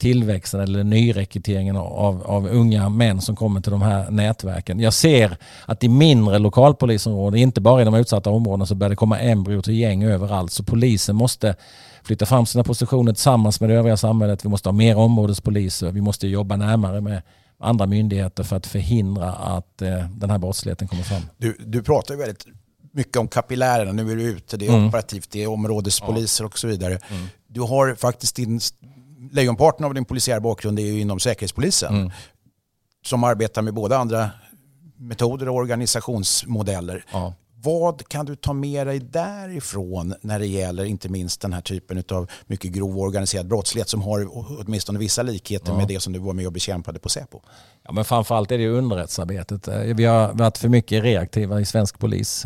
tillväxten 0.02 0.60
eller 0.60 0.84
nyrekryteringen 0.84 1.76
av, 1.76 2.24
av 2.26 2.48
unga 2.48 2.90
män 2.90 3.22
som 3.22 3.36
kommer 3.36 3.62
till 3.62 3.72
de 3.72 3.82
här 3.82 4.12
nätverken. 4.12 4.80
Jag 4.80 4.94
ser 4.94 5.38
att 5.66 5.84
i 5.84 5.90
mindre 5.90 6.40
lokalpolisområden, 6.40 7.40
inte 7.40 7.62
bara 7.62 7.82
i 7.82 7.86
de 7.86 7.96
utsatta 7.96 8.30
områdena, 8.30 8.66
så 8.66 8.76
börjar 8.76 8.90
det 8.90 8.96
komma 8.96 9.20
embryo 9.20 9.62
till 9.62 9.78
gäng 9.78 10.04
överallt. 10.04 10.52
Så 10.52 10.64
polisen 10.64 11.16
måste 11.16 11.56
flytta 12.04 12.26
fram 12.26 12.46
sina 12.46 12.64
positioner 12.64 13.14
tillsammans 13.14 13.62
med 13.62 13.70
det 13.70 13.76
övriga 13.76 13.98
samhället. 13.98 14.46
Vi 14.46 14.50
måste 14.50 14.70
ha 14.70 14.74
mer 14.74 14.98
områdespoliser. 14.98 15.92
Vi 15.92 16.02
måste 16.02 16.28
jobba 16.28 16.56
närmare 16.56 17.02
med 17.02 17.22
andra 17.60 17.86
myndigheter 17.86 18.44
för 18.44 18.56
att 18.56 18.68
förhindra 18.68 19.32
att 19.32 19.82
eh, 19.82 20.10
den 20.10 20.30
här 20.30 20.38
brottsligheten 20.38 20.88
kommer 20.88 21.04
fram. 21.04 21.22
Du, 21.38 21.58
du 21.60 21.84
pratar 21.84 22.14
ju 22.14 22.20
väldigt 22.20 22.46
mycket 22.94 23.18
om 23.18 23.28
kapillärerna. 23.28 23.92
Nu 23.92 24.12
är 24.12 24.16
du 24.16 24.24
ute, 24.24 24.58
det 24.58 24.68
är 24.68 24.74
mm. 24.74 24.88
operativt, 24.88 25.32
det 25.32 25.44
är 25.44 25.48
områdespoliser 25.48 26.44
ja. 26.44 26.48
och 26.48 26.60
så 26.60 26.68
vidare. 26.68 27.00
Mm. 27.10 27.28
Du 27.48 27.62
har 27.62 27.96
faktiskt 27.96 28.36
din 28.36 28.60
lejonparten 29.32 29.86
av 29.86 29.94
din 29.94 30.06
polisiära 30.06 30.40
bakgrund 30.40 30.80
är 30.80 30.84
ju 30.84 31.00
inom 31.00 31.20
Säkerhetspolisen. 31.20 31.96
Mm. 31.96 32.12
Som 33.06 33.24
arbetar 33.24 33.62
med 33.62 33.74
både 33.74 33.98
andra 33.98 34.30
metoder 34.98 35.50
och 35.50 35.56
organisationsmodeller. 35.56 37.06
Ja. 37.12 37.34
Vad 37.64 38.08
kan 38.08 38.26
du 38.26 38.36
ta 38.36 38.54
med 38.54 38.88
dig 38.88 39.00
därifrån 39.00 40.16
när 40.22 40.40
det 40.40 40.46
gäller 40.46 40.84
inte 40.86 41.10
minst 41.10 41.42
den 41.42 41.54
här 41.54 41.62
typen 41.62 42.04
av 42.12 42.30
mycket 42.46 42.72
grov 42.72 43.00
organiserad 43.00 43.48
brottslighet 43.48 43.90
som 43.90 44.02
har 44.02 44.28
åtminstone 44.60 45.00
vissa 45.00 45.22
likheter 45.22 45.72
ja. 45.72 45.78
med 45.78 45.88
det 45.88 46.00
som 46.00 46.14
du 46.14 46.20
var 46.20 46.34
med 46.34 46.48
och 46.48 46.54
bekämpade 46.54 47.00
på 47.00 47.10
Säpo? 47.10 47.42
Ja, 47.84 47.92
men 47.92 48.06
framförallt 48.06 48.52
är 48.52 48.58
det 48.58 48.68
underrättsarbetet. 48.68 49.68
Vi 49.68 50.06
har 50.06 50.34
varit 50.34 50.58
för 50.58 50.70
mycket 50.70 51.04
reaktiva 51.04 51.62
i 51.62 51.66
svensk 51.66 52.00
polis. 52.00 52.46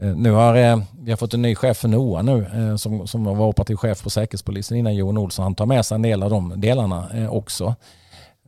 Eh, 0.00 0.16
nu 0.16 0.30
har 0.30 0.54
eh, 0.54 0.78
vi 0.98 1.10
har 1.10 1.16
fått 1.16 1.34
en 1.34 1.42
ny 1.42 1.54
chef 1.54 1.76
för 1.76 1.88
NOA 1.88 2.22
nu 2.22 2.46
eh, 2.54 2.76
som, 2.76 3.06
som 3.06 3.24
var 3.24 3.46
operativ 3.46 3.76
chef 3.76 4.02
på 4.02 4.10
Säkerhetspolisen 4.10 4.76
innan 4.76 4.94
Johan 4.94 5.18
Olsson. 5.18 5.42
Han 5.42 5.54
tar 5.54 5.66
med 5.66 5.86
sig 5.86 5.94
en 5.94 6.02
del 6.02 6.22
av 6.22 6.30
de 6.30 6.60
delarna 6.60 7.28
också. 7.30 7.74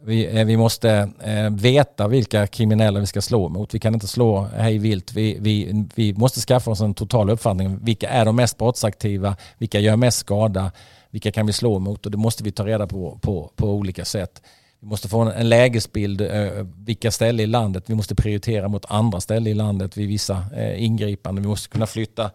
Vi, 0.06 0.44
vi 0.44 0.56
måste 0.56 1.10
veta 1.50 2.08
vilka 2.08 2.46
kriminella 2.46 3.00
vi 3.00 3.06
ska 3.06 3.22
slå 3.22 3.48
mot. 3.48 3.74
Vi 3.74 3.78
kan 3.78 3.94
inte 3.94 4.06
slå 4.06 4.48
hej 4.56 4.78
vilt. 4.78 5.12
Vi, 5.12 5.36
vi, 5.40 5.84
vi 5.94 6.14
måste 6.14 6.40
skaffa 6.40 6.70
oss 6.70 6.80
en 6.80 6.94
total 6.94 7.30
uppfattning. 7.30 7.78
Vilka 7.84 8.08
är 8.08 8.24
de 8.24 8.36
mest 8.36 8.58
brottsaktiva? 8.58 9.36
Vilka 9.58 9.80
gör 9.80 9.96
mest 9.96 10.18
skada? 10.18 10.72
Vilka 11.10 11.32
kan 11.32 11.46
vi 11.46 11.52
slå 11.52 11.78
mot? 11.78 12.06
Och 12.06 12.12
det 12.12 12.18
måste 12.18 12.44
vi 12.44 12.52
ta 12.52 12.66
reda 12.66 12.86
på 12.86 13.18
på, 13.22 13.50
på 13.56 13.66
olika 13.66 14.04
sätt. 14.04 14.42
Vi 14.84 14.88
måste 14.88 15.08
få 15.08 15.20
en 15.20 15.48
lägesbild, 15.48 16.20
eh, 16.20 16.66
vilka 16.76 17.10
ställen 17.10 17.40
i 17.40 17.46
landet. 17.46 17.84
Vi 17.86 17.94
måste 17.94 18.14
prioritera 18.14 18.68
mot 18.68 18.84
andra 18.88 19.20
ställen 19.20 19.46
i 19.46 19.54
landet 19.54 19.96
vid 19.96 20.08
vissa 20.08 20.44
eh, 20.56 20.84
ingripanden. 20.84 21.42
Vi 21.44 21.48
måste 21.48 21.68
kunna 21.68 21.86
flytta 21.86 22.30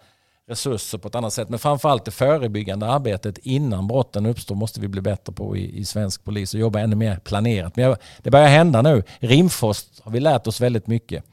resurser 0.48 0.98
på 0.98 1.08
ett 1.08 1.16
annat 1.16 1.34
sätt. 1.34 1.50
Men 1.50 1.60
framförallt 1.60 2.06
det 2.06 2.12
förebyggande 2.12 2.88
arbetet 2.88 3.38
innan 3.38 3.88
brotten 3.88 4.26
uppstår 4.26 4.56
måste 4.56 4.80
vi 4.82 4.88
bli 4.88 5.02
bättre 5.02 5.34
på 5.34 5.58
i, 5.58 5.80
i 5.80 5.86
svensk 5.86 6.24
polis 6.24 6.54
och 6.54 6.60
jobba 6.60 6.80
ännu 6.80 6.96
mer 6.96 7.16
planerat. 7.16 7.76
Men 7.76 7.96
det 8.24 8.32
börjar 8.32 8.48
hända 8.48 8.82
nu. 8.82 9.04
Rimfrost 9.20 10.02
har 10.04 10.12
vi 10.12 10.20
lärt 10.20 10.48
oss 10.48 10.62
väldigt 10.62 10.88
mycket. 10.88 11.24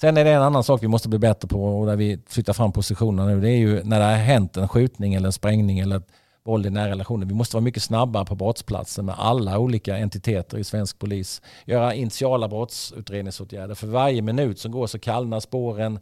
Sen 0.00 0.16
är 0.16 0.24
det 0.24 0.30
en 0.30 0.42
annan 0.42 0.64
sak 0.64 0.82
vi 0.82 0.88
måste 0.88 1.08
bli 1.08 1.18
bättre 1.18 1.48
på 1.48 1.80
och 1.80 1.86
där 1.86 1.96
vi 1.96 2.18
flyttar 2.28 2.52
fram 2.52 2.72
positionerna 2.72 3.28
nu. 3.28 3.40
Det 3.40 3.50
är 3.50 3.58
ju 3.58 3.84
när 3.84 3.98
det 3.98 4.04
har 4.04 4.16
hänt 4.16 4.56
en 4.56 4.68
skjutning 4.68 5.14
eller 5.14 5.26
en 5.26 5.32
sprängning 5.32 5.78
eller 5.78 6.02
våld 6.44 6.66
i 6.66 6.70
nära 6.70 6.90
relationer. 6.90 7.26
Vi 7.26 7.34
måste 7.34 7.56
vara 7.56 7.64
mycket 7.64 7.82
snabbare 7.82 8.24
på 8.24 8.34
brottsplatsen 8.34 9.06
med 9.06 9.14
alla 9.18 9.58
olika 9.58 9.96
entiteter 9.96 10.58
i 10.58 10.64
svensk 10.64 10.98
polis. 10.98 11.42
Göra 11.64 11.94
initiala 11.94 12.48
brottsutredningsåtgärder. 12.48 13.74
För 13.74 13.86
varje 13.86 14.22
minut 14.22 14.58
som 14.58 14.72
går 14.72 14.86
så 14.86 14.98
kallnar 14.98 15.40
spåren 15.40 15.98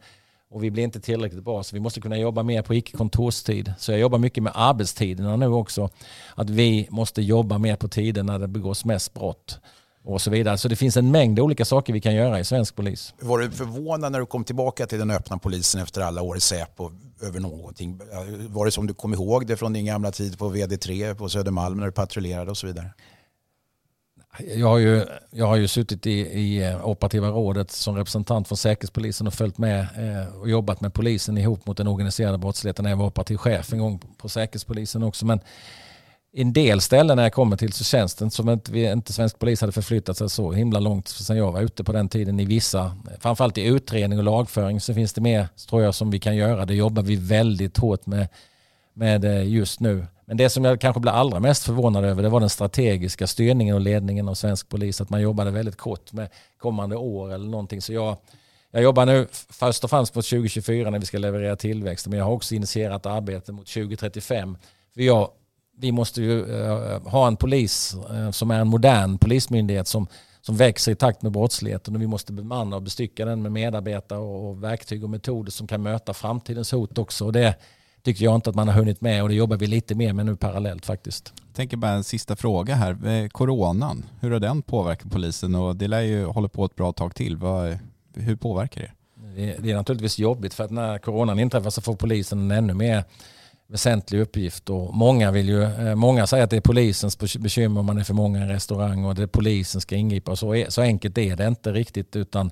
och 0.51 0.65
vi 0.65 0.71
blir 0.71 0.85
inte 0.85 1.01
tillräckligt 1.01 1.45
bra. 1.45 1.63
Så 1.63 1.77
vi 1.77 1.81
måste 1.81 2.01
kunna 2.01 2.19
jobba 2.19 2.43
mer 2.43 2.63
på 2.63 2.75
icke-kontorstid. 2.75 3.73
Så 3.79 3.93
jag 3.93 4.01
jobbar 4.01 4.19
mycket 4.19 4.43
med 4.43 4.53
arbetstiderna 4.55 5.37
nu 5.37 5.47
också. 5.47 5.89
Att 6.35 6.51
vi 6.51 6.89
måste 6.91 7.23
jobba 7.23 7.59
mer 7.59 7.77
på 7.77 7.89
tider 7.89 8.23
när 8.23 8.39
det 8.39 8.49
begås 8.49 8.85
mest 8.85 9.15
brott 9.15 9.61
och 10.05 10.21
så 10.21 10.31
vidare. 10.31 10.59
Så 10.59 10.69
det 10.69 10.77
finns 10.77 10.97
en 10.97 11.11
mängd 11.11 11.41
olika 11.41 11.65
saker 11.65 11.93
vi 11.93 12.01
kan 12.01 12.15
göra 12.15 12.41
i 12.41 12.45
svensk 12.45 12.77
polis. 12.77 13.15
Var 13.21 13.39
du 13.39 13.51
förvånad 13.51 14.13
när 14.13 14.21
du 14.21 14.27
kom 14.27 14.45
tillbaka 14.45 14.87
till 14.87 14.99
den 14.99 15.11
öppna 15.11 15.39
polisen 15.39 15.81
efter 15.81 16.01
alla 16.01 16.23
år 16.23 16.37
i 16.37 16.41
Säpo 16.41 16.91
över 17.23 17.41
någonting? 17.41 18.01
Var 18.49 18.65
det 18.65 18.71
som 18.71 18.87
du 18.87 18.95
kom 18.95 19.15
ihåg 19.15 19.47
det 19.47 19.57
från 19.57 19.73
din 19.73 19.87
gamla 19.87 20.11
tid 20.11 20.39
på 20.39 20.55
VD3 20.55 21.15
på 21.15 21.29
Södermalm 21.29 21.79
när 21.79 21.87
du 21.87 21.93
patrullerade 21.93 22.51
och 22.51 22.57
så 22.57 22.67
vidare? 22.67 22.91
jag 24.57 24.69
har 24.69 24.79
ju, 24.79 25.05
jag 25.31 25.47
har 25.47 25.57
ju 25.57 25.69
suttit 25.69 26.07
i, 26.07 26.21
i 26.21 26.65
eh, 26.65 26.89
operativa 26.89 27.29
rådet 27.29 27.71
som 27.71 27.97
representant 27.97 28.49
för 28.49 28.57
Säkerhetspolisen 28.57 29.27
och 29.27 29.35
följt 29.35 29.59
med 29.59 29.81
eh, 29.81 30.35
och 30.35 30.49
jobbat 30.51 30.81
med 30.81 30.95
polisen 30.95 31.39
ihop 31.39 31.67
mot 31.67 31.77
den 31.77 31.87
organiserade 31.87 32.39
brottsligheten 32.39 32.83
när 32.83 32.91
jag 32.91 32.97
var 32.97 33.07
operativ 33.07 33.37
chef 33.37 33.73
en 33.73 33.79
gång 33.79 34.01
på 34.17 34.29
Säkerhetspolisen 34.29 35.03
också. 35.03 35.27
Men 35.27 35.41
i 36.33 36.43
en 36.43 36.53
del 36.53 36.81
ställen 36.81 37.17
när 37.17 37.23
jag 37.23 37.33
kommer 37.33 37.57
till 37.57 37.73
så 37.73 37.85
känns 37.85 38.15
det 38.15 38.31
som 38.31 38.49
att 38.49 38.69
vi, 38.69 38.93
inte 38.93 39.13
svensk 39.13 39.39
polis 39.39 39.61
hade 39.61 39.73
förflyttat 39.73 40.17
sig 40.17 40.31
så 40.31 40.53
himla 40.53 40.81
långt 40.81 41.09
sedan 41.09 41.37
jag 41.37 41.53
var 41.53 41.61
ute 41.61 41.85
på 41.85 41.93
den 41.93 42.09
tiden 42.09 42.41
i 42.41 42.45
vissa, 42.45 42.97
framförallt 43.21 43.59
i 43.59 43.65
utredning 43.65 44.19
och 44.19 44.25
lagföring 44.25 44.81
så 44.81 44.95
finns 44.95 45.13
det 45.13 45.21
mer 45.21 45.49
tror 45.69 45.83
jag 45.83 45.95
som 45.95 46.11
vi 46.11 46.19
kan 46.19 46.37
göra. 46.37 46.67
Det 46.67 46.75
jobbar 46.75 47.03
vi 47.03 47.17
väldigt 47.17 47.77
hårt 47.77 48.07
med, 48.07 48.29
med 48.95 49.25
eh, 49.25 49.49
just 49.49 49.81
nu. 49.81 50.07
Men 50.25 50.37
det 50.37 50.51
som 50.51 50.65
jag 50.65 50.81
kanske 50.81 51.01
blev 51.01 51.15
allra 51.15 51.41
mest 51.41 51.65
förvånad 51.65 52.05
över 52.05 52.23
det 52.23 52.29
var 52.29 52.41
den 52.41 52.51
strategiska 52.51 53.27
styrningen 53.27 53.75
och 53.75 53.81
ledningen 53.81 54.29
av 54.29 54.35
svensk 54.35 54.69
polis. 54.69 55.01
Att 55.01 55.11
man 55.11 55.21
jobbade 55.21 55.51
väldigt 55.51 55.77
kort 55.77 56.13
med 56.13 56.29
kommande 56.59 56.97
år 56.97 57.35
eller 57.35 57.49
någonting. 57.49 57.83
Så 57.83 57.93
jag, 57.93 58.17
jag 58.71 58.83
jobbar 58.83 59.07
nu 59.07 59.27
först 59.31 59.85
och 59.85 59.91
främst 59.91 60.15
mot 60.15 60.25
2024 60.25 60.91
när 60.91 60.99
vi 60.99 61.07
ska 61.07 61.19
leverera 61.19 61.57
tillväxt. 61.57 62.07
Men 62.07 62.19
jag 62.19 62.27
har 62.27 62.33
också 62.33 62.55
initierat 62.55 63.07
arbete 63.07 63.53
mot 63.53 63.67
2035. 63.67 64.57
För 64.95 65.03
jag, 65.03 65.31
vi 65.81 65.93
måste 65.93 66.23
ju 66.23 66.45
uh, 66.45 67.09
ha 67.09 67.27
en 67.27 67.37
polis 67.37 67.97
uh, 68.11 68.31
som 68.31 68.51
är 68.51 68.61
en 68.61 68.69
modern 68.69 69.19
polismyndighet 69.19 69.89
som, 69.89 70.07
som 70.41 70.57
växer 70.57 70.93
i 70.93 70.95
takt 70.95 71.23
med 71.23 71.33
brottsligheten. 71.33 71.95
Och 71.95 72.03
vi 72.03 72.07
måste 72.07 72.33
bemanna 72.33 72.77
och 72.77 72.83
bestycka 72.83 73.25
den 73.25 73.43
med 73.43 73.53
medarbetare 73.53 74.19
och, 74.19 74.65
verktyg 74.65 75.05
och 75.05 75.11
metoder 75.11 75.51
som 75.51 75.67
kan 75.67 75.83
möta 75.83 76.15
framtidens 76.15 76.73
hot 76.73 76.99
också. 76.99 77.25
Och 77.25 77.33
det 77.33 77.55
tycker 78.03 78.25
jag 78.25 78.35
inte 78.35 78.51
att 78.51 78.57
man 78.57 78.69
har 78.69 78.75
hunnit 78.75 79.01
med 79.01 79.23
och 79.23 79.29
det 79.29 79.35
jobbar 79.35 79.57
vi 79.57 79.67
lite 79.67 79.95
mer 79.95 80.13
med 80.13 80.27
nu 80.27 80.37
parallellt 80.37 80.87
faktiskt. 80.87 81.33
Jag 81.47 81.55
tänker 81.55 81.77
bara 81.77 81.93
en 81.93 82.05
sista 82.05 82.37
fråga 82.37 82.75
här. 82.75 83.07
Eh, 83.07 83.29
coronan, 83.29 84.05
hur 84.21 84.31
har 84.31 84.41
den 84.41 84.63
påverkat 84.63 85.11
polisen? 85.11 85.55
Och 85.55 85.77
det 85.77 85.89
lär 85.89 86.01
ju 86.01 86.25
hålla 86.25 86.49
på 86.49 86.65
ett 86.65 86.75
bra 86.75 86.93
tag 86.93 87.15
till. 87.15 87.37
Hur 88.15 88.37
påverkar 88.37 88.81
det? 88.81 88.91
Det 89.59 89.71
är 89.71 89.77
naturligtvis 89.77 90.19
jobbigt 90.19 90.55
för 90.55 90.65
att 90.65 90.71
när 90.71 90.99
coronan 90.99 91.39
inträffar 91.39 91.71
så 91.71 91.81
får 91.81 91.95
polisen 91.95 92.39
en 92.39 92.51
ännu 92.51 92.75
mer 92.75 93.05
väsentlig 93.69 94.21
uppgift. 94.21 94.71
Och 94.71 94.95
många, 94.95 95.31
vill 95.31 95.49
ju, 95.49 95.63
eh, 95.63 95.95
många 95.95 96.27
säger 96.27 96.45
att 96.45 96.51
det 96.51 96.57
är 96.57 96.61
polisens 96.61 97.19
bekymmer 97.19 97.81
om 97.81 97.87
man 97.87 97.99
är 97.99 98.05
för 98.05 98.15
många 98.15 98.39
i 98.39 98.43
en 98.43 98.49
restaurang 98.49 99.05
och 99.05 99.15
det 99.15 99.23
är 99.23 99.27
polisen 99.27 99.81
ska 99.81 99.97
ingripa. 99.97 100.37
Så, 100.37 100.65
så 100.69 100.83
enkelt 100.83 101.19
är 101.19 101.37
det 101.37 101.47
inte 101.47 101.73
riktigt. 101.73 102.17
utan 102.17 102.51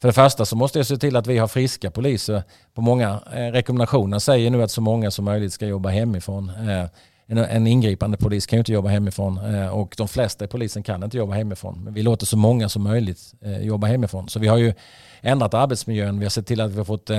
för 0.00 0.08
det 0.08 0.12
första 0.12 0.44
så 0.44 0.56
måste 0.56 0.78
jag 0.78 0.86
se 0.86 0.96
till 0.96 1.16
att 1.16 1.26
vi 1.26 1.38
har 1.38 1.48
friska 1.48 1.90
poliser. 1.90 2.42
På 2.74 2.80
många 2.80 3.20
eh, 3.32 3.38
rekommendationer 3.38 4.18
säger 4.18 4.50
nu 4.50 4.62
att 4.62 4.70
så 4.70 4.80
många 4.80 5.10
som 5.10 5.24
möjligt 5.24 5.52
ska 5.52 5.66
jobba 5.66 5.88
hemifrån. 5.88 6.48
Eh, 6.48 6.86
en, 7.26 7.38
en 7.38 7.66
ingripande 7.66 8.16
polis 8.16 8.46
kan 8.46 8.56
ju 8.56 8.58
inte 8.58 8.72
jobba 8.72 8.88
hemifrån 8.88 9.38
och 9.70 9.94
de 9.98 10.08
flesta 10.08 10.44
i 10.44 10.48
polisen 10.48 10.82
kan 10.82 11.02
inte 11.02 11.16
jobba 11.16 11.34
hemifrån. 11.34 11.84
Men 11.84 11.94
vi 11.94 12.02
låter 12.02 12.26
så 12.26 12.36
många 12.36 12.68
som 12.68 12.82
möjligt 12.82 13.34
jobba 13.60 13.86
hemifrån. 13.86 14.28
Så 14.28 14.38
vi 14.38 14.48
har 14.48 14.56
ju 14.56 14.74
ändrat 15.20 15.54
arbetsmiljön. 15.54 16.18
Vi 16.18 16.24
har 16.24 16.30
sett 16.30 16.46
till 16.46 16.60
att 16.60 16.70
vi 16.70 16.76
har 16.76 16.84
fått 16.84 17.10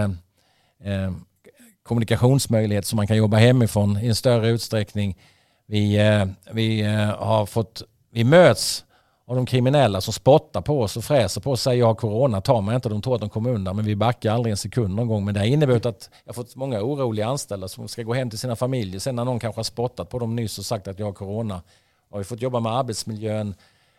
kommunikationsmöjlighet 1.87 2.85
så 2.85 2.95
man 2.95 3.07
kan 3.07 3.17
jobba 3.17 3.37
hemifrån 3.37 3.99
i 4.01 4.07
en 4.07 4.15
större 4.15 4.49
utsträckning. 4.49 5.17
Vi, 5.67 5.97
eh, 5.97 6.25
vi 6.51 6.81
eh, 6.81 6.95
har 6.95 7.45
fått, 7.45 7.83
vi 8.11 8.23
möts 8.23 8.85
av 9.27 9.35
de 9.35 9.45
kriminella 9.45 10.01
som 10.01 10.13
spottar 10.13 10.61
på 10.61 10.81
oss 10.81 10.97
och 10.97 11.03
fräser 11.03 11.41
på 11.41 11.51
oss 11.51 11.61
säger 11.61 11.79
jag 11.79 11.87
har 11.87 11.95
corona, 11.95 12.41
tar 12.41 12.61
mig 12.61 12.75
inte, 12.75 12.89
de 12.89 13.01
tror 13.01 13.15
att 13.15 13.21
de 13.21 13.29
kommer 13.29 13.49
undan. 13.49 13.75
Men 13.75 13.85
vi 13.85 13.95
backar 13.95 14.31
aldrig 14.31 14.51
en 14.51 14.57
sekund 14.57 14.95
någon 14.95 15.07
gång. 15.07 15.25
Men 15.25 15.33
det 15.33 15.39
har 15.39 15.47
inneburit 15.47 15.85
att 15.85 16.09
jag 16.23 16.33
har 16.33 16.43
fått 16.43 16.55
många 16.55 16.81
oroliga 16.81 17.27
anställda 17.27 17.67
som 17.67 17.87
ska 17.87 18.03
gå 18.03 18.13
hem 18.13 18.29
till 18.29 18.39
sina 18.39 18.55
familjer. 18.55 18.99
Sen 18.99 19.15
när 19.15 19.25
någon 19.25 19.39
kanske 19.39 19.59
har 19.59 19.63
spottat 19.63 20.09
på 20.09 20.19
dem 20.19 20.35
nyss 20.35 20.59
och 20.59 20.65
sagt 20.65 20.87
att 20.87 20.99
jag 20.99 21.05
har 21.05 21.13
corona. 21.13 21.61
Har 22.11 22.17
vi 22.17 22.23
fått 22.23 22.41
jobba 22.41 22.59
med 22.59 22.71
arbetsmiljön, 22.71 23.55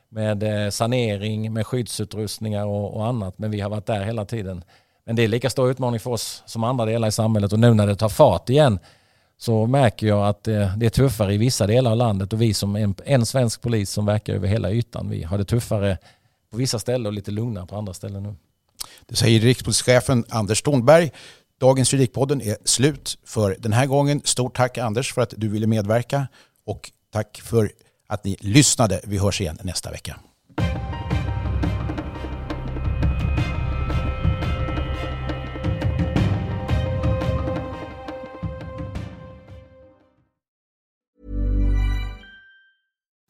med 0.08 0.42
eh, 0.42 0.70
sanering, 0.70 1.52
med 1.52 1.66
skyddsutrustningar 1.66 2.66
och, 2.66 2.96
och 2.96 3.06
annat. 3.06 3.38
Men 3.38 3.50
vi 3.50 3.60
har 3.60 3.70
varit 3.70 3.86
där 3.86 4.04
hela 4.04 4.24
tiden. 4.24 4.64
Men 5.06 5.16
det 5.16 5.22
är 5.22 5.28
lika 5.28 5.50
stor 5.50 5.70
utmaning 5.70 6.00
för 6.00 6.10
oss 6.10 6.42
som 6.46 6.64
andra 6.64 6.84
delar 6.84 7.08
i 7.08 7.12
samhället. 7.12 7.52
Och 7.52 7.58
nu 7.58 7.74
när 7.74 7.86
det 7.86 7.96
tar 7.96 8.08
fart 8.08 8.50
igen 8.50 8.78
så 9.38 9.66
märker 9.66 10.06
jag 10.06 10.28
att 10.28 10.48
eh, 10.48 10.76
det 10.76 10.86
är 10.86 10.90
tuffare 10.90 11.34
i 11.34 11.36
vissa 11.36 11.66
delar 11.66 11.90
av 11.90 11.96
landet 11.96 12.32
och 12.32 12.42
vi 12.42 12.54
som 12.54 12.76
en, 12.76 12.94
en 13.04 13.26
svensk 13.26 13.60
polis 13.60 13.90
som 13.90 14.06
verkar 14.06 14.34
över 14.34 14.48
hela 14.48 14.70
ytan, 14.70 15.10
vi 15.10 15.22
har 15.22 15.38
det 15.38 15.44
tuffare 15.44 15.98
på 16.50 16.56
vissa 16.56 16.78
ställen 16.78 17.06
och 17.06 17.12
lite 17.12 17.30
lugnare 17.30 17.66
på 17.66 17.76
andra 17.76 17.94
ställen 17.94 18.22
nu. 18.22 18.34
Det 19.06 19.16
säger 19.16 19.40
rikspolischefen 19.40 20.24
Anders 20.28 20.62
Thornberg. 20.62 21.10
Dagens 21.60 21.92
Juridikpodden 21.92 22.42
är 22.42 22.56
slut 22.64 23.18
för 23.24 23.56
den 23.58 23.72
här 23.72 23.86
gången. 23.86 24.20
Stort 24.24 24.56
tack 24.56 24.78
Anders 24.78 25.12
för 25.14 25.22
att 25.22 25.34
du 25.36 25.48
ville 25.48 25.66
medverka 25.66 26.26
och 26.66 26.90
tack 27.12 27.40
för 27.44 27.72
att 28.06 28.24
ni 28.24 28.36
lyssnade. 28.40 29.00
Vi 29.04 29.18
hörs 29.18 29.40
igen 29.40 29.58
nästa 29.62 29.90
vecka. 29.90 30.16